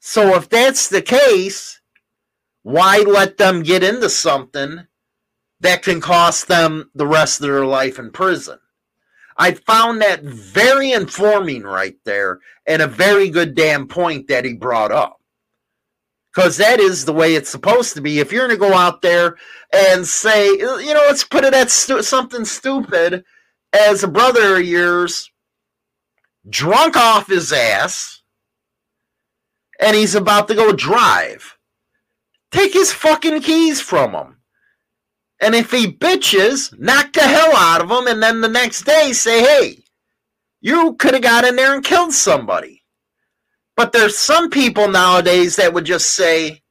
So 0.00 0.36
if 0.36 0.48
that's 0.48 0.88
the 0.88 1.02
case, 1.02 1.81
why 2.62 2.98
let 2.98 3.36
them 3.36 3.62
get 3.62 3.82
into 3.82 4.08
something 4.08 4.86
that 5.60 5.82
can 5.82 6.00
cost 6.00 6.48
them 6.48 6.90
the 6.94 7.06
rest 7.06 7.40
of 7.40 7.46
their 7.46 7.66
life 7.66 7.98
in 7.98 8.10
prison? 8.10 8.58
I 9.36 9.52
found 9.52 10.00
that 10.02 10.22
very 10.22 10.92
informing 10.92 11.62
right 11.62 11.96
there 12.04 12.40
and 12.66 12.82
a 12.82 12.86
very 12.86 13.30
good 13.30 13.54
damn 13.54 13.88
point 13.88 14.28
that 14.28 14.44
he 14.44 14.54
brought 14.54 14.92
up. 14.92 15.18
Because 16.34 16.56
that 16.58 16.80
is 16.80 17.04
the 17.04 17.12
way 17.12 17.34
it's 17.34 17.50
supposed 17.50 17.94
to 17.94 18.00
be. 18.00 18.18
If 18.18 18.32
you're 18.32 18.46
going 18.46 18.58
to 18.58 18.68
go 18.68 18.74
out 18.74 19.02
there 19.02 19.36
and 19.72 20.06
say, 20.06 20.46
you 20.48 20.94
know, 20.94 21.04
let's 21.06 21.24
put 21.24 21.44
it 21.44 21.52
at 21.54 21.70
stu- 21.70 22.02
something 22.02 22.44
stupid 22.44 23.24
as 23.72 24.02
a 24.02 24.08
brother 24.08 24.56
of 24.56 24.64
yours 24.64 25.30
drunk 26.48 26.96
off 26.96 27.28
his 27.28 27.52
ass 27.52 28.22
and 29.80 29.96
he's 29.96 30.14
about 30.14 30.48
to 30.48 30.54
go 30.54 30.72
drive. 30.72 31.58
Take 32.52 32.74
his 32.74 32.92
fucking 32.92 33.40
keys 33.40 33.80
from 33.80 34.12
him. 34.12 34.36
And 35.40 35.54
if 35.54 35.72
he 35.72 35.88
bitches, 35.88 36.78
knock 36.78 37.12
the 37.12 37.22
hell 37.22 37.56
out 37.56 37.80
of 37.80 37.90
him, 37.90 38.06
and 38.06 38.22
then 38.22 38.40
the 38.40 38.48
next 38.48 38.82
day 38.82 39.12
say, 39.12 39.40
hey, 39.42 39.82
you 40.60 40.94
could 40.94 41.14
have 41.14 41.22
got 41.22 41.44
in 41.44 41.56
there 41.56 41.74
and 41.74 41.82
killed 41.82 42.12
somebody. 42.12 42.84
But 43.76 43.92
there's 43.92 44.18
some 44.18 44.50
people 44.50 44.86
nowadays 44.86 45.56
that 45.56 45.72
would 45.72 45.84
just 45.84 46.10
say, 46.10 46.62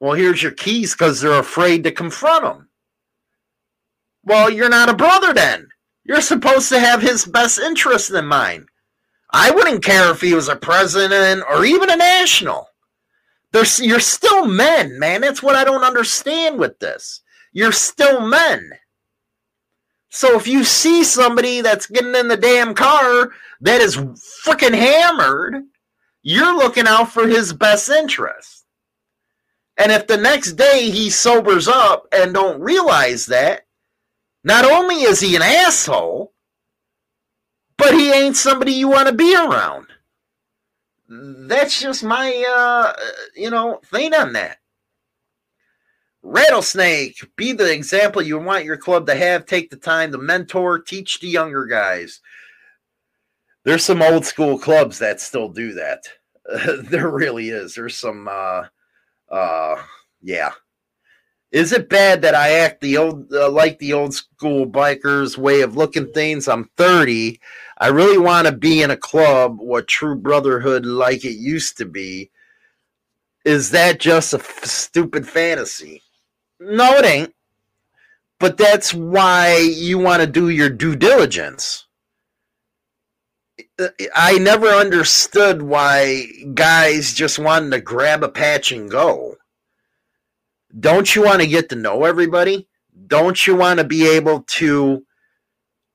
well, 0.00 0.14
here's 0.14 0.42
your 0.42 0.52
keys 0.52 0.92
because 0.92 1.20
they're 1.20 1.38
afraid 1.38 1.84
to 1.84 1.92
confront 1.92 2.44
him. 2.44 2.68
Well, 4.24 4.50
you're 4.50 4.68
not 4.68 4.88
a 4.88 4.94
brother 4.94 5.32
then. 5.32 5.68
You're 6.04 6.20
supposed 6.20 6.68
to 6.70 6.80
have 6.80 7.02
his 7.02 7.24
best 7.24 7.60
interest 7.60 8.10
in 8.10 8.26
mind. 8.26 8.66
I 9.30 9.52
wouldn't 9.52 9.84
care 9.84 10.10
if 10.10 10.20
he 10.20 10.34
was 10.34 10.48
a 10.48 10.56
president 10.56 11.44
or 11.48 11.64
even 11.64 11.90
a 11.90 11.96
national. 11.96 12.66
You're 13.54 14.00
still 14.00 14.46
men, 14.46 14.98
man. 14.98 15.20
That's 15.20 15.42
what 15.42 15.56
I 15.56 15.64
don't 15.64 15.84
understand 15.84 16.58
with 16.58 16.78
this 16.78 17.22
you're 17.52 17.72
still 17.72 18.26
men. 18.26 18.70
So 20.08 20.36
if 20.36 20.46
you 20.46 20.64
see 20.64 21.04
somebody 21.04 21.60
that's 21.60 21.86
getting 21.86 22.14
in 22.14 22.28
the 22.28 22.36
damn 22.36 22.74
car 22.74 23.30
that 23.60 23.80
is 23.80 23.96
freaking 23.96 24.74
hammered, 24.74 25.62
you're 26.22 26.56
looking 26.56 26.86
out 26.86 27.10
for 27.10 27.26
his 27.26 27.52
best 27.52 27.88
interest. 27.88 28.64
And 29.78 29.90
if 29.90 30.06
the 30.06 30.18
next 30.18 30.52
day 30.52 30.90
he 30.90 31.08
sobers 31.08 31.66
up 31.66 32.06
and 32.12 32.34
don't 32.34 32.60
realize 32.60 33.26
that, 33.26 33.62
not 34.44 34.64
only 34.64 35.02
is 35.02 35.20
he 35.20 35.34
an 35.36 35.42
asshole, 35.42 36.32
but 37.78 37.94
he 37.94 38.12
ain't 38.12 38.36
somebody 38.36 38.72
you 38.72 38.88
want 38.88 39.08
to 39.08 39.14
be 39.14 39.34
around. 39.34 39.86
That's 41.14 41.80
just 41.80 42.02
my 42.02 42.44
uh 42.48 42.92
you 43.36 43.50
know 43.50 43.80
thing 43.84 44.14
on 44.14 44.32
that. 44.32 44.58
Rattlesnake, 46.22 47.16
be 47.36 47.52
the 47.52 47.72
example 47.72 48.22
you 48.22 48.38
want 48.38 48.64
your 48.64 48.76
club 48.76 49.06
to 49.06 49.14
have. 49.14 49.44
Take 49.44 49.70
the 49.70 49.76
time 49.76 50.12
to 50.12 50.18
mentor, 50.18 50.78
teach 50.78 51.20
the 51.20 51.28
younger 51.28 51.66
guys. 51.66 52.20
There's 53.64 53.84
some 53.84 54.02
old 54.02 54.24
school 54.24 54.58
clubs 54.58 54.98
that 55.00 55.20
still 55.20 55.48
do 55.48 55.74
that. 55.74 56.04
there 56.90 57.10
really 57.10 57.50
is. 57.50 57.74
There's 57.74 57.96
some, 57.96 58.28
uh, 58.28 58.64
uh, 59.30 59.82
yeah. 60.20 60.52
Is 61.52 61.72
it 61.72 61.90
bad 61.90 62.22
that 62.22 62.34
I 62.34 62.52
act 62.52 62.80
the 62.80 62.96
old 62.96 63.30
uh, 63.32 63.50
like 63.50 63.78
the 63.78 63.92
old 63.92 64.14
school 64.14 64.66
bikers 64.66 65.36
way 65.36 65.60
of 65.60 65.76
looking 65.76 66.10
things? 66.12 66.48
I'm 66.48 66.70
30. 66.78 67.38
I 67.78 67.88
really 67.88 68.16
want 68.16 68.46
to 68.46 68.52
be 68.52 68.82
in 68.82 68.90
a 68.90 68.96
club 68.96 69.58
what 69.60 69.86
true 69.86 70.16
brotherhood 70.16 70.86
like 70.86 71.26
it 71.26 71.36
used 71.36 71.76
to 71.78 71.84
be. 71.84 72.30
Is 73.44 73.70
that 73.70 74.00
just 74.00 74.32
a 74.32 74.38
f- 74.38 74.64
stupid 74.64 75.28
fantasy? 75.28 76.02
No, 76.58 76.94
it 76.94 77.04
ain't. 77.04 77.34
But 78.40 78.56
that's 78.56 78.94
why 78.94 79.58
you 79.58 79.98
want 79.98 80.22
to 80.22 80.26
do 80.26 80.48
your 80.48 80.70
due 80.70 80.96
diligence. 80.96 81.86
I 84.14 84.38
never 84.38 84.68
understood 84.68 85.62
why 85.62 86.26
guys 86.54 87.12
just 87.12 87.38
wanted 87.38 87.70
to 87.72 87.80
grab 87.80 88.22
a 88.24 88.28
patch 88.28 88.72
and 88.72 88.90
go. 88.90 89.36
Don't 90.78 91.14
you 91.14 91.22
want 91.24 91.40
to 91.40 91.46
get 91.46 91.68
to 91.68 91.76
know 91.76 92.04
everybody? 92.04 92.68
Don't 93.06 93.46
you 93.46 93.54
want 93.56 93.78
to 93.78 93.84
be 93.84 94.08
able 94.08 94.42
to 94.42 95.04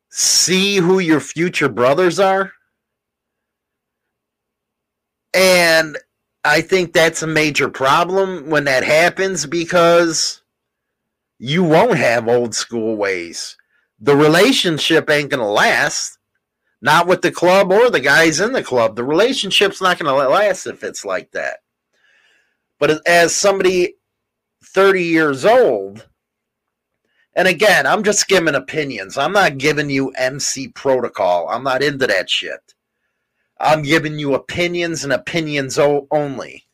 see 0.09 0.77
who 0.77 0.99
your 0.99 1.19
future 1.19 1.69
brothers 1.69 2.19
are? 2.19 2.51
And 5.33 5.97
I 6.43 6.61
think 6.61 6.93
that's 6.93 7.23
a 7.23 7.27
major 7.27 7.69
problem 7.69 8.49
when 8.49 8.63
that 8.65 8.83
happens 8.83 9.45
because 9.45 10.41
you 11.39 11.63
won't 11.63 11.97
have 11.97 12.27
old 12.27 12.55
school 12.55 12.95
ways. 12.95 13.57
The 13.99 14.15
relationship 14.15 15.09
ain't 15.09 15.31
going 15.31 15.41
to 15.41 15.45
last. 15.45 16.17
Not 16.79 17.07
with 17.07 17.23
the 17.23 17.31
club 17.31 17.71
or 17.71 17.89
the 17.89 17.99
guys 17.99 18.39
in 18.39 18.51
the 18.51 18.63
club. 18.63 18.95
The 18.95 19.03
relationship's 19.03 19.81
not 19.81 19.97
going 19.97 20.13
to 20.13 20.29
last 20.29 20.67
if 20.67 20.83
it's 20.83 21.03
like 21.03 21.31
that. 21.31 21.57
But 22.79 23.05
as 23.07 23.35
somebody 23.35 23.95
30 24.77 25.03
years 25.05 25.43
old, 25.43 26.07
and 27.33 27.47
again, 27.47 27.87
I'm 27.87 28.03
just 28.03 28.27
giving 28.27 28.53
opinions. 28.53 29.17
I'm 29.17 29.31
not 29.33 29.57
giving 29.57 29.89
you 29.89 30.11
MC 30.11 30.67
protocol. 30.67 31.49
I'm 31.49 31.63
not 31.63 31.81
into 31.81 32.05
that 32.05 32.29
shit. 32.29 32.75
I'm 33.59 33.81
giving 33.81 34.19
you 34.19 34.35
opinions 34.35 35.03
and 35.03 35.11
opinions 35.11 35.79
only. 35.79 36.67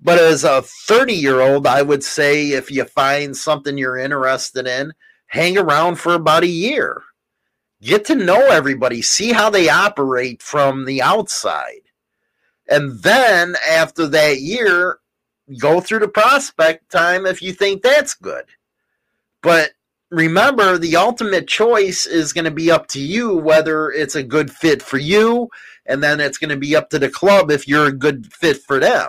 But 0.00 0.18
as 0.18 0.42
a 0.42 0.62
30 0.62 1.12
year 1.14 1.40
old, 1.40 1.68
I 1.68 1.82
would 1.82 2.02
say 2.02 2.50
if 2.50 2.68
you 2.68 2.84
find 2.84 3.36
something 3.36 3.78
you're 3.78 3.96
interested 3.96 4.66
in, 4.66 4.92
hang 5.28 5.56
around 5.56 6.00
for 6.00 6.14
about 6.14 6.42
a 6.42 6.48
year. 6.48 7.00
Get 7.80 8.04
to 8.06 8.16
know 8.16 8.48
everybody, 8.48 9.02
see 9.02 9.30
how 9.30 9.50
they 9.50 9.68
operate 9.68 10.42
from 10.42 10.84
the 10.84 11.00
outside. 11.00 11.82
And 12.66 13.00
then 13.04 13.54
after 13.70 14.08
that 14.08 14.40
year, 14.40 14.98
go 15.58 15.80
through 15.80 16.00
the 16.00 16.08
prospect 16.08 16.90
time 16.90 17.26
if 17.26 17.42
you 17.42 17.52
think 17.52 17.82
that's 17.82 18.14
good. 18.14 18.44
But 19.42 19.72
remember, 20.10 20.78
the 20.78 20.96
ultimate 20.96 21.46
choice 21.46 22.06
is 22.06 22.32
going 22.32 22.44
to 22.44 22.50
be 22.50 22.70
up 22.70 22.86
to 22.88 23.00
you 23.00 23.36
whether 23.36 23.90
it's 23.90 24.14
a 24.14 24.22
good 24.22 24.50
fit 24.50 24.82
for 24.82 24.98
you, 24.98 25.48
and 25.84 26.02
then 26.02 26.20
it's 26.20 26.38
going 26.38 26.50
to 26.50 26.56
be 26.56 26.74
up 26.74 26.90
to 26.90 26.98
the 26.98 27.08
club 27.08 27.50
if 27.50 27.68
you're 27.68 27.86
a 27.86 27.92
good 27.92 28.32
fit 28.32 28.58
for 28.62 28.80
them. 28.80 29.08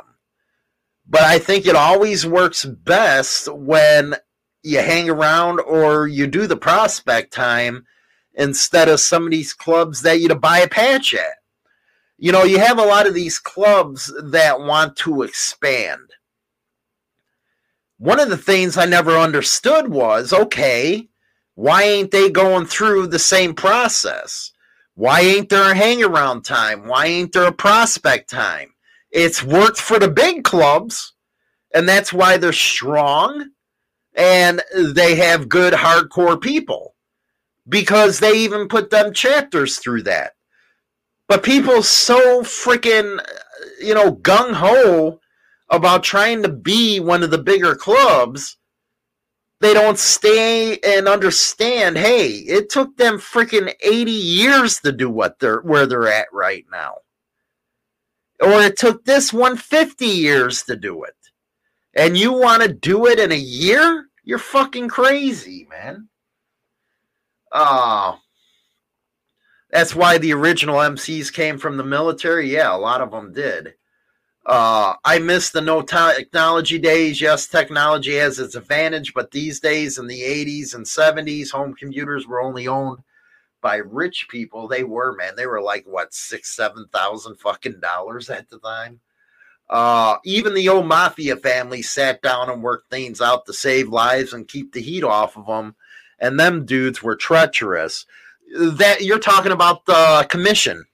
But 1.09 1.21
I 1.21 1.39
think 1.39 1.65
it 1.65 1.75
always 1.75 2.25
works 2.25 2.65
best 2.65 3.51
when 3.51 4.15
you 4.61 4.79
hang 4.79 5.09
around 5.09 5.59
or 5.61 6.07
you 6.07 6.27
do 6.27 6.45
the 6.45 6.57
prospect 6.57 7.31
time 7.31 7.85
instead 8.33 8.89
of 8.89 8.99
some 8.99 9.23
of 9.23 9.31
these 9.31 9.53
clubs 9.53 10.01
that 10.01 10.19
you 10.19 10.27
to 10.27 10.35
buy 10.35 10.59
a 10.59 10.67
patch 10.67 11.13
at. 11.13 11.37
You 12.17 12.31
know, 12.31 12.43
you 12.43 12.59
have 12.59 12.77
a 12.77 12.85
lot 12.85 13.07
of 13.07 13.13
these 13.13 13.39
clubs 13.39 14.13
that 14.31 14.59
want 14.59 14.95
to 14.97 15.21
expand. 15.21 16.11
One 17.97 18.19
of 18.19 18.29
the 18.29 18.37
things 18.37 18.77
I 18.77 18.85
never 18.85 19.17
understood 19.17 19.87
was 19.87 20.31
okay, 20.31 21.09
why 21.55 21.83
ain't 21.83 22.11
they 22.11 22.29
going 22.29 22.67
through 22.67 23.07
the 23.07 23.19
same 23.19 23.55
process? 23.55 24.51
Why 24.93 25.21
ain't 25.21 25.49
there 25.49 25.71
a 25.71 25.75
hang 25.75 26.03
around 26.03 26.43
time? 26.43 26.87
Why 26.87 27.07
ain't 27.07 27.33
there 27.33 27.47
a 27.47 27.51
prospect 27.51 28.29
time? 28.29 28.73
It's 29.11 29.43
worked 29.43 29.79
for 29.79 29.97
the 29.97 30.09
big 30.09 30.43
clubs, 30.43 31.13
and 31.73 31.89
that's 31.89 32.13
why 32.13 32.37
they're 32.37 32.53
strong 32.53 33.49
and 34.15 34.61
they 34.75 35.15
have 35.15 35.49
good 35.49 35.73
hardcore 35.73 36.41
people 36.41 36.95
because 37.67 38.19
they 38.19 38.37
even 38.37 38.67
put 38.67 38.89
them 38.89 39.13
chapters 39.13 39.77
through 39.77 40.03
that. 40.03 40.33
But 41.27 41.43
people 41.43 41.83
so 41.83 42.41
freaking, 42.41 43.19
you 43.81 43.93
know, 43.93 44.13
gung 44.13 44.53
ho 44.53 45.19
about 45.69 46.03
trying 46.03 46.43
to 46.43 46.49
be 46.49 46.99
one 46.99 47.23
of 47.23 47.31
the 47.31 47.37
bigger 47.37 47.75
clubs, 47.75 48.57
they 49.59 49.73
don't 49.73 49.97
stay 49.97 50.77
and 50.79 51.07
understand. 51.07 51.97
Hey, 51.97 52.27
it 52.27 52.69
took 52.69 52.95
them 52.97 53.17
freaking 53.17 53.73
eighty 53.81 54.11
years 54.11 54.79
to 54.81 54.91
do 54.91 55.09
what 55.09 55.39
they're 55.39 55.61
where 55.61 55.85
they're 55.85 56.07
at 56.07 56.27
right 56.31 56.65
now, 56.71 56.97
or 58.39 58.61
it 58.61 58.77
took 58.77 59.03
this 59.03 59.33
one 59.33 59.57
fifty 59.57 60.05
years 60.05 60.63
to 60.63 60.75
do 60.75 61.03
it, 61.03 61.15
and 61.95 62.17
you 62.17 62.33
want 62.33 62.61
to 62.61 62.71
do 62.71 63.07
it 63.07 63.19
in 63.19 63.31
a 63.31 63.35
year? 63.35 64.05
You're 64.23 64.39
fucking 64.39 64.89
crazy, 64.89 65.67
man. 65.69 66.09
Uh, 67.51 68.17
that's 69.71 69.95
why 69.95 70.17
the 70.17 70.33
original 70.33 70.75
MCs 70.77 71.31
came 71.33 71.57
from 71.57 71.77
the 71.77 71.83
military. 71.83 72.53
Yeah, 72.53 72.75
a 72.75 72.77
lot 72.77 73.01
of 73.01 73.11
them 73.11 73.33
did. 73.33 73.73
Uh, 74.47 74.95
I 75.03 75.19
miss 75.19 75.49
the 75.49 75.59
no 75.59 75.81
technology 75.81 76.79
days. 76.79 77.19
Yes, 77.19 77.47
technology 77.47 78.15
has 78.15 78.39
its 78.39 78.55
advantage, 78.55 79.13
but 79.13 79.29
these 79.29 79.59
days 79.59 79.97
in 79.97 80.07
the 80.07 80.21
80s 80.21 80.73
and 80.73 80.85
70s, 80.85 81.51
home 81.51 81.73
computers 81.73 82.25
were 82.25 82.41
only 82.41 82.65
owned 82.65 82.99
by 83.61 83.75
rich 83.75 84.27
people. 84.29 84.69
They 84.69 84.85
were, 84.85 85.13
man. 85.17 85.35
They 85.35 85.47
were 85.47 85.61
like 85.61 85.83
what 85.85 86.13
six, 86.13 86.55
seven 86.55 86.85
thousand 86.93 87.35
fucking 87.35 87.81
dollars 87.81 88.29
at 88.29 88.49
the 88.49 88.59
time. 88.59 89.01
Uh, 89.69 90.15
even 90.23 90.53
the 90.53 90.69
old 90.69 90.87
mafia 90.87 91.35
family 91.35 91.81
sat 91.81 92.21
down 92.21 92.49
and 92.49 92.63
worked 92.63 92.89
things 92.89 93.19
out 93.19 93.45
to 93.45 93.53
save 93.53 93.89
lives 93.89 94.31
and 94.31 94.47
keep 94.47 94.71
the 94.71 94.81
heat 94.81 95.03
off 95.03 95.35
of 95.35 95.45
them. 95.45 95.75
And 96.19 96.39
them 96.39 96.65
dudes 96.65 97.03
were 97.03 97.17
treacherous. 97.17 98.05
That 98.57 99.01
you're 99.01 99.19
talking 99.19 99.51
about 99.51 99.85
the 99.85 100.25
commission 100.29 100.85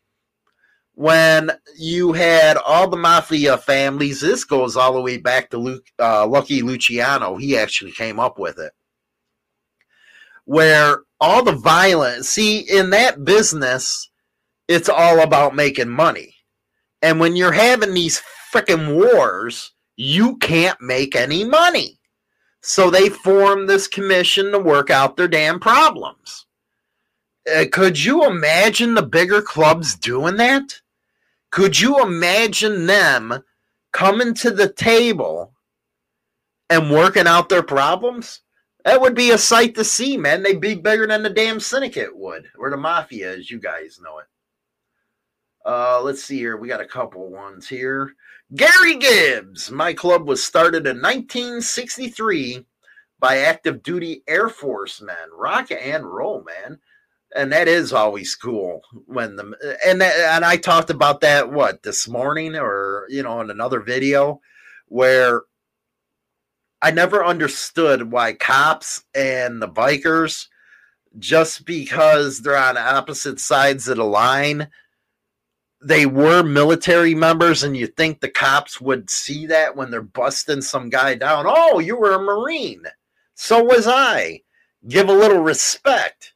when 0.96 1.52
you 1.78 2.14
had 2.14 2.58
all 2.58 2.88
the 2.88 2.98
mafia 2.98 3.58
families. 3.58 4.22
This 4.22 4.44
goes 4.44 4.78
all 4.78 4.94
the 4.94 5.02
way 5.02 5.18
back 5.18 5.50
to 5.50 5.58
Luke, 5.58 5.86
uh, 6.00 6.28
Lucky 6.28 6.62
Luciano. 6.62 7.36
He 7.38 7.58
actually 7.58 7.92
came 7.92 8.20
up 8.20 8.38
with 8.38 8.60
it. 8.60 8.74
Where 10.46 11.04
all 11.20 11.44
the 11.44 11.54
violence, 11.54 12.30
see, 12.30 12.60
in 12.60 12.90
that 12.92 13.24
business, 13.24 14.10
it's 14.68 14.90
all 14.90 15.22
about 15.22 15.56
making 15.56 15.90
money. 15.90 16.36
And 17.02 17.20
when 17.20 17.36
you're 17.36 17.54
having 17.54 17.94
these 17.94 18.22
freaking 18.54 18.96
wars, 18.96 19.72
you 19.96 20.38
can't 20.38 20.80
make 20.82 21.16
any 21.16 21.44
money. 21.44 22.00
So 22.62 22.90
they 22.90 23.10
formed 23.10 23.68
this 23.68 23.88
commission 23.88 24.52
to 24.52 24.60
work 24.60 24.90
out 24.90 25.18
their 25.18 25.28
damn 25.28 25.60
problems. 25.60 26.46
Uh, 27.54 27.66
could 27.70 28.02
you 28.02 28.26
imagine 28.26 28.94
the 28.94 29.04
bigger 29.04 29.42
clubs 29.42 29.96
doing 29.96 30.38
that? 30.38 30.82
Could 31.54 31.80
you 31.80 32.02
imagine 32.02 32.88
them 32.88 33.44
coming 33.92 34.34
to 34.34 34.50
the 34.50 34.74
table 34.74 35.54
and 36.68 36.90
working 36.90 37.28
out 37.28 37.48
their 37.48 37.62
problems? 37.62 38.42
That 38.86 39.00
would 39.00 39.14
be 39.14 39.30
a 39.30 39.38
sight 39.38 39.76
to 39.76 39.84
see, 39.84 40.18
man. 40.18 40.42
They'd 40.42 40.60
be 40.60 40.74
bigger 40.74 41.06
than 41.06 41.22
the 41.22 41.30
damn 41.30 41.60
syndicate 41.60 42.18
would, 42.18 42.48
or 42.58 42.72
the 42.72 42.78
mafia, 42.78 43.38
as 43.38 43.52
you 43.52 43.60
guys 43.60 44.00
know 44.04 44.18
it. 44.18 44.26
Uh, 45.64 46.02
let's 46.02 46.24
see 46.24 46.40
here. 46.40 46.58
We 46.58 46.68
got 46.68 46.82
a 46.82 46.88
couple 46.88 47.30
ones 47.30 47.70
here. 47.70 48.14
Gary 48.56 48.98
Gibbs. 48.98 49.70
My 49.70 49.94
club 49.94 50.28
was 50.28 50.44
started 50.44 50.88
in 50.88 51.04
1963 51.04 52.66
by 53.20 53.38
active 53.38 53.84
duty 53.84 54.24
Air 54.28 54.50
Force 54.50 55.04
men. 55.04 55.30
Rock 55.32 55.70
and 55.70 56.04
roll, 56.04 56.44
man. 56.44 56.80
And 57.36 57.52
that 57.52 57.68
is 57.68 57.94
always 57.94 58.36
cool 58.36 58.82
when 59.06 59.36
the 59.36 59.78
and 59.86 60.04
and 60.04 60.46
I 60.46 60.58
talked 60.58 60.92
about 60.92 61.22
that 61.22 61.52
what 61.52 61.82
this 61.82 62.08
morning 62.08 62.56
or 62.56 63.08
you 63.10 63.24
know 63.24 63.42
in 63.42 63.50
another 63.50 63.80
video 63.80 64.40
where 64.88 65.42
I 66.82 66.92
never 66.92 67.26
understood 67.26 68.12
why 68.12 68.34
cops 68.34 69.04
and 69.16 69.62
the 69.62 69.68
bikers 69.68 70.48
just 71.18 71.66
because 71.66 72.42
they're 72.42 72.58
on 72.58 72.78
opposite 72.78 73.40
sides 73.40 73.88
of 73.88 73.98
the 73.98 74.04
line 74.04 74.68
they 75.86 76.06
were 76.06 76.44
military 76.44 77.14
members 77.14 77.64
and 77.64 77.76
you 77.76 77.88
think 77.88 78.22
the 78.22 78.30
cops 78.30 78.80
would 78.80 79.10
see 79.10 79.48
that 79.48 79.76
when 79.76 79.92
they're 79.92 80.02
busting 80.02 80.62
some 80.62 80.90
guy 80.90 81.16
down 81.16 81.46
oh 81.48 81.80
you 81.80 81.98
were 81.98 82.14
a 82.14 82.20
marine. 82.20 82.84
So 83.34 83.64
was 83.64 83.88
i. 83.88 84.42
Give 84.88 85.10
a 85.10 85.14
little 85.14 85.42
respect 85.42 86.33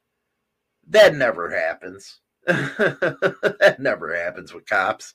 that 0.89 1.15
never 1.15 1.49
happens. 1.49 2.19
That 2.47 3.77
never 3.79 4.15
happens 4.15 4.53
with 4.53 4.65
cops. 4.65 5.13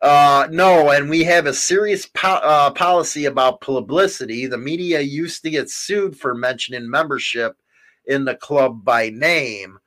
Uh, 0.00 0.46
no 0.50 0.90
and 0.90 1.08
we 1.08 1.24
have 1.24 1.46
a 1.46 1.52
serious 1.54 2.06
po- 2.06 2.40
uh, 2.42 2.70
policy 2.70 3.24
about 3.24 3.60
publicity. 3.60 4.46
The 4.46 4.58
media 4.58 5.00
used 5.00 5.42
to 5.42 5.50
get 5.50 5.70
sued 5.70 6.18
for 6.18 6.34
mentioning 6.34 6.88
membership 6.90 7.56
in 8.06 8.24
the 8.24 8.34
club 8.34 8.84
by 8.84 9.10
name. 9.10 9.78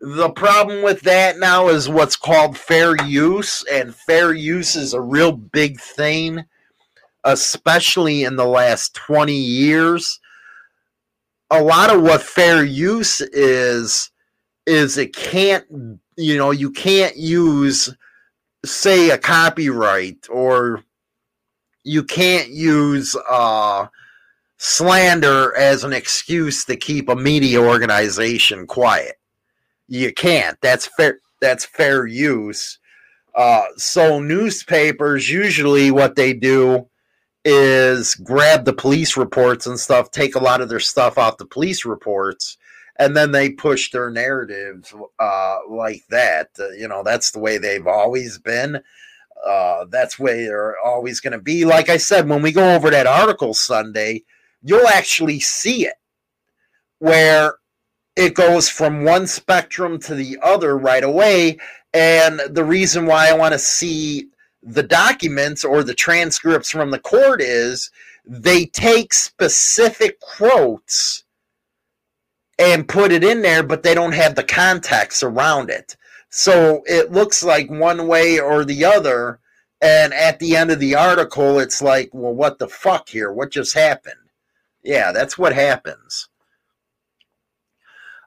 The 0.00 0.30
problem 0.30 0.82
with 0.82 1.00
that 1.02 1.38
now 1.38 1.68
is 1.68 1.88
what's 1.88 2.14
called 2.14 2.56
fair 2.56 2.94
use, 3.04 3.64
and 3.72 3.94
fair 3.94 4.32
use 4.32 4.76
is 4.76 4.94
a 4.94 5.00
real 5.00 5.32
big 5.32 5.80
thing, 5.80 6.44
especially 7.24 8.22
in 8.22 8.36
the 8.36 8.46
last 8.46 8.94
20 8.94 9.34
years. 9.34 10.20
A 11.50 11.60
lot 11.60 11.92
of 11.92 12.02
what 12.02 12.22
fair 12.22 12.62
use 12.62 13.20
is, 13.20 14.12
is 14.68 14.98
it 14.98 15.14
can't, 15.14 15.64
you 16.16 16.36
know, 16.36 16.50
you 16.50 16.70
can't 16.70 17.16
use, 17.16 17.94
say, 18.64 19.10
a 19.10 19.18
copyright 19.18 20.28
or 20.30 20.84
you 21.84 22.04
can't 22.04 22.50
use 22.50 23.16
uh, 23.30 23.86
slander 24.58 25.56
as 25.56 25.84
an 25.84 25.92
excuse 25.92 26.64
to 26.66 26.76
keep 26.76 27.08
a 27.08 27.16
media 27.16 27.60
organization 27.60 28.66
quiet 28.66 29.18
you 29.88 30.12
can't. 30.12 30.60
That's 30.60 30.86
fair. 30.86 31.20
That's 31.40 31.64
fair 31.64 32.06
use. 32.06 32.78
Uh, 33.34 33.64
so 33.76 34.20
newspapers 34.20 35.30
usually 35.30 35.90
what 35.90 36.16
they 36.16 36.32
do 36.32 36.88
is 37.44 38.14
grab 38.16 38.64
the 38.64 38.72
police 38.72 39.16
reports 39.16 39.66
and 39.66 39.78
stuff, 39.78 40.10
take 40.10 40.34
a 40.34 40.42
lot 40.42 40.60
of 40.60 40.68
their 40.68 40.80
stuff 40.80 41.16
off 41.16 41.38
the 41.38 41.46
police 41.46 41.84
reports, 41.84 42.58
and 42.98 43.16
then 43.16 43.30
they 43.30 43.50
push 43.50 43.90
their 43.90 44.10
narrative 44.10 44.92
uh, 45.18 45.58
like 45.68 46.02
that. 46.10 46.50
Uh, 46.58 46.70
you 46.70 46.88
know, 46.88 47.02
that's 47.02 47.30
the 47.30 47.38
way 47.38 47.58
they've 47.58 47.86
always 47.86 48.38
been. 48.38 48.80
Uh, 49.46 49.84
that's 49.90 50.18
way 50.18 50.44
they're 50.44 50.76
always 50.84 51.20
going 51.20 51.32
to 51.32 51.38
be. 51.38 51.64
Like 51.64 51.88
I 51.88 51.96
said, 51.96 52.28
when 52.28 52.42
we 52.42 52.50
go 52.50 52.74
over 52.74 52.90
that 52.90 53.06
article 53.06 53.54
Sunday, 53.54 54.24
you'll 54.62 54.88
actually 54.88 55.38
see 55.38 55.86
it 55.86 55.94
where 56.98 57.54
it 58.16 58.34
goes 58.34 58.68
from 58.68 59.04
one 59.04 59.28
spectrum 59.28 60.00
to 60.00 60.14
the 60.16 60.38
other 60.42 60.76
right 60.76 61.04
away. 61.04 61.58
And 61.94 62.40
the 62.50 62.64
reason 62.64 63.06
why 63.06 63.28
I 63.28 63.34
want 63.34 63.52
to 63.52 63.58
see 63.60 64.28
the 64.60 64.82
documents 64.82 65.64
or 65.64 65.84
the 65.84 65.94
transcripts 65.94 66.70
from 66.70 66.90
the 66.90 66.98
court 66.98 67.40
is 67.40 67.92
they 68.26 68.66
take 68.66 69.14
specific 69.14 70.18
quotes 70.18 71.22
and 72.58 72.88
put 72.88 73.12
it 73.12 73.22
in 73.22 73.42
there, 73.42 73.62
but 73.62 73.82
they 73.82 73.94
don't 73.94 74.12
have 74.12 74.34
the 74.34 74.44
context 74.44 75.22
around 75.22 75.70
it. 75.70 75.96
So 76.30 76.82
it 76.86 77.12
looks 77.12 77.42
like 77.42 77.70
one 77.70 78.06
way 78.06 78.38
or 78.38 78.64
the 78.64 78.84
other. 78.84 79.40
And 79.80 80.12
at 80.12 80.40
the 80.40 80.56
end 80.56 80.70
of 80.70 80.80
the 80.80 80.96
article, 80.96 81.60
it's 81.60 81.80
like, 81.80 82.10
well, 82.12 82.34
what 82.34 82.58
the 82.58 82.68
fuck 82.68 83.08
here? 83.08 83.32
What 83.32 83.52
just 83.52 83.74
happened? 83.74 84.14
Yeah, 84.82 85.12
that's 85.12 85.38
what 85.38 85.54
happens. 85.54 86.28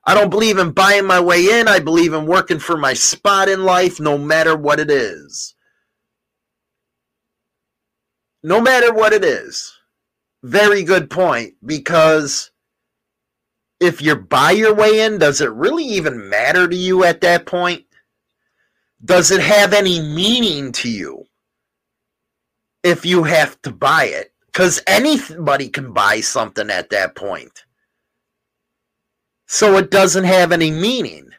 I 0.05 0.13
don't 0.13 0.29
believe 0.29 0.57
in 0.57 0.71
buying 0.71 1.05
my 1.05 1.19
way 1.19 1.59
in. 1.59 1.67
I 1.67 1.79
believe 1.79 2.13
in 2.13 2.25
working 2.25 2.59
for 2.59 2.77
my 2.77 2.93
spot 2.93 3.49
in 3.49 3.63
life, 3.65 3.99
no 3.99 4.17
matter 4.17 4.55
what 4.55 4.79
it 4.79 4.89
is. 4.89 5.55
No 8.43 8.61
matter 8.61 8.93
what 8.93 9.13
it 9.13 9.23
is. 9.23 9.73
Very 10.41 10.83
good 10.83 11.09
point. 11.09 11.55
Because 11.63 12.50
if 13.81 13.99
you 13.99 14.15
buy 14.15 14.51
your 14.51 14.75
way 14.75 15.01
in, 15.01 15.17
does 15.17 15.41
it 15.41 15.51
really 15.51 15.83
even 15.83 16.29
matter 16.29 16.67
to 16.67 16.75
you 16.75 17.03
at 17.03 17.19
that 17.21 17.47
point? 17.47 17.83
Does 19.03 19.31
it 19.31 19.41
have 19.41 19.73
any 19.73 19.99
meaning 19.99 20.71
to 20.73 20.89
you 20.89 21.25
if 22.83 23.03
you 23.05 23.23
have 23.23 23.59
to 23.63 23.71
buy 23.71 24.05
it? 24.05 24.31
Because 24.45 24.79
anybody 24.85 25.67
can 25.67 25.93
buy 25.93 26.19
something 26.19 26.69
at 26.69 26.91
that 26.91 27.15
point. 27.15 27.65
So 29.47 29.77
it 29.77 29.89
doesn't 29.89 30.25
have 30.25 30.51
any 30.51 30.69
meaning. 30.69 31.29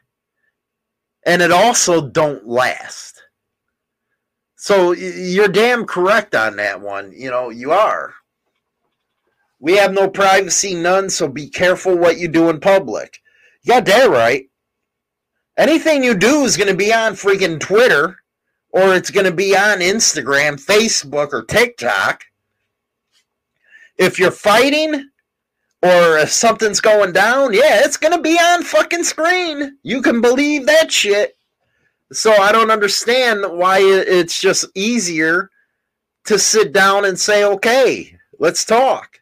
And 1.25 1.43
it 1.43 1.53
also 1.53 2.09
don't 2.09 2.49
last. 2.49 3.23
So 4.57 4.93
you're 4.93 5.47
damn 5.47 5.87
correct 5.87 6.35
on 6.35 6.57
that 6.57 6.81
one. 6.81 7.13
You 7.13 7.31
know, 7.31 7.51
you 7.51 7.71
are. 7.71 8.15
We 9.63 9.77
have 9.77 9.93
no 9.93 10.11
privacy, 10.11 10.75
none, 10.75 11.09
so 11.09 11.29
be 11.29 11.49
careful 11.49 11.97
what 11.97 12.19
you 12.19 12.27
do 12.27 12.51
in 12.51 12.59
public. 12.59 13.23
You 13.63 13.75
got 13.75 13.87
that 13.87 14.11
right. 14.11 14.47
Anything 15.57 16.03
you 16.03 16.15
do 16.15 16.43
is 16.43 16.57
going 16.57 16.69
to 16.69 16.77
be 16.77 16.93
on 16.93 17.13
freaking 17.13 17.61
Twitter 17.61 18.17
or 18.71 18.97
it's 18.97 19.11
going 19.11 19.25
to 19.25 19.33
be 19.33 19.57
on 19.57 19.79
Instagram, 19.79 20.61
Facebook, 20.61 21.33
or 21.33 21.45
TikTok. 21.45 22.25
If 23.99 24.19
you're 24.19 24.33
fighting 24.33 24.95
or 25.81 26.19
if 26.19 26.33
something's 26.33 26.81
going 26.81 27.13
down, 27.13 27.53
yeah, 27.53 27.85
it's 27.85 27.97
going 27.97 28.17
to 28.17 28.21
be 28.21 28.37
on 28.37 28.65
fucking 28.65 29.05
screen. 29.05 29.79
You 29.85 30.03
can 30.03 30.21
believe 30.21 30.67
that 30.67 30.91
shit. 30.91 31.37
So 32.11 32.33
I 32.33 32.51
don't 32.51 32.73
understand 32.73 33.45
why 33.49 33.79
it's 33.81 34.41
just 34.41 34.65
easier 34.75 35.51
to 36.25 36.37
sit 36.37 36.73
down 36.73 37.05
and 37.05 37.17
say, 37.17 37.45
okay, 37.45 38.19
let's 38.41 38.65
talk. 38.65 39.22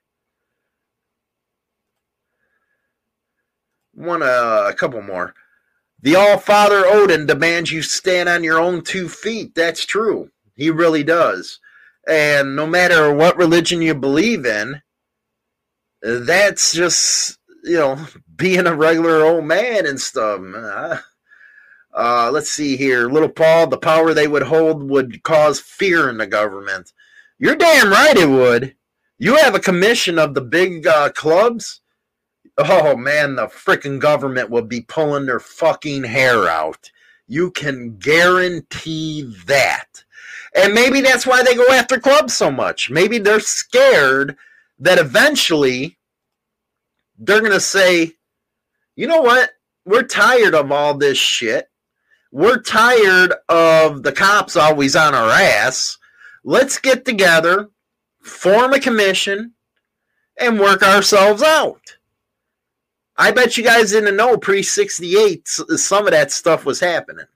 One, 4.00 4.22
uh, 4.22 4.64
a 4.66 4.74
couple 4.74 5.02
more. 5.02 5.34
The 6.00 6.16
All 6.16 6.38
Father 6.38 6.86
Odin 6.86 7.26
demands 7.26 7.70
you 7.70 7.82
stand 7.82 8.30
on 8.30 8.42
your 8.42 8.58
own 8.58 8.82
two 8.82 9.08
feet. 9.08 9.54
That's 9.54 9.84
true. 9.84 10.30
He 10.54 10.70
really 10.70 11.04
does. 11.04 11.60
And 12.08 12.56
no 12.56 12.66
matter 12.66 13.12
what 13.12 13.36
religion 13.36 13.82
you 13.82 13.94
believe 13.94 14.46
in, 14.46 14.80
that's 16.02 16.72
just, 16.72 17.38
you 17.62 17.76
know, 17.76 18.06
being 18.36 18.66
a 18.66 18.74
regular 18.74 19.22
old 19.22 19.44
man 19.44 19.84
and 19.84 20.00
stuff. 20.00 20.40
Uh, 21.92 22.30
let's 22.32 22.50
see 22.50 22.78
here. 22.78 23.08
Little 23.08 23.28
Paul, 23.28 23.66
the 23.66 23.76
power 23.76 24.14
they 24.14 24.28
would 24.28 24.44
hold 24.44 24.88
would 24.88 25.22
cause 25.24 25.60
fear 25.60 26.08
in 26.08 26.16
the 26.16 26.26
government. 26.26 26.92
You're 27.38 27.56
damn 27.56 27.90
right 27.90 28.16
it 28.16 28.30
would. 28.30 28.76
You 29.18 29.36
have 29.36 29.54
a 29.54 29.60
commission 29.60 30.18
of 30.18 30.32
the 30.32 30.40
big 30.40 30.86
uh, 30.86 31.10
clubs 31.10 31.79
oh 32.66 32.96
man, 32.96 33.36
the 33.36 33.46
freaking 33.46 33.98
government 33.98 34.50
will 34.50 34.62
be 34.62 34.80
pulling 34.80 35.26
their 35.26 35.40
fucking 35.40 36.04
hair 36.04 36.48
out. 36.48 36.90
You 37.26 37.50
can 37.50 37.96
guarantee 37.98 39.34
that. 39.46 40.04
And 40.54 40.74
maybe 40.74 41.00
that's 41.00 41.26
why 41.26 41.42
they 41.42 41.54
go 41.54 41.68
after 41.68 42.00
clubs 42.00 42.34
so 42.34 42.50
much. 42.50 42.90
Maybe 42.90 43.18
they're 43.18 43.40
scared 43.40 44.36
that 44.80 44.98
eventually 44.98 45.98
they're 47.18 47.40
going 47.40 47.52
to 47.52 47.60
say, 47.60 48.14
you 48.96 49.06
know 49.06 49.20
what? 49.20 49.50
We're 49.84 50.02
tired 50.02 50.54
of 50.54 50.72
all 50.72 50.94
this 50.94 51.18
shit. 51.18 51.70
We're 52.32 52.60
tired 52.60 53.34
of 53.48 54.02
the 54.02 54.12
cops 54.12 54.56
always 54.56 54.96
on 54.96 55.14
our 55.14 55.30
ass. 55.30 55.98
Let's 56.42 56.78
get 56.78 57.04
together, 57.04 57.70
form 58.20 58.72
a 58.72 58.80
commission, 58.80 59.52
and 60.38 60.58
work 60.58 60.82
ourselves 60.82 61.42
out. 61.42 61.98
I 63.20 63.32
bet 63.32 63.58
you 63.58 63.62
guys 63.62 63.90
didn't 63.90 64.16
know 64.16 64.38
pre 64.38 64.62
68 64.62 65.46
some 65.46 66.06
of 66.06 66.12
that 66.12 66.32
stuff 66.32 66.64
was 66.64 66.80
happening. 66.80 67.26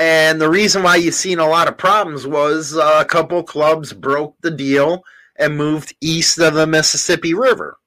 And 0.00 0.40
the 0.40 0.50
reason 0.50 0.82
why 0.82 0.96
you've 0.96 1.14
seen 1.14 1.38
a 1.38 1.48
lot 1.48 1.68
of 1.68 1.78
problems 1.78 2.26
was 2.26 2.76
uh, 2.76 2.98
a 3.00 3.04
couple 3.04 3.40
clubs 3.44 3.92
broke 3.92 4.34
the 4.40 4.50
deal 4.50 5.04
and 5.36 5.56
moved 5.56 5.94
east 6.00 6.40
of 6.40 6.54
the 6.54 6.66
Mississippi 6.66 7.34
River. 7.34 7.78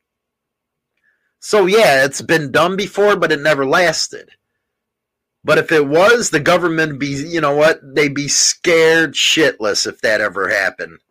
So, 1.41 1.65
yeah, 1.65 2.05
it's 2.05 2.21
been 2.21 2.53
done 2.53 2.77
before, 2.77 3.17
but 3.17 3.33
it 3.33 3.41
never 3.41 3.65
lasted. 3.65 4.29
But 5.43 5.57
if 5.57 5.73
it 5.73 5.87
was, 5.87 6.29
the 6.29 6.39
government 6.39 6.99
be, 6.99 7.07
you 7.07 7.41
know 7.41 7.55
what, 7.55 7.81
they'd 7.83 8.15
be 8.15 8.29
scared 8.29 9.13
shitless 9.13 9.85
if 9.85 9.99
that 10.01 10.21
ever 10.21 10.47
happened. 10.47 10.99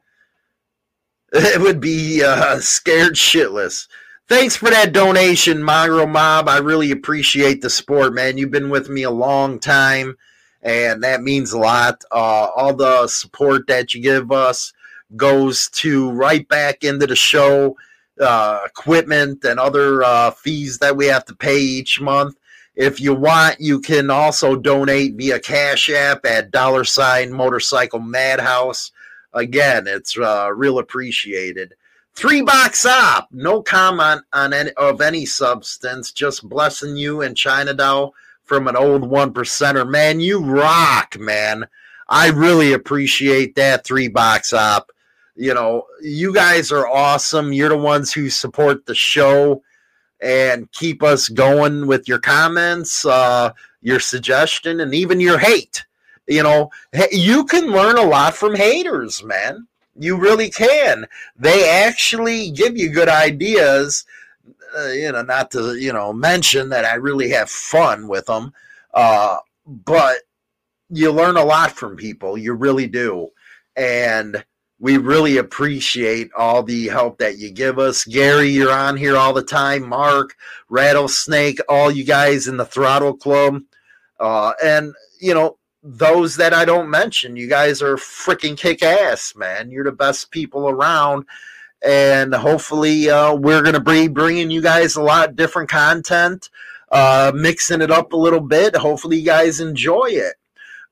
It 1.31 1.61
would 1.61 1.81
be 1.81 2.25
uh, 2.25 2.61
scared 2.61 3.13
shitless. 3.13 3.87
Thanks 4.29 4.57
for 4.57 4.69
that 4.69 4.93
donation, 4.93 5.63
Mongrel 5.63 6.07
Mob. 6.07 6.51
I 6.51 6.59
really 6.59 6.91
appreciate 6.91 7.63
the 7.63 7.71
support, 7.71 8.13
man. 8.13 8.37
You've 8.37 8.51
been 8.51 8.69
with 8.69 8.91
me 8.91 9.05
a 9.05 9.11
long 9.11 9.59
time, 9.59 10.19
and 10.61 11.03
that 11.03 11.23
means 11.23 11.53
a 11.53 11.59
lot. 11.59 12.05
Uh, 12.11 12.51
all 12.55 12.75
the 12.75 13.07
support 13.07 13.67
that 13.69 13.95
you 13.95 14.03
give 14.03 14.31
us 14.31 14.75
goes 15.17 15.71
to 15.71 16.11
right 16.11 16.47
back 16.47 16.85
into 16.85 17.07
the 17.07 17.17
show, 17.17 17.75
uh, 18.21 18.61
equipment, 18.67 19.47
and 19.47 19.59
other 19.59 20.03
uh, 20.03 20.31
fees 20.33 20.77
that 20.81 20.95
we 20.95 21.07
have 21.07 21.25
to 21.25 21.35
pay 21.35 21.59
each 21.59 21.99
month. 21.99 22.37
If 22.77 23.01
you 23.01 23.15
want, 23.15 23.61
you 23.61 23.81
can 23.81 24.11
also 24.11 24.57
donate 24.57 25.15
via 25.15 25.41
Cash 25.41 25.89
App 25.89 26.27
at 26.27 26.51
dollar 26.51 26.85
sign 26.85 27.33
motorcycle 27.33 28.01
madhouse. 28.01 28.93
Again, 29.33 29.87
it's 29.87 30.19
uh, 30.19 30.51
real 30.55 30.81
appreciated. 30.81 31.73
Three 32.19 32.43
box 32.43 32.85
up. 32.85 33.29
No 33.31 33.63
comment 33.63 34.23
on 34.33 34.53
any 34.53 34.73
of 34.73 35.01
any 35.01 35.25
substance. 35.25 36.11
Just 36.11 36.49
blessing 36.49 36.97
you 36.97 37.23
and 37.23 37.37
China 37.37 37.73
from 38.43 38.67
an 38.67 38.75
old 38.75 39.09
one 39.09 39.33
percenter. 39.33 39.89
Man, 39.89 40.19
you 40.19 40.41
rock, 40.41 41.17
man. 41.17 41.69
I 42.09 42.31
really 42.31 42.73
appreciate 42.73 43.55
that 43.55 43.85
three 43.85 44.09
box 44.09 44.53
up. 44.53 44.91
You 45.37 45.55
know, 45.55 45.85
you 46.03 46.35
guys 46.35 46.73
are 46.73 46.89
awesome. 46.89 47.53
You're 47.53 47.69
the 47.69 47.79
ones 47.79 48.13
who 48.13 48.31
support 48.31 48.85
the 48.87 48.97
show 48.97 49.63
and 50.21 50.69
keep 50.73 51.05
us 51.05 51.29
going 51.29 51.87
with 51.87 52.09
your 52.09 52.19
comments, 52.19 53.07
uh, 53.07 53.53
your 53.81 54.01
suggestion, 54.01 54.81
and 54.81 54.93
even 54.93 55.21
your 55.21 55.39
hate. 55.39 55.87
You 56.27 56.43
know, 56.43 56.73
you 57.13 57.45
can 57.45 57.71
learn 57.71 57.97
a 57.97 58.03
lot 58.03 58.35
from 58.35 58.57
haters, 58.57 59.23
man. 59.23 59.69
You 59.99 60.17
really 60.17 60.51
can. 60.51 61.07
They 61.37 61.69
actually 61.69 62.51
give 62.51 62.77
you 62.77 62.91
good 62.91 63.09
ideas. 63.09 64.05
Uh, 64.77 64.89
you 64.89 65.11
know, 65.11 65.23
not 65.23 65.51
to 65.53 65.77
you 65.77 65.93
know 65.93 66.13
mention 66.13 66.69
that 66.71 66.85
I 66.85 66.95
really 66.95 67.31
have 67.31 67.51
fun 67.51 68.07
with 68.07 68.27
them, 68.27 68.53
uh, 68.95 69.39
but 69.67 70.19
you 70.91 71.11
learn 71.11 71.37
a 71.37 71.45
lot 71.45 71.73
from 71.73 71.97
people. 71.97 72.39
You 72.39 72.55
really 72.55 72.87
do, 72.87 73.31
and 73.77 74.45
we 74.79 74.97
really 74.97 75.39
appreciate 75.39 76.31
all 76.37 76.63
the 76.63 76.89
help 76.89 77.19
that 77.19 77.39
you 77.39 77.51
give 77.51 77.79
us. 77.79 78.05
Gary, 78.05 78.49
you're 78.49 78.73
on 78.73 78.97
here 78.97 79.17
all 79.17 79.33
the 79.33 79.43
time. 79.43 79.89
Mark, 79.89 80.37
Rattlesnake, 80.69 81.59
all 81.69 81.91
you 81.91 82.05
guys 82.05 82.47
in 82.47 82.57
the 82.57 82.65
Throttle 82.65 83.15
Club, 83.15 83.63
uh, 84.21 84.53
and 84.63 84.95
you 85.21 85.35
know 85.35 85.58
those 85.83 86.37
that 86.37 86.53
I 86.53 86.65
don't 86.65 86.91
mention. 86.91 87.37
You 87.37 87.49
guys 87.49 87.83
are 87.83 87.97
freaking 87.97 88.57
kick 88.57 88.83
ass, 88.83 89.35
man. 89.37 89.71
You're 89.71 89.85
the 89.85 89.93
best 89.93 90.31
people 90.31 90.69
around. 90.69 91.25
And 91.85 92.35
hopefully, 92.35 93.09
uh, 93.09 93.35
we're 93.35 93.63
going 93.63 93.75
to 93.75 93.81
be 93.81 94.09
bringing 94.09 94.51
you 94.51 94.61
guys 94.61 94.97
a 94.97 95.03
lot 95.03 95.37
different 95.37 95.69
content, 95.69 96.51
uh, 96.91 97.31
mixing 97.35 97.81
it 97.81 97.91
up 97.91 98.13
a 98.13 98.17
little 98.17 98.41
bit. 98.41 98.75
Hopefully, 98.75 99.19
you 99.19 99.25
guys 99.25 99.61
enjoy 99.61 100.07
it. 100.07 100.35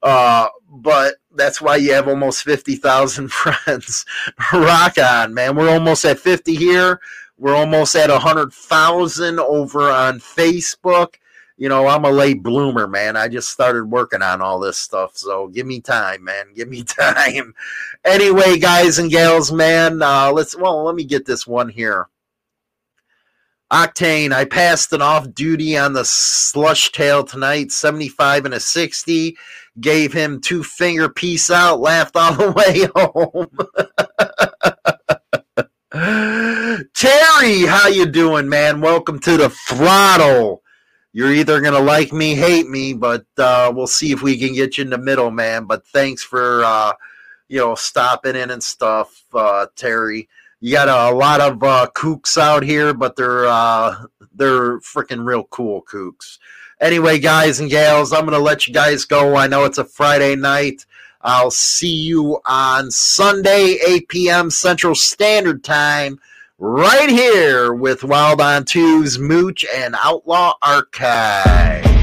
Uh, 0.02 0.46
but 0.70 1.16
that's 1.34 1.60
why 1.60 1.76
you 1.76 1.92
have 1.92 2.06
almost 2.06 2.44
50,000 2.44 3.28
friends. 3.32 4.04
Rock 4.52 4.98
on, 4.98 5.34
man. 5.34 5.56
We're 5.56 5.70
almost 5.70 6.04
at 6.04 6.20
50 6.20 6.54
here. 6.54 7.00
We're 7.36 7.56
almost 7.56 7.96
at 7.96 8.08
100,000 8.08 9.40
over 9.40 9.90
on 9.90 10.20
Facebook 10.20 11.16
you 11.56 11.70
know, 11.70 11.86
I'm 11.86 12.04
a 12.04 12.10
late 12.10 12.42
bloomer, 12.42 12.86
man. 12.86 13.16
I 13.16 13.28
just 13.28 13.48
started 13.48 13.84
working 13.84 14.20
on 14.20 14.42
all 14.42 14.60
this 14.60 14.78
stuff. 14.78 15.16
So 15.16 15.48
give 15.48 15.66
me 15.66 15.80
time, 15.80 16.22
man. 16.24 16.52
Give 16.54 16.68
me 16.68 16.82
time. 16.84 17.54
anyway, 18.04 18.58
guys 18.58 18.98
and 18.98 19.10
gals, 19.10 19.50
man, 19.50 20.02
uh, 20.02 20.30
let's, 20.32 20.56
well, 20.56 20.84
let 20.84 20.94
me 20.94 21.04
get 21.04 21.24
this 21.24 21.46
one 21.46 21.68
here. 21.68 22.08
Octane, 23.72 24.32
I 24.32 24.44
passed 24.44 24.92
an 24.92 25.02
off 25.02 25.34
duty 25.34 25.76
on 25.76 25.92
the 25.92 26.04
slush 26.04 26.92
tail 26.92 27.24
tonight, 27.24 27.72
75 27.72 28.44
and 28.44 28.54
a 28.54 28.60
60. 28.60 29.36
Gave 29.80 30.12
him 30.12 30.40
two 30.40 30.62
finger 30.62 31.08
peace 31.08 31.50
out, 31.50 31.80
laughed 31.80 32.16
all 32.16 32.34
the 32.34 32.52
way 32.56 32.86
home. 32.94 33.48
Terry, 36.94 37.62
how 37.62 37.88
you 37.88 38.06
doing, 38.06 38.48
man? 38.48 38.80
Welcome 38.80 39.18
to 39.20 39.36
the 39.36 39.50
throttle 39.50 40.62
you're 41.16 41.32
either 41.32 41.62
going 41.62 41.72
to 41.72 41.80
like 41.80 42.12
me, 42.12 42.34
hate 42.34 42.68
me, 42.68 42.92
but 42.92 43.24
uh, 43.38 43.72
we'll 43.74 43.86
see 43.86 44.12
if 44.12 44.20
we 44.20 44.36
can 44.36 44.52
get 44.52 44.76
you 44.76 44.84
in 44.84 44.90
the 44.90 44.98
middle, 44.98 45.30
man. 45.30 45.64
But 45.64 45.86
thanks 45.86 46.22
for, 46.22 46.62
uh, 46.62 46.92
you 47.48 47.58
know, 47.58 47.74
stopping 47.74 48.36
in 48.36 48.50
and 48.50 48.62
stuff, 48.62 49.24
uh, 49.32 49.64
Terry. 49.76 50.28
You 50.60 50.72
got 50.72 50.88
a, 50.88 51.10
a 51.10 51.16
lot 51.16 51.40
of 51.40 51.62
uh, 51.62 51.86
kooks 51.94 52.36
out 52.36 52.62
here, 52.62 52.92
but 52.92 53.16
they're 53.16 53.46
uh, 53.46 54.04
they're 54.34 54.78
freaking 54.80 55.24
real 55.24 55.44
cool 55.44 55.80
kooks. 55.90 56.36
Anyway, 56.82 57.18
guys 57.18 57.60
and 57.60 57.70
gals, 57.70 58.12
I'm 58.12 58.26
to 58.26 58.38
let 58.38 58.66
you 58.66 58.74
guys 58.74 59.06
go. 59.06 59.36
I 59.36 59.46
know 59.46 59.64
it's 59.64 59.78
a 59.78 59.86
Friday 59.86 60.36
night. 60.36 60.84
I'll 61.22 61.50
see 61.50 61.96
you 61.96 62.42
on 62.44 62.90
Sunday, 62.90 63.78
8 63.86 64.08
p.m. 64.08 64.50
Central 64.50 64.94
Standard 64.94 65.64
Time 65.64 66.20
right 66.58 67.10
here 67.10 67.72
with 67.72 68.02
Wild 68.04 68.40
on 68.40 68.64
Two's 68.64 69.18
Mooch 69.18 69.64
and 69.74 69.94
Outlaw 70.02 70.54
Archive. 70.62 71.95